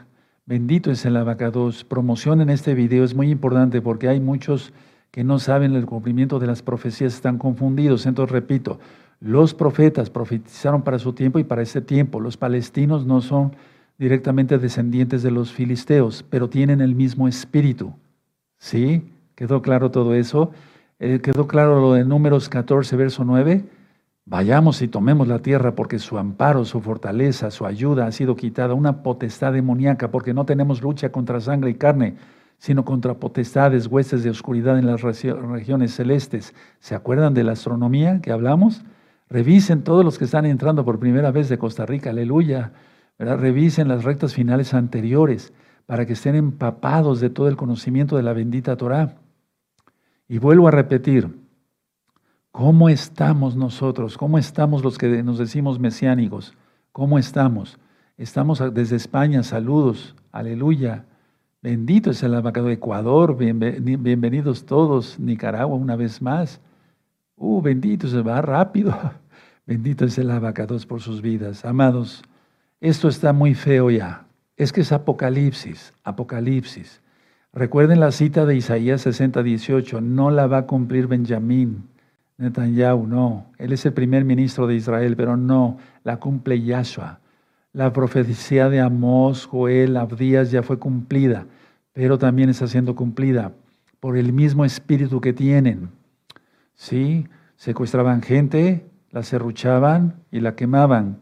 bendito 0.45 0.91
es 0.91 1.07
el 1.07 1.17
abacados. 1.17 1.83
Promoción 1.83 2.43
en 2.43 2.51
este 2.51 2.75
video 2.75 3.05
es 3.05 3.15
muy 3.15 3.31
importante 3.31 3.81
porque 3.81 4.09
hay 4.09 4.21
muchos 4.21 4.75
que 5.11 5.25
no 5.25 5.39
saben 5.39 5.75
el 5.75 5.87
cumplimiento 5.87 6.39
de 6.39 6.47
las 6.47 6.61
profecías, 6.61 7.15
están 7.15 7.39
confundidos. 7.39 8.05
Entonces, 8.05 8.33
repito, 8.33 8.79
los 9.21 9.55
profetas 9.55 10.11
profetizaron 10.11 10.83
para 10.83 10.99
su 10.99 11.13
tiempo 11.13 11.39
y 11.39 11.45
para 11.45 11.63
este 11.63 11.81
tiempo. 11.81 12.21
Los 12.21 12.37
palestinos 12.37 13.07
no 13.07 13.21
son 13.21 13.57
directamente 13.99 14.59
descendientes 14.59 15.23
de 15.23 15.31
los 15.31 15.53
filisteos, 15.53 16.25
pero 16.29 16.49
tienen 16.49 16.81
el 16.81 16.95
mismo 16.95 17.29
espíritu. 17.29 17.95
¿Sí? 18.59 19.11
¿Quedó 19.35 19.63
claro 19.63 19.91
todo 19.91 20.15
eso? 20.15 20.51
Eh, 20.99 21.21
¿Quedó 21.23 21.47
claro 21.47 21.81
lo 21.81 21.95
de 21.95 22.05
números 22.05 22.49
14, 22.49 22.97
verso 22.97 23.25
9? 23.25 23.65
Vayamos 24.25 24.83
y 24.83 24.89
tomemos 24.89 25.29
la 25.29 25.39
tierra 25.39 25.75
porque 25.75 25.99
su 25.99 26.19
amparo, 26.19 26.65
su 26.65 26.81
fortaleza, 26.81 27.51
su 27.51 27.65
ayuda 27.65 28.07
ha 28.07 28.13
sido 28.13 28.35
quitada, 28.35 28.75
una 28.75 29.03
potestad 29.03 29.53
demoníaca, 29.53 30.11
porque 30.11 30.35
no 30.35 30.45
tenemos 30.45 30.83
lucha 30.83 31.13
contra 31.13 31.41
sangre 31.41 31.71
y 31.71 31.75
carne, 31.75 32.17
sino 32.59 32.85
contra 32.85 33.15
potestades, 33.15 33.87
huestes 33.87 34.25
de 34.25 34.31
oscuridad 34.31 34.79
en 34.79 34.87
las 34.87 35.03
regiones 35.03 35.95
celestes. 35.95 36.55
¿Se 36.81 36.95
acuerdan 36.95 37.35
de 37.35 37.45
la 37.45 37.53
astronomía 37.53 38.21
que 38.21 38.33
hablamos? 38.33 38.83
Revisen 39.29 39.83
todos 39.83 40.05
los 40.05 40.19
que 40.19 40.25
están 40.25 40.47
entrando 40.47 40.85
por 40.85 41.01
primera 41.01 41.33
vez 41.33 41.49
de 41.49 41.59
Costa 41.59 41.85
Rica, 41.85 42.11
aleluya. 42.11 42.73
Revisen 43.19 43.89
las 43.89 44.05
rectas 44.05 44.35
finales 44.35 44.73
anteriores 44.73 45.53
para 45.87 46.07
que 46.07 46.13
estén 46.13 46.35
empapados 46.35 47.21
de 47.21 47.31
todo 47.31 47.49
el 47.49 47.57
conocimiento 47.57 48.17
de 48.17 48.23
la 48.23 48.33
bendita 48.33 48.77
Torah. 48.77 49.17
Y 50.29 50.39
vuelvo 50.39 50.69
a 50.69 50.73
repetir, 50.73 51.39
¿cómo 52.53 52.89
estamos 52.89 53.57
nosotros? 53.57 54.17
¿Cómo 54.17 54.39
estamos 54.39 54.85
los 54.85 54.99
que 54.99 55.23
nos 55.23 55.39
decimos 55.39 55.79
mesiánicos? 55.79 56.55
¿Cómo 56.93 57.19
estamos? 57.19 57.79
Estamos 58.17 58.63
desde 58.73 58.97
España, 58.97 59.43
saludos, 59.43 60.15
aleluya. 60.33 61.05
Bendito 61.63 62.11
es 62.11 62.23
el 62.23 62.35
abacado 62.35 62.69
de 62.69 62.75
Ecuador, 62.75 63.37
bienvenidos 63.37 64.67
todos, 64.67 65.19
Nicaragua 65.19 65.77
una 65.77 65.97
vez 65.97 66.23
más. 66.23 66.61
Uh, 67.37 67.61
bendito, 67.61 68.09
se 68.09 68.23
va 68.23 68.41
rápido. 68.43 68.99
Bendito 69.67 70.05
es 70.05 70.17
el 70.17 70.31
abacados 70.31 70.87
por 70.87 71.01
sus 71.01 71.21
vidas. 71.23 71.65
Amados, 71.65 72.23
esto 72.81 73.09
está 73.09 73.33
muy 73.33 73.55
feo 73.55 73.91
ya. 73.91 74.27
Es 74.57 74.73
que 74.73 74.83
es 74.83 74.93
Apocalipsis, 74.93 75.93
Apocalipsis. 76.05 77.03
Recuerden 77.53 77.99
la 77.99 78.13
cita 78.13 78.47
de 78.47 78.55
Isaías 78.57 79.01
60, 79.01 79.43
18. 79.43 80.01
No 80.01 80.31
la 80.31 80.47
va 80.47 80.59
a 80.59 80.67
cumplir 80.67 81.09
Benjamín 81.09 81.89
Netanyahu, 82.39 83.07
no. 83.07 83.47
Él 83.59 83.73
es 83.73 83.87
el 83.87 83.93
primer 83.93 84.25
ministro 84.25 84.67
de 84.67 84.75
Israel, 84.75 85.17
pero 85.17 85.37
no, 85.37 85.79
la 86.05 86.19
cumple 86.19 86.61
Yahshua. 86.61 87.21
La 87.73 87.93
profecía 87.93 88.69
de 88.69 88.81
Amós, 88.81 89.47
Joel, 89.47 89.97
Abdías 89.97 90.51
ya 90.51 90.63
fue 90.63 90.79
cumplida, 90.79 91.47
pero 91.93 92.19
también 92.19 92.51
está 92.51 92.67
siendo 92.67 92.95
cumplida 92.95 93.53
por 94.01 94.17
el 94.17 94.33
mismo 94.33 94.65
espíritu 94.65 95.21
que 95.21 95.33
tienen. 95.33 95.91
¿Sí? 96.77 97.27
Secuestraban 97.57 98.23
gente, 98.23 98.87
la 99.11 99.25
serruchaban 99.25 100.23
y 100.31 100.41
la 100.41 100.55
quemaban. 100.55 101.19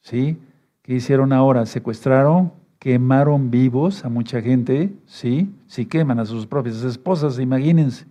¿Sí? 0.00 0.38
¿Qué 0.82 0.94
hicieron 0.94 1.32
ahora? 1.32 1.64
Secuestraron, 1.66 2.52
quemaron 2.78 3.50
vivos 3.50 4.04
a 4.04 4.10
mucha 4.10 4.42
gente, 4.42 4.92
¿sí? 5.06 5.50
Sí 5.66 5.86
queman 5.86 6.18
a 6.18 6.26
sus 6.26 6.46
propias 6.46 6.82
esposas, 6.82 7.38
imagínense, 7.38 8.04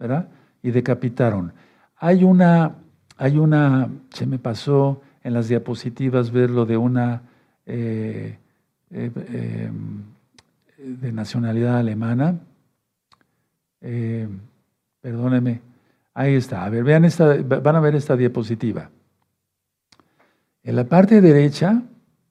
¿verdad? 0.00 0.28
Y 0.62 0.72
decapitaron. 0.72 1.52
Hay 1.96 2.24
una, 2.24 2.74
hay 3.16 3.38
una, 3.38 3.88
se 4.10 4.26
me 4.26 4.40
pasó 4.40 5.00
en 5.22 5.34
las 5.34 5.46
diapositivas 5.46 6.32
ver 6.32 6.50
lo 6.50 6.66
de 6.66 6.76
una 6.76 7.22
eh, 7.66 8.38
eh, 8.90 9.10
em, 9.32 10.02
de 10.78 11.12
nacionalidad 11.12 11.78
alemana. 11.78 12.40
Eh, 13.80 14.28
perdóneme, 15.00 15.60
Ahí 16.16 16.34
está. 16.34 16.64
A 16.64 16.70
ver, 16.70 16.82
vean 16.82 17.04
esta, 17.04 17.36
van 17.42 17.76
a 17.76 17.80
ver 17.80 17.94
esta 17.94 18.16
diapositiva. 18.16 18.88
En 20.62 20.74
la 20.74 20.84
parte 20.84 21.20
derecha 21.20 21.82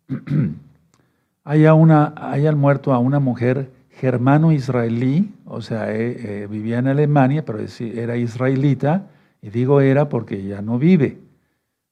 hay, 1.44 1.68
una, 1.68 2.16
hay 2.18 2.48
al 2.48 2.56
muerto 2.56 2.94
a 2.94 2.98
una 2.98 3.20
mujer 3.20 3.70
germano-israelí, 3.92 5.32
o 5.46 5.62
sea, 5.62 5.94
eh, 5.94 6.16
eh, 6.18 6.48
vivía 6.50 6.80
en 6.80 6.88
Alemania, 6.88 7.46
pero 7.46 7.60
era 7.80 8.18
israelita, 8.18 9.06
y 9.40 9.52
digo 9.52 9.80
era 9.82 10.10
porque 10.10 10.44
ya 10.44 10.64
no 10.64 10.80
vive. 10.80 11.20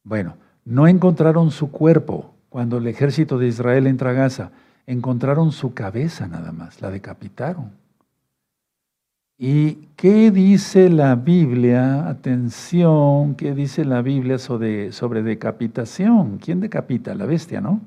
Bueno, 0.03 0.37
no 0.65 0.87
encontraron 0.87 1.51
su 1.51 1.69
cuerpo 1.69 2.33
cuando 2.49 2.77
el 2.77 2.87
ejército 2.87 3.37
de 3.37 3.49
Israel 3.49 3.85
entra 3.85 4.09
a 4.09 4.13
Gaza, 4.13 4.49
encontraron 4.87 5.51
su 5.51 5.75
cabeza 5.75 6.27
nada 6.27 6.51
más, 6.51 6.81
la 6.81 6.89
decapitaron. 6.89 7.82
¿Y 9.45 9.89
qué 9.97 10.31
dice 10.31 10.87
la 10.87 11.15
Biblia? 11.15 12.07
Atención, 12.07 13.35
¿qué 13.35 13.53
dice 13.53 13.83
la 13.83 14.01
Biblia 14.01 14.37
sobre, 14.37 15.21
decapitación? 15.21 16.37
¿Quién 16.37 16.61
decapita? 16.61 17.13
La 17.13 17.25
bestia, 17.25 17.59
¿no? 17.59 17.81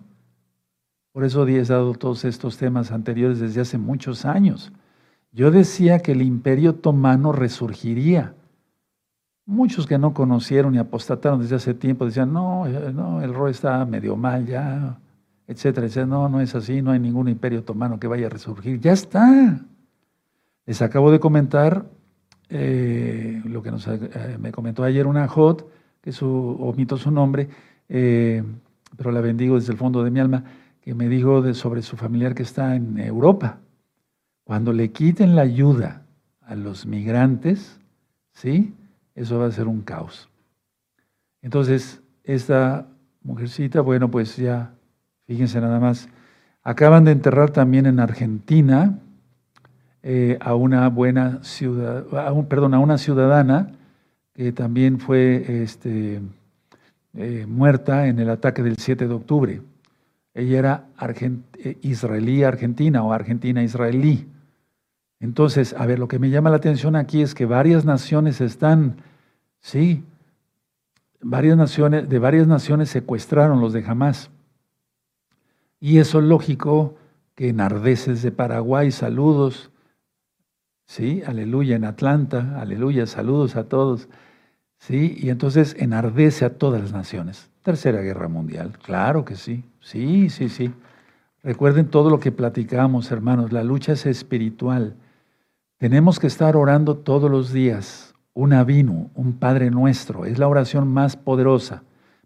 Por 1.13 1.25
eso 1.25 1.49
he 1.49 1.65
dado 1.65 1.95
todos 1.95 2.27
estos 2.27 2.59
temas 2.59 2.93
anteriores 2.93 3.41
desde 3.41 3.63
hace 3.63 3.79
muchos 3.79 4.27
años. 4.27 4.71
Yo 5.33 5.51
decía 5.51 6.01
que 6.01 6.13
el 6.13 6.21
imperio 6.21 6.73
otomano 6.73 7.33
resurgiría. 7.33 8.35
Muchos 9.47 9.87
que 9.87 9.97
no 9.97 10.13
conocieron 10.13 10.75
y 10.75 10.79
apostataron 10.79 11.41
desde 11.41 11.57
hace 11.57 11.73
tiempo 11.73 12.05
decían, 12.05 12.35
no, 12.35 12.67
eh, 12.67 12.93
no, 12.93 13.23
el 13.23 13.33
rey 13.33 13.53
está 13.53 13.83
medio 13.87 14.15
mal 14.15 14.45
ya, 14.45 14.99
etcétera, 15.47 15.87
etcétera. 15.87 16.07
No, 16.07 16.29
no 16.29 16.43
es 16.43 16.55
así, 16.55 16.83
no 16.83 16.91
hay 16.91 17.01
ningún 17.01 17.31
imperio 17.31 17.61
otomano 17.61 17.99
que 17.99 18.09
vaya 18.09 18.27
a 18.27 18.29
resurgir. 18.29 18.79
Ya 18.79 18.93
está. 18.93 19.59
Les 20.67 20.83
acabo 20.83 21.13
de 21.13 21.21
comentar 21.21 21.87
eh, 22.49 23.41
lo 23.45 23.63
que 23.63 23.71
eh, 23.71 24.37
me 24.41 24.51
comentó 24.51 24.83
ayer 24.83 25.07
una 25.07 25.29
Jot, 25.29 25.71
que 26.01 26.13
omito 26.21 26.97
su 26.97 27.13
nombre, 27.13 27.49
eh, 27.89 28.43
pero 28.97 29.13
la 29.13 29.21
bendigo 29.21 29.55
desde 29.55 29.73
el 29.73 29.79
fondo 29.79 30.03
de 30.03 30.11
mi 30.11 30.19
alma, 30.19 30.45
que 30.81 30.95
me 30.95 31.09
dijo 31.09 31.55
sobre 31.55 31.83
su 31.83 31.97
familiar 31.97 32.35
que 32.35 32.43
está 32.43 32.75
en 32.75 32.99
Europa. 32.99 33.59
Cuando 34.43 34.73
le 34.73 34.91
quiten 34.91 35.37
la 35.37 35.43
ayuda 35.43 36.03
a 36.43 36.57
los 36.57 36.85
migrantes, 36.85 37.79
¿sí? 38.33 38.75
Eso 39.15 39.39
va 39.39 39.47
a 39.47 39.53
ser 39.53 39.67
un 39.67 39.83
caos. 39.83 40.29
Entonces, 41.43 42.01
esta 42.25 42.89
mujercita, 43.23 43.81
bueno, 43.81 44.11
pues 44.11 44.37
ya, 44.37 44.73
fíjense 45.27 45.61
nada 45.61 45.81
más, 45.81 46.09
acaban 46.63 47.05
de 47.05 47.13
enterrar 47.13 47.51
también 47.51 47.87
en 47.87 48.01
Argentina 48.01 48.99
eh, 50.09 50.39
a 50.41 50.55
una 50.55 50.89
buena 50.89 51.43
ciudad, 51.43 52.05
perdón, 52.49 52.75
a 52.75 52.79
una 52.79 52.97
ciudadana 52.97 53.73
que 54.35 54.53
también 54.53 55.01
fue 55.01 55.65
este, 55.65 56.21
eh, 57.15 57.45
muerta 57.49 58.07
en 58.07 58.21
el 58.21 58.31
ataque 58.31 58.63
del 58.63 58.77
7 58.77 59.09
de 59.09 59.13
octubre. 59.13 59.63
Ella 60.33 60.59
era 60.61 60.85
eh, 61.59 61.77
israelí 61.83 62.45
argentina 62.45 63.03
o 63.03 63.13
argentina 63.13 63.65
israelí. 63.65 64.29
Entonces, 65.19 65.75
a 65.77 65.85
ver, 65.87 65.99
lo 65.99 66.07
que 66.07 66.21
me 66.21 66.31
llama 66.31 66.51
la 66.51 66.59
atención 66.59 66.95
aquí 66.95 67.21
es 67.21 67.35
que 67.35 67.45
varias 67.45 67.85
naciones 67.85 68.41
están, 68.41 68.99
sí, 69.59 70.05
varias 71.21 71.57
naciones, 71.57 72.09
de 72.09 72.19
varias 72.21 72.47
naciones 72.47 72.91
secuestraron 72.91 73.61
los 73.61 73.73
de 73.73 73.85
Hamas. 73.85 74.31
Y 75.81 75.99
eso 75.99 76.21
es 76.21 76.27
lógico 76.27 76.95
que 77.35 77.49
en 77.49 77.61
Ardeces 77.61 78.23
de 78.23 78.31
Paraguay, 78.31 78.93
saludos, 78.93 79.73
¿sí? 80.87 81.23
Aleluya, 81.27 81.77
en 81.77 81.85
Atlanta, 81.85 82.59
aleluya, 82.61 83.07
saludos 83.07 83.57
a 83.57 83.65
todos, 83.65 84.09
¿sí? 84.79 85.17
Y 85.19 85.31
entonces 85.31 85.77
enardece 85.79 86.45
a 86.45 86.55
todas 86.55 86.81
las 86.81 86.93
naciones. 86.93 87.51
Tercera 87.63 88.01
Guerra 88.01 88.29
Mundial, 88.29 88.79
claro 88.83 89.25
que 89.25 89.35
sí, 89.37 89.65
sí, 89.81 90.31
sí, 90.31 90.49
sí. 90.49 90.73
Recuerden 91.43 91.89
todo 91.89 92.11
lo 92.11 92.21
que 92.21 92.33
platicamos, 92.33 93.11
hermanos, 93.11 93.53
la 93.53 93.63
lucha 93.63 93.93
es 93.93 94.07
espiritual. 94.07 94.95
Tenemos 95.79 96.19
que 96.19 96.27
estar 96.27 96.57
orando 96.57 96.97
todos 96.97 97.31
los 97.31 97.53
días, 97.53 98.15
un 98.35 98.53
avino, 98.53 99.11
un 99.15 99.35
Padre 99.39 99.71
nuestro, 99.71 100.25
es 100.25 100.39
la 100.39 100.49
oración 100.49 100.89
más 100.89 101.17
poderosa. 101.17 101.83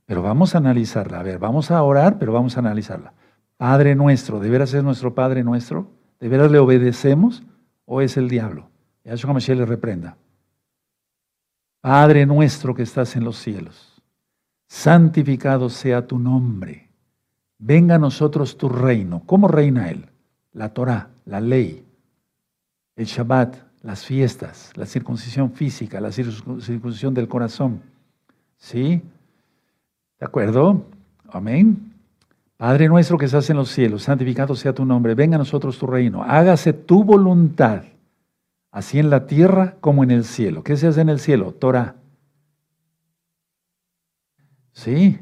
Pero 0.07 0.23
vamos 0.23 0.55
a 0.55 0.59
analizarla, 0.59 1.21
a 1.21 1.23
ver, 1.23 1.39
vamos 1.39 1.71
a 1.71 1.83
orar, 1.83 2.19
pero 2.19 2.33
vamos 2.33 2.57
a 2.57 2.61
analizarla. 2.61 3.13
Padre 3.57 3.95
nuestro, 3.95 4.41
¿de 4.41 4.51
veras 4.51 4.75
es 4.75 4.83
nuestro 4.83 5.15
Padre 5.15 5.45
nuestro? 5.45 5.91
¿De 6.19 6.29
veras 6.29 6.51
le 6.51 6.59
obedecemos? 6.59 7.43
O 7.93 8.01
es 8.01 8.16
el 8.16 8.28
diablo? 8.28 8.70
Yahshua 9.05 9.32
Mashiach 9.32 9.59
le 9.59 9.66
reprenda. 9.66 10.16
Padre 11.80 12.24
nuestro 12.24 12.72
que 12.72 12.84
estás 12.84 13.16
en 13.16 13.24
los 13.24 13.36
cielos, 13.36 14.01
santificado 14.68 15.68
sea 15.68 16.07
tu 16.07 16.16
nombre. 16.16 16.88
Venga 17.59 17.97
a 17.97 17.99
nosotros 17.99 18.57
tu 18.57 18.68
reino. 18.68 19.24
¿Cómo 19.26 19.49
reina 19.49 19.91
Él? 19.91 20.09
La 20.53 20.72
Torah, 20.72 21.11
la 21.24 21.41
ley, 21.41 21.84
el 22.95 23.07
Shabbat, 23.07 23.57
las 23.82 24.05
fiestas, 24.05 24.70
la 24.76 24.86
circuncisión 24.86 25.51
física, 25.51 26.01
la 26.01 26.12
circuncisión 26.12 27.12
del 27.12 27.26
corazón. 27.26 27.82
¿Sí? 28.57 29.03
¿De 30.20 30.26
acuerdo? 30.26 30.86
Amén. 31.28 31.89
Padre 32.61 32.89
nuestro 32.89 33.17
que 33.17 33.25
estás 33.25 33.49
en 33.49 33.57
los 33.57 33.71
cielos, 33.71 34.03
santificado 34.03 34.55
sea 34.55 34.75
tu 34.75 34.85
nombre, 34.85 35.15
venga 35.15 35.37
a 35.37 35.39
nosotros 35.39 35.79
tu 35.79 35.87
reino, 35.87 36.23
hágase 36.23 36.75
tu 36.75 37.05
voluntad, 37.05 37.85
así 38.71 38.99
en 38.99 39.09
la 39.09 39.27
tierra 39.27 39.77
como 39.81 40.05
en 40.05 40.11
el 40.11 40.25
cielo. 40.25 40.63
¿Qué 40.63 40.77
se 40.77 40.87
hace 40.87 41.01
en 41.01 41.09
el 41.09 41.21
cielo? 41.21 41.53
Torah. 41.53 41.95
Sí. 44.73 45.19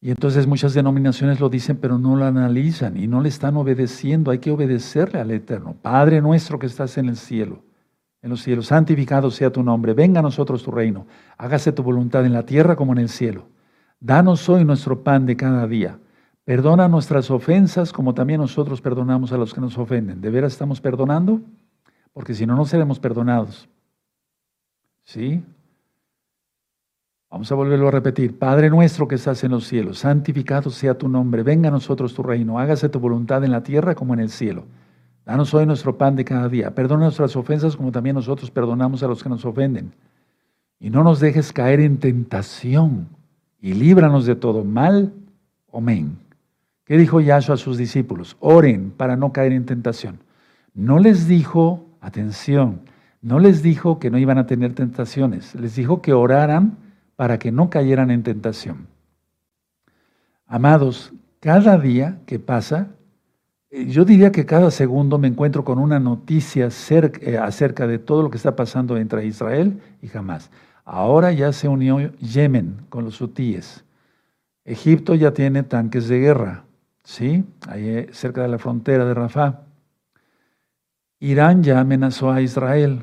Y 0.00 0.10
entonces 0.10 0.46
muchas 0.46 0.72
denominaciones 0.72 1.38
lo 1.38 1.50
dicen, 1.50 1.76
pero 1.76 1.98
no 1.98 2.16
lo 2.16 2.24
analizan 2.24 2.96
y 2.96 3.06
no 3.06 3.20
le 3.20 3.28
están 3.28 3.58
obedeciendo. 3.58 4.30
Hay 4.30 4.38
que 4.38 4.52
obedecerle 4.52 5.20
al 5.20 5.32
Eterno. 5.32 5.76
Padre 5.82 6.22
nuestro 6.22 6.58
que 6.58 6.64
estás 6.64 6.96
en 6.96 7.10
el 7.10 7.18
cielo, 7.18 7.62
en 8.22 8.30
los 8.30 8.40
cielos, 8.40 8.68
santificado 8.68 9.30
sea 9.30 9.52
tu 9.52 9.62
nombre, 9.62 9.92
venga 9.92 10.20
a 10.20 10.22
nosotros 10.22 10.62
tu 10.62 10.70
reino, 10.70 11.06
hágase 11.36 11.72
tu 11.72 11.82
voluntad 11.82 12.24
en 12.24 12.32
la 12.32 12.46
tierra 12.46 12.74
como 12.74 12.92
en 12.92 13.00
el 13.00 13.10
cielo. 13.10 13.48
Danos 14.00 14.48
hoy 14.48 14.64
nuestro 14.64 15.04
pan 15.04 15.26
de 15.26 15.36
cada 15.36 15.66
día 15.66 15.98
Perdona 16.44 16.88
nuestras 16.88 17.30
ofensas 17.30 17.92
como 17.92 18.14
también 18.14 18.40
nosotros 18.40 18.80
perdonamos 18.80 19.32
a 19.32 19.36
los 19.36 19.54
que 19.54 19.60
nos 19.60 19.78
ofenden. 19.78 20.20
¿De 20.20 20.30
veras 20.30 20.52
estamos 20.52 20.80
perdonando? 20.80 21.40
Porque 22.12 22.34
si 22.34 22.46
no, 22.46 22.56
no 22.56 22.64
seremos 22.64 22.98
perdonados. 22.98 23.68
¿Sí? 25.04 25.42
Vamos 27.30 27.50
a 27.50 27.54
volverlo 27.54 27.88
a 27.88 27.90
repetir. 27.92 28.38
Padre 28.38 28.68
nuestro 28.68 29.08
que 29.08 29.14
estás 29.14 29.42
en 29.44 29.52
los 29.52 29.66
cielos, 29.66 30.00
santificado 30.00 30.68
sea 30.68 30.98
tu 30.98 31.08
nombre, 31.08 31.42
venga 31.42 31.68
a 31.68 31.72
nosotros 31.72 32.12
tu 32.12 32.22
reino, 32.22 32.58
hágase 32.58 32.88
tu 32.88 33.00
voluntad 33.00 33.42
en 33.44 33.52
la 33.52 33.62
tierra 33.62 33.94
como 33.94 34.12
en 34.12 34.20
el 34.20 34.28
cielo. 34.28 34.64
Danos 35.24 35.54
hoy 35.54 35.64
nuestro 35.64 35.96
pan 35.96 36.16
de 36.16 36.24
cada 36.24 36.48
día. 36.48 36.74
Perdona 36.74 37.04
nuestras 37.04 37.36
ofensas 37.36 37.76
como 37.76 37.92
también 37.92 38.16
nosotros 38.16 38.50
perdonamos 38.50 39.02
a 39.02 39.06
los 39.06 39.22
que 39.22 39.28
nos 39.28 39.44
ofenden. 39.44 39.94
Y 40.80 40.90
no 40.90 41.04
nos 41.04 41.20
dejes 41.20 41.52
caer 41.52 41.80
en 41.80 41.98
tentación 41.98 43.08
y 43.60 43.74
líbranos 43.74 44.26
de 44.26 44.34
todo 44.34 44.64
mal. 44.64 45.12
Amén. 45.72 46.21
¿Qué 46.92 46.98
dijo 46.98 47.22
Yahshua 47.22 47.54
a 47.54 47.56
sus 47.56 47.78
discípulos? 47.78 48.36
Oren 48.38 48.90
para 48.90 49.16
no 49.16 49.32
caer 49.32 49.52
en 49.52 49.64
tentación. 49.64 50.18
No 50.74 50.98
les 50.98 51.26
dijo, 51.26 51.86
atención, 52.02 52.82
no 53.22 53.38
les 53.38 53.62
dijo 53.62 53.98
que 53.98 54.10
no 54.10 54.18
iban 54.18 54.36
a 54.36 54.46
tener 54.46 54.74
tentaciones, 54.74 55.54
les 55.54 55.74
dijo 55.74 56.02
que 56.02 56.12
oraran 56.12 56.76
para 57.16 57.38
que 57.38 57.50
no 57.50 57.70
cayeran 57.70 58.10
en 58.10 58.22
tentación. 58.22 58.88
Amados, 60.46 61.14
cada 61.40 61.78
día 61.78 62.18
que 62.26 62.38
pasa, 62.38 62.88
eh, 63.70 63.86
yo 63.86 64.04
diría 64.04 64.30
que 64.30 64.44
cada 64.44 64.70
segundo 64.70 65.16
me 65.16 65.28
encuentro 65.28 65.64
con 65.64 65.78
una 65.78 65.98
noticia 65.98 66.68
eh, 66.90 67.38
acerca 67.38 67.86
de 67.86 67.98
todo 68.00 68.22
lo 68.22 68.28
que 68.28 68.36
está 68.36 68.54
pasando 68.54 68.98
entre 68.98 69.24
Israel 69.24 69.80
y 70.02 70.14
Hamas. 70.14 70.50
Ahora 70.84 71.32
ya 71.32 71.54
se 71.54 71.68
unió 71.68 72.12
Yemen 72.18 72.82
con 72.90 73.04
los 73.04 73.18
hutíes. 73.18 73.82
Egipto 74.66 75.14
ya 75.14 75.32
tiene 75.32 75.62
tanques 75.62 76.06
de 76.06 76.18
guerra, 76.20 76.64
¿sí? 77.04 77.44
Ahí 77.68 77.88
eh, 77.88 78.08
cerca 78.12 78.42
de 78.42 78.48
la 78.48 78.58
frontera 78.58 79.04
de 79.04 79.14
Rafah. 79.14 79.60
Irán 81.20 81.62
ya 81.62 81.78
amenazó 81.78 82.32
a 82.32 82.40
Israel, 82.40 83.02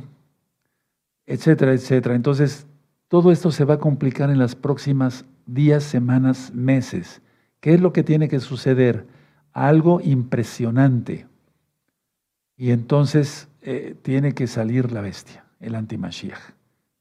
etcétera, 1.26 1.74
etcétera. 1.74 2.16
Entonces, 2.16 2.68
todo 3.08 3.32
esto 3.32 3.52
se 3.52 3.66
va 3.66 3.76
a 3.76 3.80
complicar 3.80 4.30
en 4.30 4.39
las 4.39 4.56
próximas 4.56 5.26
días, 5.45 5.84
semanas, 5.84 6.54
meses. 6.54 7.22
¿Qué 7.60 7.74
es 7.74 7.82
lo 7.82 7.93
que 7.93 8.04
tiene 8.04 8.28
que 8.28 8.39
suceder? 8.39 9.08
Algo 9.54 10.02
impresionante. 10.02 11.28
Y 12.58 12.72
entonces 12.72 13.47
eh, 13.62 13.95
tiene 14.02 14.34
que 14.34 14.47
salir 14.47 14.91
la 14.91 15.02
bestia, 15.02 15.45
el 15.60 15.76
antimashiach. 15.76 16.54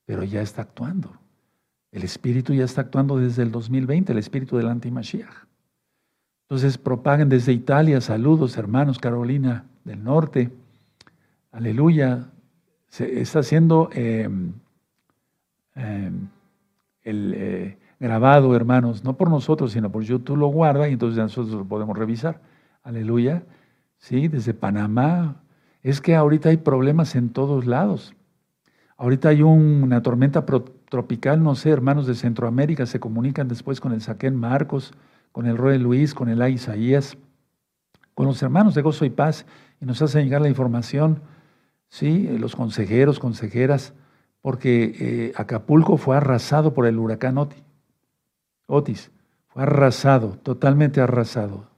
Pero 0.04 0.22
ya 0.22 0.40
está 0.40 0.62
actuando. 0.62 1.18
El 1.90 2.04
espíritu 2.04 2.54
ya 2.54 2.64
está 2.64 2.82
actuando 2.82 3.18
desde 3.18 3.42
el 3.42 3.50
2020, 3.50 4.12
el 4.12 4.18
espíritu 4.18 4.56
del 4.56 4.68
antimashiach. 4.68 5.47
Entonces 6.48 6.78
propaguen 6.78 7.28
desde 7.28 7.52
Italia, 7.52 8.00
saludos 8.00 8.56
hermanos, 8.56 8.98
Carolina 8.98 9.66
del 9.84 10.02
Norte, 10.02 10.50
aleluya, 11.52 12.30
se 12.88 13.20
está 13.20 13.40
haciendo 13.40 13.90
em, 13.92 14.54
em, 15.74 16.28
el 17.02 17.34
eh, 17.36 17.78
grabado, 18.00 18.56
hermanos, 18.56 19.04
no 19.04 19.18
por 19.18 19.28
nosotros, 19.28 19.72
sino 19.72 19.92
por 19.92 20.04
YouTube 20.04 20.38
lo 20.38 20.46
guarda 20.46 20.88
y 20.88 20.94
entonces 20.94 21.18
nosotros 21.18 21.54
lo 21.54 21.64
podemos 21.66 21.98
revisar. 21.98 22.40
Aleluya. 22.82 23.42
Sí, 23.98 24.28
desde 24.28 24.54
Panamá. 24.54 25.42
Es 25.82 26.00
que 26.00 26.16
ahorita 26.16 26.48
hay 26.48 26.56
problemas 26.56 27.14
en 27.14 27.28
todos 27.28 27.66
lados. 27.66 28.14
Ahorita 28.96 29.28
hay 29.28 29.42
una 29.42 30.02
tormenta 30.02 30.46
tropical, 30.88 31.42
no 31.42 31.54
sé, 31.54 31.68
hermanos 31.70 32.06
de 32.06 32.14
Centroamérica 32.14 32.86
se 32.86 32.98
comunican 33.00 33.48
después 33.48 33.80
con 33.80 33.92
el 33.92 34.00
Saquén 34.00 34.34
Marcos, 34.34 34.94
con 35.32 35.46
el 35.46 35.56
Roy 35.56 35.78
Luis, 35.78 36.14
con 36.14 36.28
el 36.28 36.42
A 36.42 36.48
Isaías, 36.48 37.16
con 38.14 38.26
los 38.26 38.42
hermanos 38.42 38.74
de 38.74 38.82
Gozo 38.82 39.04
y 39.04 39.10
Paz 39.10 39.46
y 39.80 39.86
nos 39.86 40.02
hacen 40.02 40.24
llegar 40.24 40.40
la 40.40 40.48
información 40.48 41.22
¿sí? 41.88 42.28
los 42.38 42.56
consejeros, 42.56 43.18
consejeras, 43.18 43.92
porque 44.40 44.94
eh, 44.98 45.32
Acapulco 45.36 45.96
fue 45.96 46.16
arrasado 46.16 46.74
por 46.74 46.86
el 46.86 46.98
huracán 46.98 47.38
Otis. 47.38 47.62
Otis. 48.66 49.10
Fue 49.48 49.62
arrasado, 49.62 50.38
totalmente 50.42 51.00
arrasado. 51.00 51.68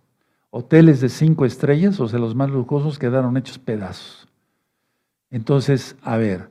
Hoteles 0.51 1.01
de 1.01 1.09
cinco 1.09 1.45
estrellas, 1.45 2.01
o 2.01 2.09
sea, 2.09 2.19
los 2.19 2.35
más 2.35 2.51
lujosos, 2.51 2.99
quedaron 2.99 3.37
hechos 3.37 3.59
pedazos. 3.59 4.29
Entonces, 5.31 5.97
a 6.03 6.17
ver, 6.17 6.51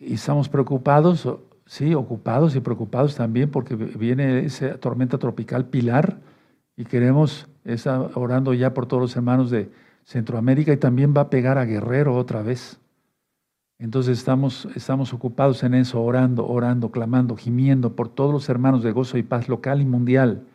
y 0.00 0.14
estamos 0.14 0.48
preocupados, 0.48 1.28
sí, 1.64 1.94
ocupados 1.94 2.56
y 2.56 2.60
preocupados 2.60 3.14
también 3.14 3.50
porque 3.50 3.76
viene 3.76 4.44
esa 4.44 4.78
tormenta 4.78 5.18
tropical 5.18 5.66
Pilar 5.66 6.18
y 6.76 6.84
queremos, 6.84 7.48
estar 7.64 8.10
orando 8.14 8.54
ya 8.54 8.74
por 8.74 8.86
todos 8.86 9.00
los 9.00 9.16
hermanos 9.16 9.50
de 9.50 9.70
Centroamérica 10.04 10.72
y 10.72 10.76
también 10.76 11.14
va 11.16 11.22
a 11.22 11.30
pegar 11.30 11.58
a 11.58 11.64
Guerrero 11.64 12.14
otra 12.14 12.42
vez. 12.42 12.78
Entonces 13.78 14.18
estamos, 14.18 14.68
estamos 14.74 15.12
ocupados 15.12 15.62
en 15.62 15.74
eso, 15.74 16.02
orando, 16.02 16.46
orando, 16.46 16.90
clamando, 16.90 17.36
gimiendo 17.36 17.94
por 17.94 18.08
todos 18.08 18.32
los 18.32 18.48
hermanos 18.48 18.82
de 18.82 18.92
gozo 18.92 19.18
y 19.18 19.22
paz 19.22 19.48
local 19.48 19.80
y 19.80 19.84
mundial 19.84 20.46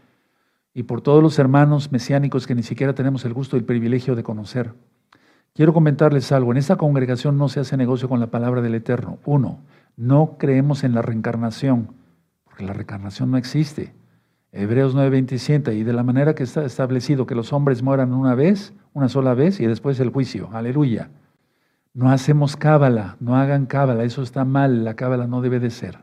y 0.74 0.84
por 0.84 1.01
todos 1.01 1.22
los 1.22 1.38
hermanos 1.38 1.91
mesiánicos 1.91 2.47
que 2.47 2.55
ni 2.55 2.63
siquiera 2.63 2.93
tenemos 2.93 3.26
el 3.26 3.34
gusto 3.34 3.57
y 3.57 3.59
el 3.59 3.65
privilegio 3.65 4.15
de 4.15 4.24
conocer. 4.24 4.74
Quiero 5.53 5.74
comentarles 5.74 6.32
algo. 6.32 6.51
En 6.51 6.57
esta 6.57 6.78
congregación 6.78 7.38
no 7.38 7.49
se 7.49 7.59
hace 7.59 7.76
negocio 7.76 8.07
con 8.07 8.22
la 8.22 8.28
palabra 8.28 8.61
del 8.61 8.76
Eterno. 8.76 9.19
Uno, 9.26 9.59
no 9.97 10.38
creemos 10.39 10.84
en 10.86 10.95
la 10.95 11.01
reencarnación, 11.01 11.93
porque 12.45 12.65
la 12.65 12.74
reencarnación 12.74 13.32
no 13.32 13.38
existe. 13.38 13.93
Hebreos 14.54 14.93
9:27, 14.93 15.74
y 15.74 15.84
de 15.84 15.93
la 15.93 16.04
manera 16.04 16.36
que 16.36 16.43
está 16.43 16.66
establecido 16.66 17.26
que 17.26 17.36
los 17.36 17.54
hombres 17.54 17.82
mueran 17.82 18.14
una 18.14 18.36
vez, 18.36 18.74
una 18.93 19.08
sola 19.08 19.34
vez, 19.34 19.60
y 19.62 19.66
después 19.66 19.99
el 19.99 20.10
juicio. 20.10 20.49
Aleluya. 20.52 21.10
No 21.93 22.10
hacemos 22.10 22.56
cábala, 22.56 23.16
no 23.20 23.36
hagan 23.36 23.66
cábala, 23.66 24.04
eso 24.04 24.22
está 24.22 24.45
mal, 24.45 24.84
la 24.84 24.95
cábala 24.95 25.28
no 25.28 25.41
debe 25.41 25.60
de 25.60 25.70
ser. 25.70 25.99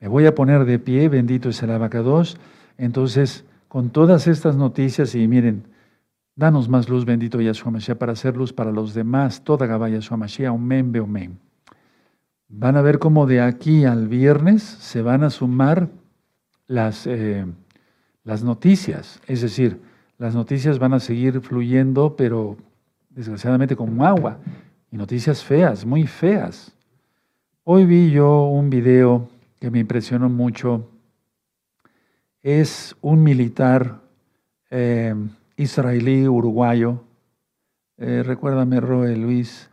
Me 0.00 0.08
voy 0.08 0.26
a 0.26 0.34
poner 0.34 0.64
de 0.64 0.78
pie, 0.78 1.08
bendito 1.08 1.48
es 1.48 1.62
el 1.62 1.70
abacados. 1.70 2.38
Entonces, 2.76 3.44
con 3.66 3.90
todas 3.90 4.28
estas 4.28 4.56
noticias, 4.56 5.14
y 5.14 5.26
miren, 5.26 5.64
danos 6.36 6.68
más 6.68 6.88
luz, 6.88 7.04
bendito 7.04 7.40
Yahshua 7.40 7.72
Mashiach, 7.72 7.98
para 7.98 8.12
hacer 8.12 8.36
luz 8.36 8.52
para 8.52 8.70
los 8.70 8.94
demás, 8.94 9.42
toda 9.42 9.66
Gabá 9.66 9.88
Yahshua 9.88 10.16
Mashiach, 10.16 10.52
omen, 10.52 10.96
omen. 11.00 11.38
Van 12.48 12.76
a 12.76 12.82
ver 12.82 12.98
cómo 12.98 13.26
de 13.26 13.40
aquí 13.40 13.84
al 13.84 14.08
viernes 14.08 14.62
se 14.62 15.02
van 15.02 15.22
a 15.24 15.30
sumar 15.30 15.88
las, 16.66 17.06
eh, 17.06 17.44
las 18.28 18.44
noticias, 18.44 19.22
es 19.26 19.40
decir, 19.40 19.80
las 20.18 20.34
noticias 20.34 20.78
van 20.78 20.92
a 20.92 21.00
seguir 21.00 21.40
fluyendo, 21.40 22.14
pero 22.14 22.58
desgraciadamente 23.08 23.74
como 23.74 24.04
agua 24.04 24.36
y 24.92 24.98
noticias 24.98 25.42
feas, 25.42 25.86
muy 25.86 26.06
feas. 26.06 26.76
Hoy 27.64 27.86
vi 27.86 28.10
yo 28.10 28.44
un 28.44 28.68
video 28.68 29.30
que 29.58 29.70
me 29.70 29.78
impresionó 29.78 30.28
mucho. 30.28 30.90
Es 32.42 32.94
un 33.00 33.22
militar 33.22 34.02
eh, 34.68 35.14
israelí 35.56 36.28
uruguayo. 36.28 37.02
Eh, 37.96 38.22
recuérdame, 38.22 38.78
Roe 38.78 39.16
Luis, 39.16 39.70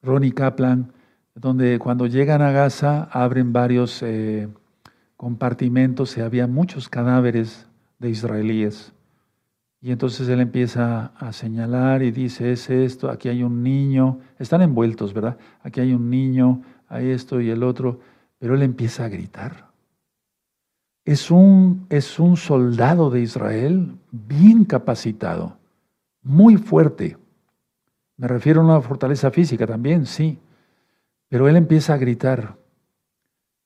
Ronnie 0.00 0.30
Kaplan, 0.30 0.92
donde 1.34 1.80
cuando 1.80 2.06
llegan 2.06 2.40
a 2.40 2.52
Gaza 2.52 3.08
abren 3.10 3.52
varios 3.52 4.00
eh, 4.04 4.46
y 6.16 6.20
había 6.20 6.46
muchos 6.46 6.88
cadáveres 6.88 7.66
de 7.98 8.10
israelíes. 8.10 8.92
Y 9.80 9.90
entonces 9.90 10.28
él 10.28 10.40
empieza 10.40 11.12
a 11.18 11.32
señalar 11.32 12.02
y 12.02 12.10
dice, 12.10 12.52
es 12.52 12.70
esto, 12.70 13.10
aquí 13.10 13.28
hay 13.28 13.42
un 13.42 13.62
niño, 13.62 14.18
están 14.38 14.62
envueltos, 14.62 15.12
¿verdad? 15.12 15.36
Aquí 15.62 15.80
hay 15.80 15.92
un 15.92 16.08
niño, 16.10 16.62
hay 16.88 17.10
esto 17.10 17.40
y 17.40 17.50
el 17.50 17.62
otro, 17.62 18.00
pero 18.38 18.54
él 18.54 18.62
empieza 18.62 19.04
a 19.04 19.08
gritar. 19.08 19.70
Es 21.04 21.30
un, 21.30 21.86
es 21.90 22.18
un 22.18 22.36
soldado 22.36 23.10
de 23.10 23.20
Israel 23.20 23.96
bien 24.10 24.64
capacitado, 24.64 25.58
muy 26.22 26.56
fuerte. 26.56 27.18
Me 28.16 28.26
refiero 28.26 28.62
a 28.62 28.64
una 28.64 28.80
fortaleza 28.80 29.30
física 29.30 29.66
también, 29.66 30.06
sí, 30.06 30.38
pero 31.28 31.48
él 31.48 31.56
empieza 31.56 31.94
a 31.94 31.98
gritar 31.98 32.56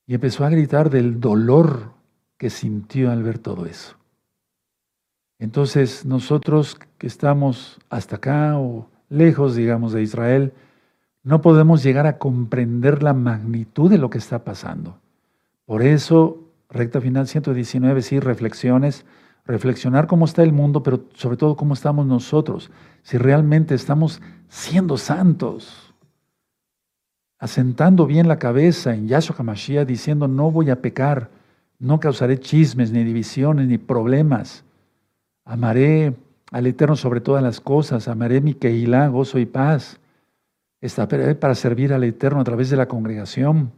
y 0.09 0.15
empezó 0.15 0.43
a 0.43 0.49
gritar 0.49 0.89
del 0.89 1.19
dolor 1.19 1.91
que 2.39 2.49
sintió 2.49 3.11
al 3.11 3.21
ver 3.21 3.37
todo 3.37 3.67
eso. 3.67 3.95
Entonces 5.37 6.03
nosotros 6.03 6.79
que 6.97 7.05
estamos 7.05 7.77
hasta 7.91 8.15
acá 8.15 8.57
o 8.57 8.89
lejos, 9.07 9.53
digamos, 9.53 9.93
de 9.93 10.01
Israel, 10.01 10.53
no 11.21 11.41
podemos 11.41 11.83
llegar 11.83 12.07
a 12.07 12.17
comprender 12.17 13.03
la 13.03 13.13
magnitud 13.13 13.87
de 13.87 13.99
lo 13.99 14.09
que 14.09 14.17
está 14.17 14.43
pasando. 14.43 14.97
Por 15.65 15.83
eso, 15.83 16.39
recta 16.71 16.99
final 17.01 17.27
119, 17.27 18.01
sí, 18.01 18.19
reflexiones, 18.19 19.05
reflexionar 19.45 20.07
cómo 20.07 20.25
está 20.25 20.41
el 20.41 20.53
mundo, 20.53 20.81
pero 20.81 21.05
sobre 21.13 21.37
todo 21.37 21.55
cómo 21.55 21.75
estamos 21.75 22.07
nosotros, 22.07 22.71
si 23.03 23.19
realmente 23.19 23.75
estamos 23.75 24.23
siendo 24.47 24.97
santos, 24.97 25.88
asentando 27.39 28.05
bien 28.05 28.27
la 28.27 28.37
cabeza 28.37 28.93
en 28.93 29.07
Yahshua 29.07 29.37
HaMashiach, 29.39 29.87
diciendo 29.87 30.27
no 30.27 30.51
voy 30.51 30.69
a 30.69 30.81
pecar, 30.81 31.29
no 31.79 31.99
causaré 31.99 32.39
chismes, 32.39 32.91
ni 32.91 33.03
divisiones, 33.03 33.67
ni 33.67 33.77
problemas 33.77 34.63
Amaré 35.49 36.13
al 36.51 36.67
Eterno 36.67 36.95
sobre 36.95 37.21
todas 37.21 37.41
las 37.41 37.59
cosas, 37.59 38.07
amaré 38.07 38.39
mi 38.39 38.53
Keilah, 38.53 39.07
gozo 39.07 39.39
y 39.39 39.47
paz. 39.47 39.99
Estaré 40.79 41.33
para 41.33 41.55
servir 41.55 41.91
al 41.91 42.03
Eterno 42.03 42.39
a 42.39 42.43
través 42.43 42.69
de 42.69 42.77
la 42.77 42.87
congregación, 42.87 43.71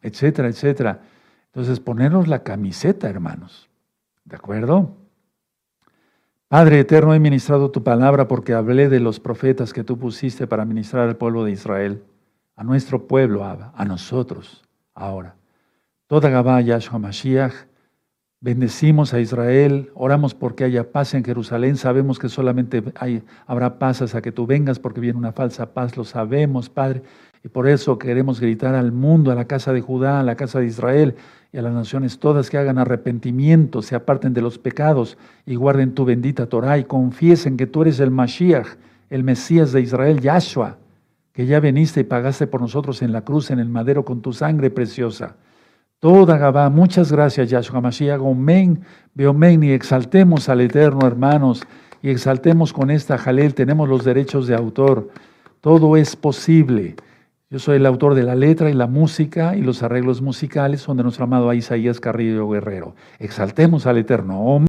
etcétera, 0.00 0.46
etcétera. 0.46 1.00
Entonces, 1.46 1.80
ponernos 1.80 2.28
la 2.28 2.44
camiseta, 2.44 3.10
hermanos. 3.10 3.68
¿De 4.24 4.36
acuerdo? 4.36 4.94
Padre 6.46 6.78
eterno, 6.78 7.12
he 7.12 7.18
ministrado 7.18 7.72
tu 7.72 7.82
palabra 7.82 8.28
porque 8.28 8.54
hablé 8.54 8.88
de 8.88 9.00
los 9.00 9.18
profetas 9.18 9.72
que 9.72 9.82
tú 9.82 9.98
pusiste 9.98 10.46
para 10.46 10.64
ministrar 10.64 11.08
al 11.08 11.16
pueblo 11.16 11.44
de 11.44 11.50
Israel, 11.50 12.04
a 12.58 12.64
nuestro 12.64 13.06
pueblo, 13.06 13.44
a 13.44 13.84
nosotros, 13.84 14.64
ahora. 14.92 15.36
Toda 16.08 16.28
Gabá 16.28 16.60
Yahshua 16.60 16.98
Mashiach, 16.98 17.54
bendecimos 18.40 19.14
a 19.14 19.20
Israel, 19.20 19.92
oramos 19.94 20.34
porque 20.34 20.64
haya 20.64 20.90
paz 20.90 21.14
en 21.14 21.22
Jerusalén, 21.22 21.76
sabemos 21.76 22.18
que 22.18 22.28
solamente 22.28 22.82
habrá 23.46 23.78
paz 23.78 24.02
hasta 24.02 24.20
que 24.20 24.32
tú 24.32 24.44
vengas 24.44 24.80
porque 24.80 25.00
viene 25.00 25.16
una 25.16 25.30
falsa 25.30 25.72
paz, 25.72 25.96
lo 25.96 26.02
sabemos, 26.02 26.68
Padre, 26.68 27.04
y 27.44 27.48
por 27.48 27.68
eso 27.68 27.96
queremos 27.96 28.40
gritar 28.40 28.74
al 28.74 28.90
mundo, 28.90 29.30
a 29.30 29.36
la 29.36 29.44
casa 29.44 29.72
de 29.72 29.80
Judá, 29.80 30.18
a 30.18 30.24
la 30.24 30.34
casa 30.34 30.58
de 30.58 30.66
Israel, 30.66 31.14
y 31.52 31.58
a 31.58 31.62
las 31.62 31.72
naciones 31.72 32.18
todas 32.18 32.50
que 32.50 32.58
hagan 32.58 32.78
arrepentimiento, 32.78 33.82
se 33.82 33.94
aparten 33.94 34.34
de 34.34 34.42
los 34.42 34.58
pecados 34.58 35.16
y 35.46 35.54
guarden 35.54 35.94
tu 35.94 36.04
bendita 36.04 36.46
Torah 36.46 36.76
y 36.78 36.84
confiesen 36.84 37.56
que 37.56 37.68
tú 37.68 37.82
eres 37.82 38.00
el 38.00 38.10
Mashiach, 38.10 38.66
el 39.10 39.22
Mesías 39.22 39.70
de 39.70 39.80
Israel, 39.80 40.20
Yahshua, 40.20 40.76
que 41.38 41.46
ya 41.46 41.60
veniste 41.60 42.00
y 42.00 42.02
pagaste 42.02 42.48
por 42.48 42.60
nosotros 42.60 43.00
en 43.00 43.12
la 43.12 43.20
cruz, 43.20 43.52
en 43.52 43.60
el 43.60 43.68
madero, 43.68 44.04
con 44.04 44.22
tu 44.22 44.32
sangre 44.32 44.70
preciosa. 44.70 45.36
Toda 46.00 46.36
Gabá, 46.36 46.68
muchas 46.68 47.12
gracias, 47.12 47.48
Yahshua 47.48 47.80
Mashiach, 47.80 48.20
omen, 48.20 48.80
beomen, 49.14 49.62
y 49.62 49.70
exaltemos 49.70 50.48
al 50.48 50.62
Eterno, 50.62 51.06
hermanos, 51.06 51.62
y 52.02 52.10
exaltemos 52.10 52.72
con 52.72 52.90
esta 52.90 53.18
jalel, 53.18 53.54
tenemos 53.54 53.88
los 53.88 54.04
derechos 54.04 54.48
de 54.48 54.56
autor. 54.56 55.10
Todo 55.60 55.96
es 55.96 56.16
posible. 56.16 56.96
Yo 57.50 57.60
soy 57.60 57.76
el 57.76 57.86
autor 57.86 58.16
de 58.16 58.24
la 58.24 58.34
letra 58.34 58.68
y 58.68 58.74
la 58.74 58.88
música 58.88 59.56
y 59.56 59.62
los 59.62 59.84
arreglos 59.84 60.20
musicales 60.20 60.80
son 60.80 60.96
de 60.96 61.04
nuestro 61.04 61.22
amado 61.22 61.54
Isaías 61.54 62.00
Carrillo 62.00 62.48
Guerrero. 62.48 62.96
Exaltemos 63.20 63.86
al 63.86 63.98
Eterno. 63.98 64.42